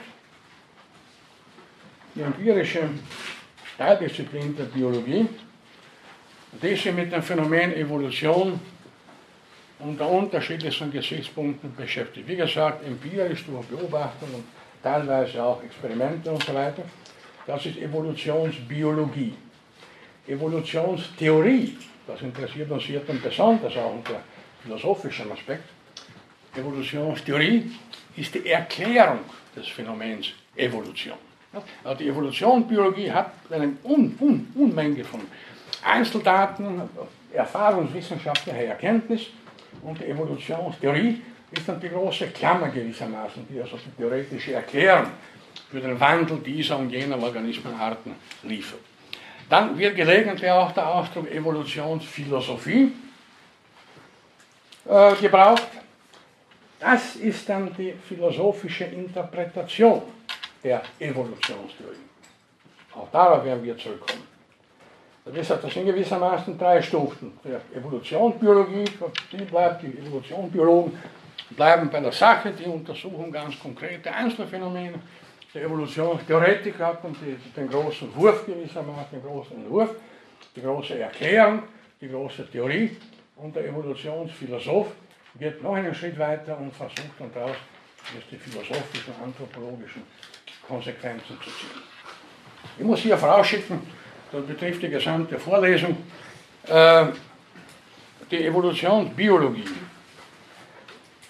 die 2.15 2.23
empirische 2.23 2.89
Teildisziplin 3.79 4.57
der 4.57 4.65
Biologie, 4.65 5.27
die 6.53 6.69
sich 6.69 6.93
mit 6.93 7.13
dem 7.13 7.23
Phänomen 7.23 7.75
Evolution 7.75 8.61
unter 9.79 10.09
unterschiedlichsten 10.09 10.93
Gesichtspunkten 10.93 11.75
beschäftigt. 11.75 12.29
Wie 12.29 12.37
gesagt, 12.37 12.87
empirisch 12.87 13.45
durch 13.47 13.67
Beobachtung 13.67 14.29
und 14.35 14.45
teilweise 14.83 15.43
auch 15.43 15.63
Experimente 15.63 16.31
und 16.31 16.43
so 16.45 16.55
weiter. 16.55 16.83
Das 17.47 17.67
ist 17.67 17.79
Evolutionsbiologie. 17.79 19.35
Evolutionstheorie, 20.29 21.77
das 22.07 22.23
interessiert 22.23 22.71
uns 22.71 22.85
hier 22.85 23.01
dann 23.01 23.21
besonders 23.21 23.77
auch 23.77 23.95
unter 23.95 24.23
philosophischem 24.63 25.33
Aspekt. 25.33 25.65
Evolutionstheorie 26.55 27.73
ist 28.17 28.35
die 28.35 28.47
Erklärung 28.47 29.21
des 29.57 29.67
Phänomens 29.67 30.33
Evolution. 30.55 31.32
Also 31.85 31.99
die 31.99 32.09
Evolutionsbiologie 32.09 33.11
hat 33.13 33.33
eine 33.51 33.75
Un 33.85 34.17
Un 34.21 34.49
Unmenge 34.55 35.05
von 35.05 35.21
Einzeldaten, 35.85 36.83
erfahrungswissenschaftlicher 37.33 38.65
Erkenntnis 38.65 39.27
und 39.83 39.99
die 40.01 40.07
Evolutionstheorie 40.07 41.21
ist 41.51 41.69
dann 41.69 41.81
die 41.81 41.89
große 41.89 42.29
Klammer 42.29 42.69
gewissermaßen, 42.69 43.47
die 43.51 43.61
also 43.61 43.77
die 43.77 43.91
theoretische 44.01 44.55
Erklärung 44.55 45.09
für 45.71 45.81
den 45.81 45.99
Wandel 45.99 46.39
dieser 46.39 46.79
und 46.79 46.91
jener 46.91 47.23
Organismenarten 47.23 48.15
liefert. 48.43 48.81
Dann 49.49 49.77
wird 49.79 49.97
gelegentlich 49.97 50.51
auch 50.51 50.73
der 50.73 50.87
Ausdruck 50.87 51.31
Evolutionsphilosophie 51.31 52.93
äh, 54.89 55.15
gebraucht. 55.21 55.69
Das 56.81 57.17
ist 57.17 57.49
dann 57.49 57.75
die 57.77 57.93
philosophische 58.09 58.85
Interpretation 58.85 60.03
der 60.63 60.83
Evolutionstheorie. 60.99 61.97
Auch 62.95 63.11
darauf 63.11 63.45
werden 63.45 63.65
wir 63.65 63.77
zurückkommen. 63.77 64.27
Das 65.25 65.49
sind 65.73 65.87
gewissermaßen 65.87 66.59
drei 66.59 66.83
Stufen. 66.83 67.39
Die 67.45 67.77
Evolutionsbiologie, 67.77 68.85
die 69.31 69.45
bleibt, 69.45 69.83
die 69.83 69.99
Evolutionsbiologen 69.99 70.99
bleiben 71.51 71.89
bei 71.91 72.01
der 72.01 72.13
Sache, 72.13 72.51
die 72.53 72.65
untersuchen 72.65 73.31
ganz 73.31 73.59
konkrete 73.59 74.13
Einzelfänomene. 74.13 74.99
Der 75.55 75.63
Evolutionstheoretiker 75.63 76.87
hat 76.87 77.05
den 77.57 77.69
großen 77.69 78.15
Wurf 78.17 78.45
gewissermaßen, 78.47 79.13
den 79.13 79.23
großen 79.23 79.57
Entwurf, 79.59 79.91
die 80.57 80.63
große 80.63 80.99
Erklärung, 80.99 81.63
die 82.01 82.09
große 82.09 82.51
Theorie. 82.51 82.97
Und 83.37 83.55
der 83.55 83.67
Evolutionsphilosoph 83.69 84.89
geht 85.39 85.63
noch 85.63 85.75
einen 85.75 85.95
Schritt 85.95 86.19
weiter 86.19 86.59
und 86.59 86.75
versucht 86.75 87.13
dann 87.19 87.33
daraus 87.33 87.57
die 88.31 88.37
philosophischen, 88.37 89.15
anthropologischen 89.23 90.03
Konsequenzen 90.67 91.39
zu 91.43 91.51
ziehen. 91.51 91.83
Ich 92.79 92.85
muss 92.85 93.01
hier 93.01 93.19
vorausschicken, 93.19 93.81
das 94.31 94.47
betrifft 94.47 94.83
die 94.83 94.89
gesamte 94.89 95.39
Vorlesung, 95.39 95.97
äh, 96.67 97.07
die 98.31 98.47
Evolutionsbiologie 98.47 99.65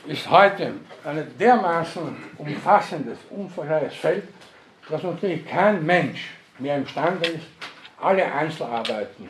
ist 0.06 0.28
heute 0.28 0.72
ein 1.04 1.38
dermaßen 1.38 2.16
umfassendes, 2.38 3.18
umfangreiches 3.30 3.94
Feld, 3.94 4.24
dass 4.88 5.02
natürlich 5.02 5.46
kein 5.46 5.84
Mensch 5.84 6.30
mehr 6.58 6.76
imstande 6.76 7.28
ist, 7.28 7.46
alle 8.00 8.24
Einzelarbeiten 8.32 9.28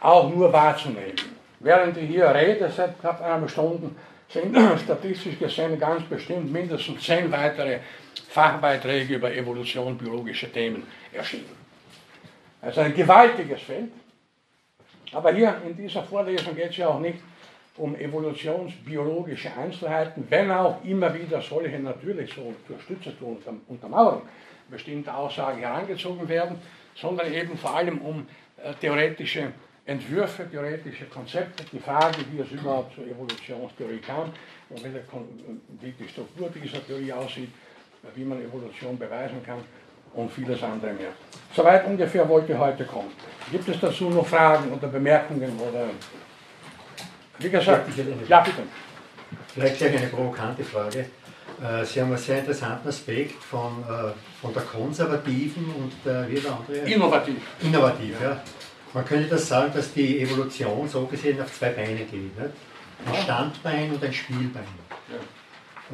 auch 0.00 0.28
nur 0.30 0.52
wahrzunehmen. 0.52 1.14
Während 1.60 1.96
ich 1.96 2.08
hier 2.08 2.32
rede, 2.32 2.70
seit 2.70 3.00
knapp 3.00 3.20
einer 3.22 3.48
Stunde, 3.48 3.90
sind 4.28 4.56
statistisch 4.84 5.38
gesehen 5.38 5.78
ganz 5.78 6.04
bestimmt 6.04 6.52
mindestens 6.52 7.02
zehn 7.02 7.30
weitere 7.32 7.78
Fachbeiträge 8.28 9.14
über 9.14 9.32
Evolution, 9.32 9.96
biologische 9.96 10.50
Themen 10.50 10.86
erschienen. 11.12 11.64
Also 12.60 12.80
ein 12.80 12.94
gewaltiges 12.94 13.62
Feld. 13.62 13.90
Aber 15.12 15.32
hier 15.32 15.60
in 15.66 15.76
dieser 15.76 16.02
Vorlesung 16.02 16.54
geht 16.54 16.70
es 16.70 16.76
ja 16.78 16.88
auch 16.88 17.00
nicht 17.00 17.18
um 17.76 17.94
evolutionsbiologische 17.96 19.52
Einzelheiten, 19.56 20.24
wenn 20.28 20.50
auch 20.50 20.82
immer 20.84 21.12
wieder 21.12 21.42
solche 21.42 21.78
natürlich 21.78 22.32
so 22.32 22.54
zur 22.66 22.78
Stütze 22.80 23.16
zur 23.18 23.38
Untermauerung 23.68 24.22
bestimmte 24.70 25.12
Aussagen 25.12 25.58
herangezogen 25.58 26.28
werden, 26.28 26.58
sondern 26.94 27.32
eben 27.32 27.56
vor 27.58 27.76
allem 27.76 27.98
um 27.98 28.26
äh, 28.56 28.72
theoretische 28.80 29.52
Entwürfe, 29.86 30.48
theoretische 30.50 31.04
Konzepte, 31.06 31.64
die 31.70 31.78
Frage, 31.78 32.16
wie 32.32 32.40
es 32.40 32.50
überhaupt 32.50 32.94
zur 32.94 33.06
Evolutionstheorie 33.06 33.98
kam 33.98 34.32
und 34.70 34.82
wie 35.80 35.92
die 35.92 36.08
Struktur 36.08 36.48
dieser 36.48 36.84
Theorie 36.86 37.12
aussieht, 37.12 37.50
wie 38.14 38.24
man 38.24 38.40
Evolution 38.40 38.98
beweisen 38.98 39.42
kann 39.44 39.58
und 40.14 40.32
vieles 40.32 40.62
andere 40.62 40.92
mehr. 40.92 41.10
Soweit 41.54 41.86
ungefähr 41.86 42.28
wollte 42.28 42.58
heute 42.58 42.84
kommen. 42.84 43.10
Gibt 43.50 43.68
es 43.68 43.80
dazu 43.80 44.10
noch 44.10 44.26
Fragen 44.26 44.72
oder 44.72 44.88
Bemerkungen 44.88 45.58
oder 45.58 45.86
wie 47.38 47.50
gesagt, 47.50 47.88
ja 48.28 48.40
bitte. 48.40 48.62
Vielleicht 49.52 49.78
gleich 49.78 49.96
eine 49.96 50.06
provokante 50.06 50.64
Frage. 50.64 51.06
Äh, 51.62 51.84
Sie 51.84 52.00
haben 52.00 52.08
einen 52.08 52.18
sehr 52.18 52.38
interessanten 52.38 52.88
Aspekt 52.88 53.42
von, 53.42 53.82
äh, 53.82 54.12
von 54.40 54.52
der 54.52 54.62
konservativen 54.62 55.64
und 55.76 55.92
der, 56.04 56.28
wie 56.28 56.34
der 56.34 56.52
andere? 56.52 56.76
Innovativ. 56.78 57.36
Innovativ, 57.60 58.20
ja. 58.20 58.40
Man 58.92 59.04
könnte 59.04 59.28
das 59.28 59.48
sagen, 59.48 59.72
dass 59.74 59.92
die 59.92 60.20
Evolution 60.20 60.88
so 60.88 61.06
gesehen 61.06 61.40
auf 61.40 61.52
zwei 61.52 61.70
Beine 61.70 61.96
geht. 61.96 62.12
Nicht? 62.12 62.50
Ein 63.06 63.22
Standbein 63.22 63.92
und 63.92 64.02
ein 64.02 64.12
Spielbein. 64.12 64.64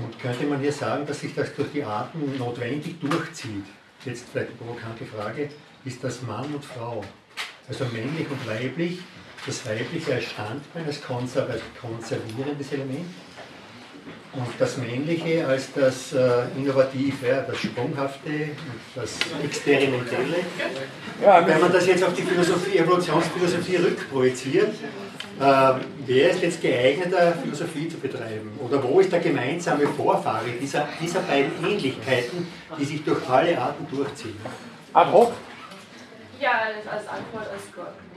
Und 0.02 0.18
könnte 0.18 0.44
man 0.46 0.60
hier 0.60 0.72
sagen, 0.72 1.06
dass 1.06 1.20
sich 1.20 1.34
das 1.34 1.54
durch 1.54 1.70
die 1.72 1.84
Arten 1.84 2.38
notwendig 2.38 3.00
durchzieht? 3.00 3.64
Jetzt 4.04 4.26
vielleicht 4.32 4.48
eine 4.48 4.56
provokante 4.56 5.04
Frage. 5.04 5.50
Ist 5.84 6.02
das 6.02 6.22
Mann 6.22 6.54
und 6.54 6.64
Frau? 6.64 7.04
Also 7.68 7.84
männlich 7.86 8.26
und 8.30 8.48
weiblich 8.48 9.00
das 9.46 9.66
Weibliche 9.66 10.14
als 10.14 10.24
Standbein, 10.24 10.84
als 10.86 11.00
konservierendes 11.02 12.72
Element 12.72 13.06
und 14.32 14.46
das 14.58 14.76
Männliche 14.76 15.46
als 15.46 15.72
das 15.72 16.12
äh, 16.12 16.44
Innovative, 16.56 17.44
das 17.46 17.58
Sprunghafte 17.58 18.28
und 18.30 18.80
das 18.94 19.18
Experimentelle. 19.42 20.36
Ja, 21.22 21.46
wenn 21.46 21.60
man 21.60 21.72
das 21.72 21.86
jetzt 21.86 22.04
auf 22.04 22.14
die 22.14 22.22
Philosophie, 22.22 22.78
Evolutionsphilosophie 22.78 23.76
rückprojiziert, 23.76 24.74
wer 25.40 26.30
ist 26.30 26.42
jetzt 26.42 26.60
geeigneter, 26.60 27.32
Philosophie 27.42 27.88
zu 27.88 27.98
betreiben? 27.98 28.58
Oder 28.58 28.82
wo 28.82 29.00
ist 29.00 29.10
der 29.10 29.20
gemeinsame 29.20 29.86
Vorfahre 29.88 30.50
dieser, 30.60 30.86
dieser 31.00 31.20
beiden 31.20 31.52
Ähnlichkeiten, 31.64 32.46
die 32.78 32.84
sich 32.84 33.04
durch 33.04 33.28
alle 33.28 33.58
Arten 33.58 33.86
durchziehen? 33.90 34.36
Ad 34.92 35.10
hoc? 35.12 35.32
Ja, 36.40 36.52
als 36.90 37.06
Antwort, 37.08 37.48
als 37.52 37.62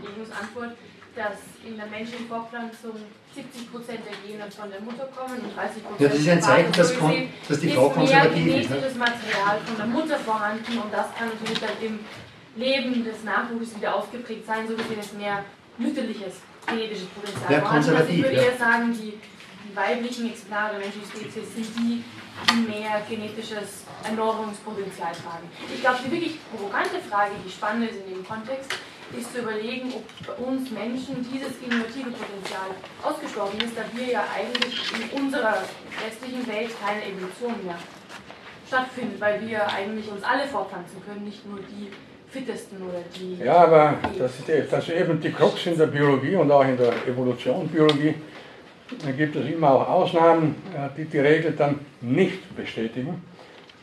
Gegenantwort 0.02 0.78
dass 1.16 1.38
in 1.64 1.78
der 1.78 1.86
menschlichen 1.88 2.28
Fortpflanzung 2.28 2.98
70% 3.36 3.86
der 3.88 4.18
Gene 4.26 4.50
von 4.50 4.70
der 4.70 4.82
Mutter 4.82 5.08
kommen 5.16 5.40
und 5.40 5.54
30% 5.54 6.00
Ja, 6.00 6.08
das 6.10 6.20
ist 6.20 6.30
ein 6.30 6.42
Zeichen, 6.42 6.72
dass, 6.72 6.94
dass 7.48 7.60
die 7.60 7.70
Frau 7.70 7.90
konservativ 7.90 8.48
ist. 8.48 8.70
Ne? 8.70 8.78
genetisches 8.78 8.98
Material 8.98 9.60
von 9.66 9.78
der 9.78 9.86
Mutter 9.86 10.18
vorhanden 10.18 10.78
und 10.78 10.92
das 10.92 11.08
kann 11.18 11.30
natürlich 11.30 11.60
dann 11.60 11.78
im 11.82 12.00
Leben 12.56 13.04
des 13.04 13.24
Nachwuchses 13.24 13.78
wieder 13.78 13.96
ausgeprägt 13.96 14.46
sein, 14.46 14.68
so 14.68 14.76
gesehen 14.76 15.00
ist 15.00 15.18
mehr 15.18 15.44
mütterliches 15.78 16.42
genetisches 16.66 17.08
Potenzial. 17.08 17.52
Ja, 17.52 17.60
konservativ, 17.62 18.10
also 18.10 18.14
ich 18.14 18.24
würde 18.24 18.46
eher 18.46 18.58
sagen, 18.58 18.94
die, 18.94 19.14
die 19.20 19.76
weiblichen 19.76 20.30
Exemplare 20.30 20.72
der 20.72 20.80
menschlichen 20.80 21.10
Spezies 21.10 21.54
sind 21.56 21.70
die, 21.78 22.04
die 22.50 22.62
mehr 22.68 23.02
genetisches 23.08 23.86
Erneuerungspotenzial 24.04 25.12
tragen. 25.14 25.50
Ich 25.74 25.82
glaube, 25.82 26.00
die 26.06 26.12
wirklich 26.12 26.38
provokante 26.50 27.00
Frage, 27.10 27.32
die 27.46 27.50
spannend 27.50 27.90
ist 27.90 28.00
in 28.06 28.16
dem 28.16 28.28
Kontext, 28.28 28.72
ist 29.18 29.32
zu 29.34 29.40
überlegen, 29.40 29.94
ob 29.94 30.06
bei 30.26 30.34
uns 30.44 30.72
Menschen 30.72 31.26
dieses 31.32 31.54
innovative 31.62 32.10
Potenzial 32.10 32.74
ausgestorben 33.04 33.60
ist, 33.62 33.78
da 33.78 33.84
wir 33.94 34.08
ja 34.08 34.24
eigentlich 34.34 34.74
in 34.94 35.24
unserer 35.24 35.64
westlichen 36.04 36.48
Welt 36.48 36.72
keine 36.82 37.06
Evolution 37.06 37.54
mehr 37.64 37.78
stattfindet, 38.68 39.22
weil 39.22 39.46
wir 39.48 39.68
eigentlich 39.68 40.10
uns 40.10 40.24
alle 40.24 40.48
fortpflanzen 40.48 41.04
können, 41.06 41.26
nicht 41.26 41.46
nur 41.46 41.60
die 41.60 41.92
fittesten 42.34 42.78
oder 42.82 43.04
die. 43.16 43.44
Ja, 43.44 43.64
aber 43.66 43.94
das 44.18 44.40
ist, 44.40 44.72
das 44.72 44.88
ist 44.88 44.96
eben 44.96 45.22
die 45.22 45.32
Krux 45.32 45.66
in 45.68 45.78
der 45.78 45.86
Biologie 45.88 46.36
und 46.36 46.52
auch 46.52 46.66
in 46.66 46.76
der 46.76 46.94
Evolutionsbiologie. 47.08 48.16
Da 49.06 49.12
gibt 49.12 49.36
es 49.36 49.46
immer 49.50 49.72
auch 49.72 49.88
Ausnahmen, 49.88 50.56
die 50.98 51.06
die 51.06 51.20
Regel 51.20 51.54
dann 51.54 51.80
nicht 52.02 52.56
bestätigen. 52.56 53.24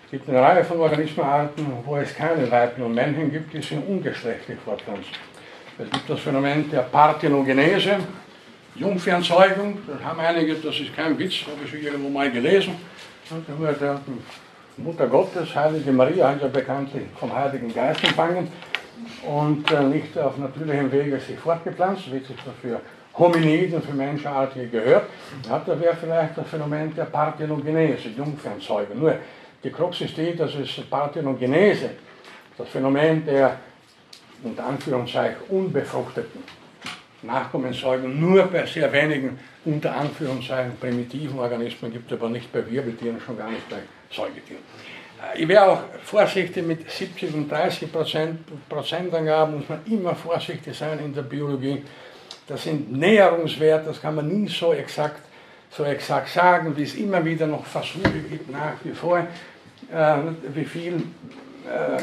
Es 0.04 0.10
gibt 0.10 0.28
eine 0.28 0.40
Reihe 0.40 0.64
von 0.64 0.80
Organismenarten, 0.80 1.64
wo 1.84 1.96
es 1.96 2.14
keine 2.14 2.50
Weibchen 2.50 2.84
und 2.84 2.94
Männchen 2.94 3.30
gibt, 3.30 3.52
die 3.52 3.58
sich 3.58 3.78
ungeschlechtlich 3.88 4.58
fortpflanzen. 4.64 5.14
Es 5.78 5.90
gibt 5.90 6.10
das 6.10 6.20
Phänomen 6.20 6.70
der 6.70 6.80
Parthenogenese, 6.80 7.98
Jungfernzeugung, 8.74 9.78
das 9.86 10.04
haben 10.04 10.20
einige, 10.20 10.54
das 10.54 10.78
ist 10.78 10.94
kein 10.94 11.18
Witz, 11.18 11.46
habe 11.46 11.64
ich 11.64 11.84
irgendwo 11.84 12.08
mal 12.08 12.30
gelesen. 12.30 12.74
Mutter 14.82 15.06
Gottes, 15.06 15.54
Heilige 15.54 15.92
Maria, 15.92 16.28
hat 16.28 16.42
ja 16.42 16.48
bekanntlich 16.48 17.04
vom 17.18 17.34
Heiligen 17.34 17.72
Geist 17.74 18.02
empfangen. 18.04 18.48
und 19.26 19.70
äh, 19.70 19.82
nicht 19.82 20.16
auf 20.18 20.36
natürlichem 20.38 20.90
Wege 20.92 21.18
sich 21.20 21.38
fortgepflanzt, 21.38 22.06
wie 22.12 22.18
sich 22.18 22.36
das 22.44 22.54
für 22.60 22.80
Hominiden, 23.18 23.82
für 23.82 23.92
Menschenartige 23.92 24.68
gehört, 24.68 25.04
ja, 25.48 25.62
da 25.64 25.80
wäre 25.80 25.96
vielleicht 25.96 26.38
das 26.38 26.46
Phänomen 26.48 26.94
der 26.94 27.04
Parthenogenese, 27.04 28.08
Jungfernzeugung. 28.16 28.98
Nur 28.98 29.16
die 29.62 29.70
Krux 29.70 30.00
ist 30.00 30.16
die, 30.16 30.34
dass 30.36 30.54
es 30.54 30.70
Parthenogenese, 30.88 31.90
das 32.56 32.68
Phänomen 32.68 33.24
der 33.26 33.56
unter 34.42 34.64
Anführungszeichen 34.64 35.42
unbefruchteten 35.50 36.42
Nachkommenssäugen 37.22 38.18
nur 38.18 38.44
bei 38.44 38.64
sehr 38.64 38.90
wenigen 38.90 39.38
unter 39.66 39.94
Anführungszeichen 39.94 40.72
primitiven 40.80 41.38
Organismen 41.38 41.92
gibt, 41.92 42.10
aber 42.12 42.30
nicht 42.30 42.50
bei 42.50 42.68
Wirbeltieren, 42.70 43.20
schon 43.20 43.36
gar 43.36 43.50
nicht 43.50 43.68
bei 43.68 43.78
Säugetieren. 44.10 44.62
Äh, 45.34 45.42
ich 45.42 45.48
wäre 45.48 45.68
auch 45.68 45.82
vorsichtig 46.04 46.66
mit 46.66 46.90
70 46.90 47.34
und 47.34 47.50
30 47.50 47.92
Prozent, 47.92 48.68
Prozentangaben, 48.68 49.58
muss 49.58 49.68
man 49.68 49.80
immer 49.86 50.14
vorsichtig 50.14 50.76
sein 50.76 50.98
in 50.98 51.14
der 51.14 51.22
Biologie. 51.22 51.82
Das 52.46 52.64
sind 52.64 52.92
Näherungswerte, 52.92 53.86
das 53.86 54.00
kann 54.00 54.16
man 54.16 54.28
nie 54.28 54.48
so 54.48 54.72
exakt, 54.72 55.20
so 55.70 55.84
exakt 55.84 56.28
sagen, 56.30 56.76
wie 56.76 56.82
es 56.82 56.94
immer 56.96 57.24
wieder 57.24 57.46
noch 57.46 57.64
Versuche 57.64 58.10
gibt, 58.28 58.50
nach 58.50 58.74
wie 58.82 58.92
vor, 58.92 59.18
äh, 59.18 60.16
wie 60.52 60.64
viel 60.64 60.94
äh, 60.94 62.02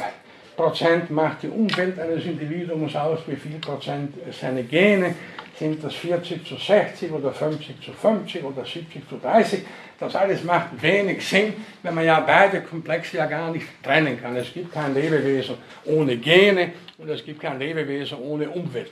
Prozent 0.56 1.12
macht 1.12 1.44
die 1.44 1.50
Umwelt 1.50 2.00
eines 2.00 2.26
Individuums 2.26 2.96
aus, 2.96 3.20
wie 3.28 3.36
viel 3.36 3.60
Prozent 3.60 4.14
seine 4.32 4.64
Gene, 4.64 5.14
sind 5.60 5.84
das 5.84 5.94
40 5.96 6.46
zu 6.48 6.56
60 6.56 7.12
oder 7.12 7.32
50 7.32 7.82
zu 7.84 7.92
50 7.92 8.44
oder 8.44 8.64
70 8.64 9.08
zu 9.10 9.18
30. 9.18 9.64
Das 10.00 10.16
alles 10.16 10.44
macht 10.44 10.82
wenig 10.82 11.28
Sinn, 11.28 11.54
wenn 11.82 11.96
man 11.96 12.06
ja 12.06 12.20
beide 12.20 12.62
Komplexe 12.62 13.18
ja 13.18 13.26
gar 13.26 13.52
nicht 13.52 13.66
trennen 13.84 14.22
kann. 14.22 14.36
Es 14.36 14.54
gibt 14.54 14.72
kein 14.72 14.94
Lebewesen 14.94 15.58
ohne 15.86 16.18
Gene 16.18 16.74
und 16.98 17.10
es 17.10 17.26
gibt 17.26 17.42
kein 17.42 17.58
Lebewesen 17.58 18.20
ohne 18.20 18.50
Umwelt. 18.50 18.92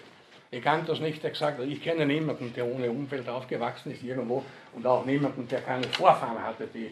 Ich 0.49 0.63
kann 0.63 0.85
das 0.85 0.99
nicht 0.99 1.23
exakt, 1.25 1.59
ich 1.61 1.83
kenne 1.83 2.05
niemanden, 2.05 2.53
der 2.53 2.65
ohne 2.65 2.89
Umwelt 2.89 3.27
aufgewachsen 3.27 3.91
ist 3.91 4.03
irgendwo 4.03 4.43
und 4.73 4.87
auch 4.87 5.05
niemanden, 5.05 5.47
der 5.47 5.61
keine 5.61 5.83
Vorfahren 5.83 6.41
hatte, 6.41 6.67
die 6.73 6.85
äh, 6.85 6.91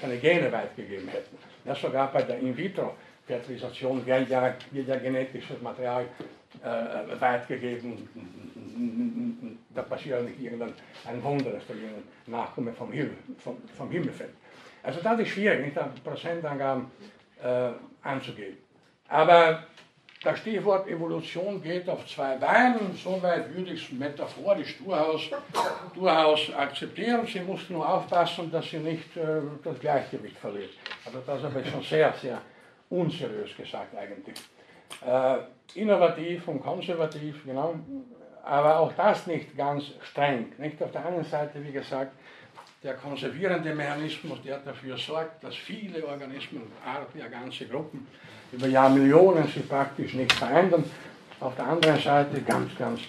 seine 0.00 0.18
Gene 0.18 0.52
weitgegeben 0.52 1.08
hätten. 1.08 1.36
Ja, 1.64 1.74
sogar 1.74 2.12
bei 2.12 2.22
der 2.22 2.38
In-vitro 2.38 2.94
Fertilisation 3.26 4.04
wird 4.04 4.28
ja, 4.28 4.54
wird 4.70 4.88
ja 4.88 4.96
genetisches 4.96 5.60
Material 5.62 6.04
äh, 6.62 7.20
weitgegeben. 7.20 8.08
Da 9.74 9.82
passiert 9.82 10.24
nicht 10.24 10.40
irgendein 10.40 10.74
ein 11.06 11.22
Wunder, 11.22 11.50
dass 11.50 11.66
da 11.66 11.74
irgendein 11.74 12.02
Nachkomme 12.26 12.72
vom 12.72 12.92
Himmel, 12.92 13.16
vom, 13.38 13.56
vom 13.76 13.90
Himmel 13.90 14.12
fällt. 14.12 14.34
Also 14.82 15.00
das 15.00 15.20
ist 15.20 15.28
schwierig, 15.28 15.64
nicht 15.64 16.04
Prozentangaben 16.04 16.90
äh, 17.42 17.70
anzugeben. 18.02 18.58
Aber 19.08 19.64
das 20.22 20.38
Stichwort 20.38 20.88
Evolution 20.88 21.60
geht 21.60 21.88
auf 21.88 22.06
zwei 22.06 22.36
Beinen, 22.36 22.94
soweit 22.94 23.52
würde 23.54 23.72
ich 23.72 23.84
es 23.84 23.92
metaphorisch 23.92 24.78
durchaus, 24.78 25.22
durchaus 25.94 26.54
akzeptieren. 26.54 27.26
Sie 27.26 27.40
muss 27.40 27.68
nur 27.70 27.88
aufpassen, 27.88 28.50
dass 28.50 28.70
sie 28.70 28.78
nicht 28.78 29.16
äh, 29.16 29.40
das 29.64 29.78
Gleichgewicht 29.80 30.36
verliert. 30.36 30.70
Also 31.04 31.18
das 31.26 31.42
habe 31.42 31.60
ich 31.60 31.70
schon 31.70 31.82
sehr, 31.82 32.12
sehr 32.20 32.40
unseriös 32.88 33.56
gesagt 33.56 33.96
eigentlich. 33.96 34.36
Äh, 35.04 35.38
innovativ 35.80 36.46
und 36.46 36.60
konservativ, 36.60 37.44
genau, 37.44 37.74
aber 38.44 38.78
auch 38.78 38.92
das 38.94 39.26
nicht 39.26 39.56
ganz 39.56 39.84
streng. 40.02 40.52
Nicht 40.58 40.82
auf 40.82 40.90
der 40.92 41.04
anderen 41.04 41.24
Seite, 41.24 41.64
wie 41.64 41.72
gesagt, 41.72 42.12
der 42.82 42.94
konservierende 42.94 43.74
Mechanismus, 43.74 44.42
der 44.44 44.58
dafür 44.58 44.98
sorgt, 44.98 45.44
dass 45.44 45.54
viele 45.54 46.04
Organismen, 46.06 46.62
Arten, 46.84 47.18
ja 47.18 47.28
ganze 47.28 47.66
Gruppen 47.66 48.06
über 48.50 48.66
Jahrmillionen 48.66 49.46
sich 49.46 49.68
praktisch 49.68 50.14
nicht 50.14 50.32
verändern. 50.32 50.84
Auf 51.40 51.54
der 51.56 51.66
anderen 51.66 52.00
Seite 52.00 52.40
ganz, 52.42 52.76
ganz 52.76 53.00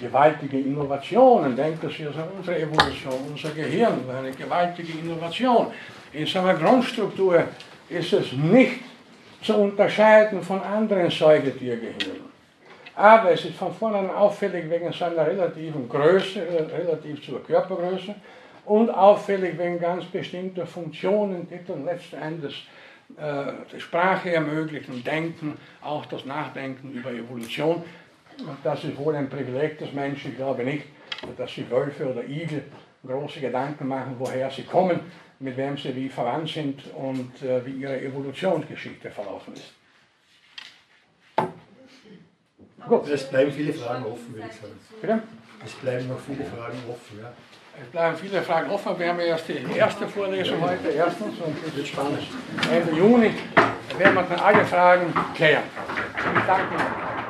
gewaltige 0.00 0.58
Innovationen. 0.58 1.54
Denken 1.54 1.90
Sie 1.90 2.06
also 2.06 2.20
an 2.20 2.28
unsere 2.38 2.58
Evolution, 2.58 3.14
unser 3.30 3.50
Gehirn 3.50 4.00
eine 4.10 4.32
gewaltige 4.32 4.98
Innovation. 4.98 5.66
In 6.12 6.26
seiner 6.26 6.54
Grundstruktur 6.54 7.44
ist 7.88 8.12
es 8.12 8.32
nicht 8.32 8.80
zu 9.42 9.54
unterscheiden 9.56 10.42
von 10.42 10.60
anderen 10.62 11.10
Säugetiergehirnen. 11.10 12.31
Aber 12.94 13.32
es 13.32 13.44
ist 13.44 13.56
von 13.56 13.72
vornherein 13.72 14.10
auffällig 14.10 14.68
wegen 14.68 14.92
seiner 14.92 15.26
relativen 15.26 15.88
Größe, 15.88 16.42
relativ 16.72 17.24
zur 17.24 17.42
Körpergröße, 17.42 18.14
und 18.64 18.90
auffällig 18.90 19.58
wegen 19.58 19.80
ganz 19.80 20.04
bestimmter 20.04 20.66
Funktionen, 20.66 21.48
die 21.48 21.58
dann 21.66 21.84
letzten 21.84 22.16
Endes 22.16 22.54
äh, 23.16 23.52
die 23.72 23.80
Sprache 23.80 24.32
ermöglichen, 24.34 25.02
Denken, 25.02 25.58
auch 25.82 26.06
das 26.06 26.24
Nachdenken 26.24 26.92
über 26.92 27.10
Evolution. 27.10 27.82
Und 28.38 28.56
das 28.62 28.84
ist 28.84 28.96
wohl 28.96 29.14
ein 29.16 29.28
Privileg 29.28 29.78
des 29.78 29.92
Menschen. 29.92 30.32
Ich 30.32 30.36
glaube 30.36 30.64
nicht, 30.64 30.84
dass 31.36 31.54
sich 31.54 31.68
Wölfe 31.70 32.10
oder 32.10 32.24
Igel 32.24 32.64
große 33.06 33.40
Gedanken 33.40 33.88
machen, 33.88 34.14
woher 34.18 34.50
sie 34.50 34.62
kommen, 34.62 35.00
mit 35.40 35.56
wem 35.56 35.76
sie 35.76 35.94
wie 35.94 36.08
verwandt 36.08 36.48
sind 36.48 36.82
und 36.94 37.42
äh, 37.42 37.64
wie 37.66 37.72
ihre 37.72 38.00
Evolutionsgeschichte 38.00 39.10
verlaufen 39.10 39.54
ist. 39.54 39.72
Gut. 42.88 43.08
Es 43.08 43.24
bleiben 43.24 43.52
viele 43.52 43.72
Fragen 43.72 44.04
offen, 44.04 44.34
würde 44.34 44.48
ich 44.50 44.56
sagen. 44.56 44.78
Bitte? 45.00 45.22
Es 45.64 45.72
bleiben 45.72 46.08
noch 46.08 46.18
viele 46.18 46.44
Fragen 46.44 46.78
offen, 46.88 47.18
ja. 47.20 47.32
Es 47.80 47.88
bleiben 47.88 48.16
viele 48.16 48.42
Fragen 48.42 48.70
offen. 48.70 48.98
Wir 48.98 49.08
haben 49.08 49.20
erst 49.20 49.48
die 49.48 49.76
erste 49.76 50.06
Vorlesung 50.08 50.60
heute, 50.60 50.88
erstens, 50.88 51.38
und 51.38 51.56
es 51.66 51.76
wird 51.76 51.86
spannend. 51.86 52.18
Ende 52.70 52.92
Juni 52.92 53.32
werden 53.96 54.14
wir 54.14 54.22
dann 54.22 54.40
alle 54.40 54.64
Fragen 54.64 55.14
klären. 55.34 55.62
Ich 56.16 56.46
danke 56.46 56.74
Ihnen. 56.74 57.21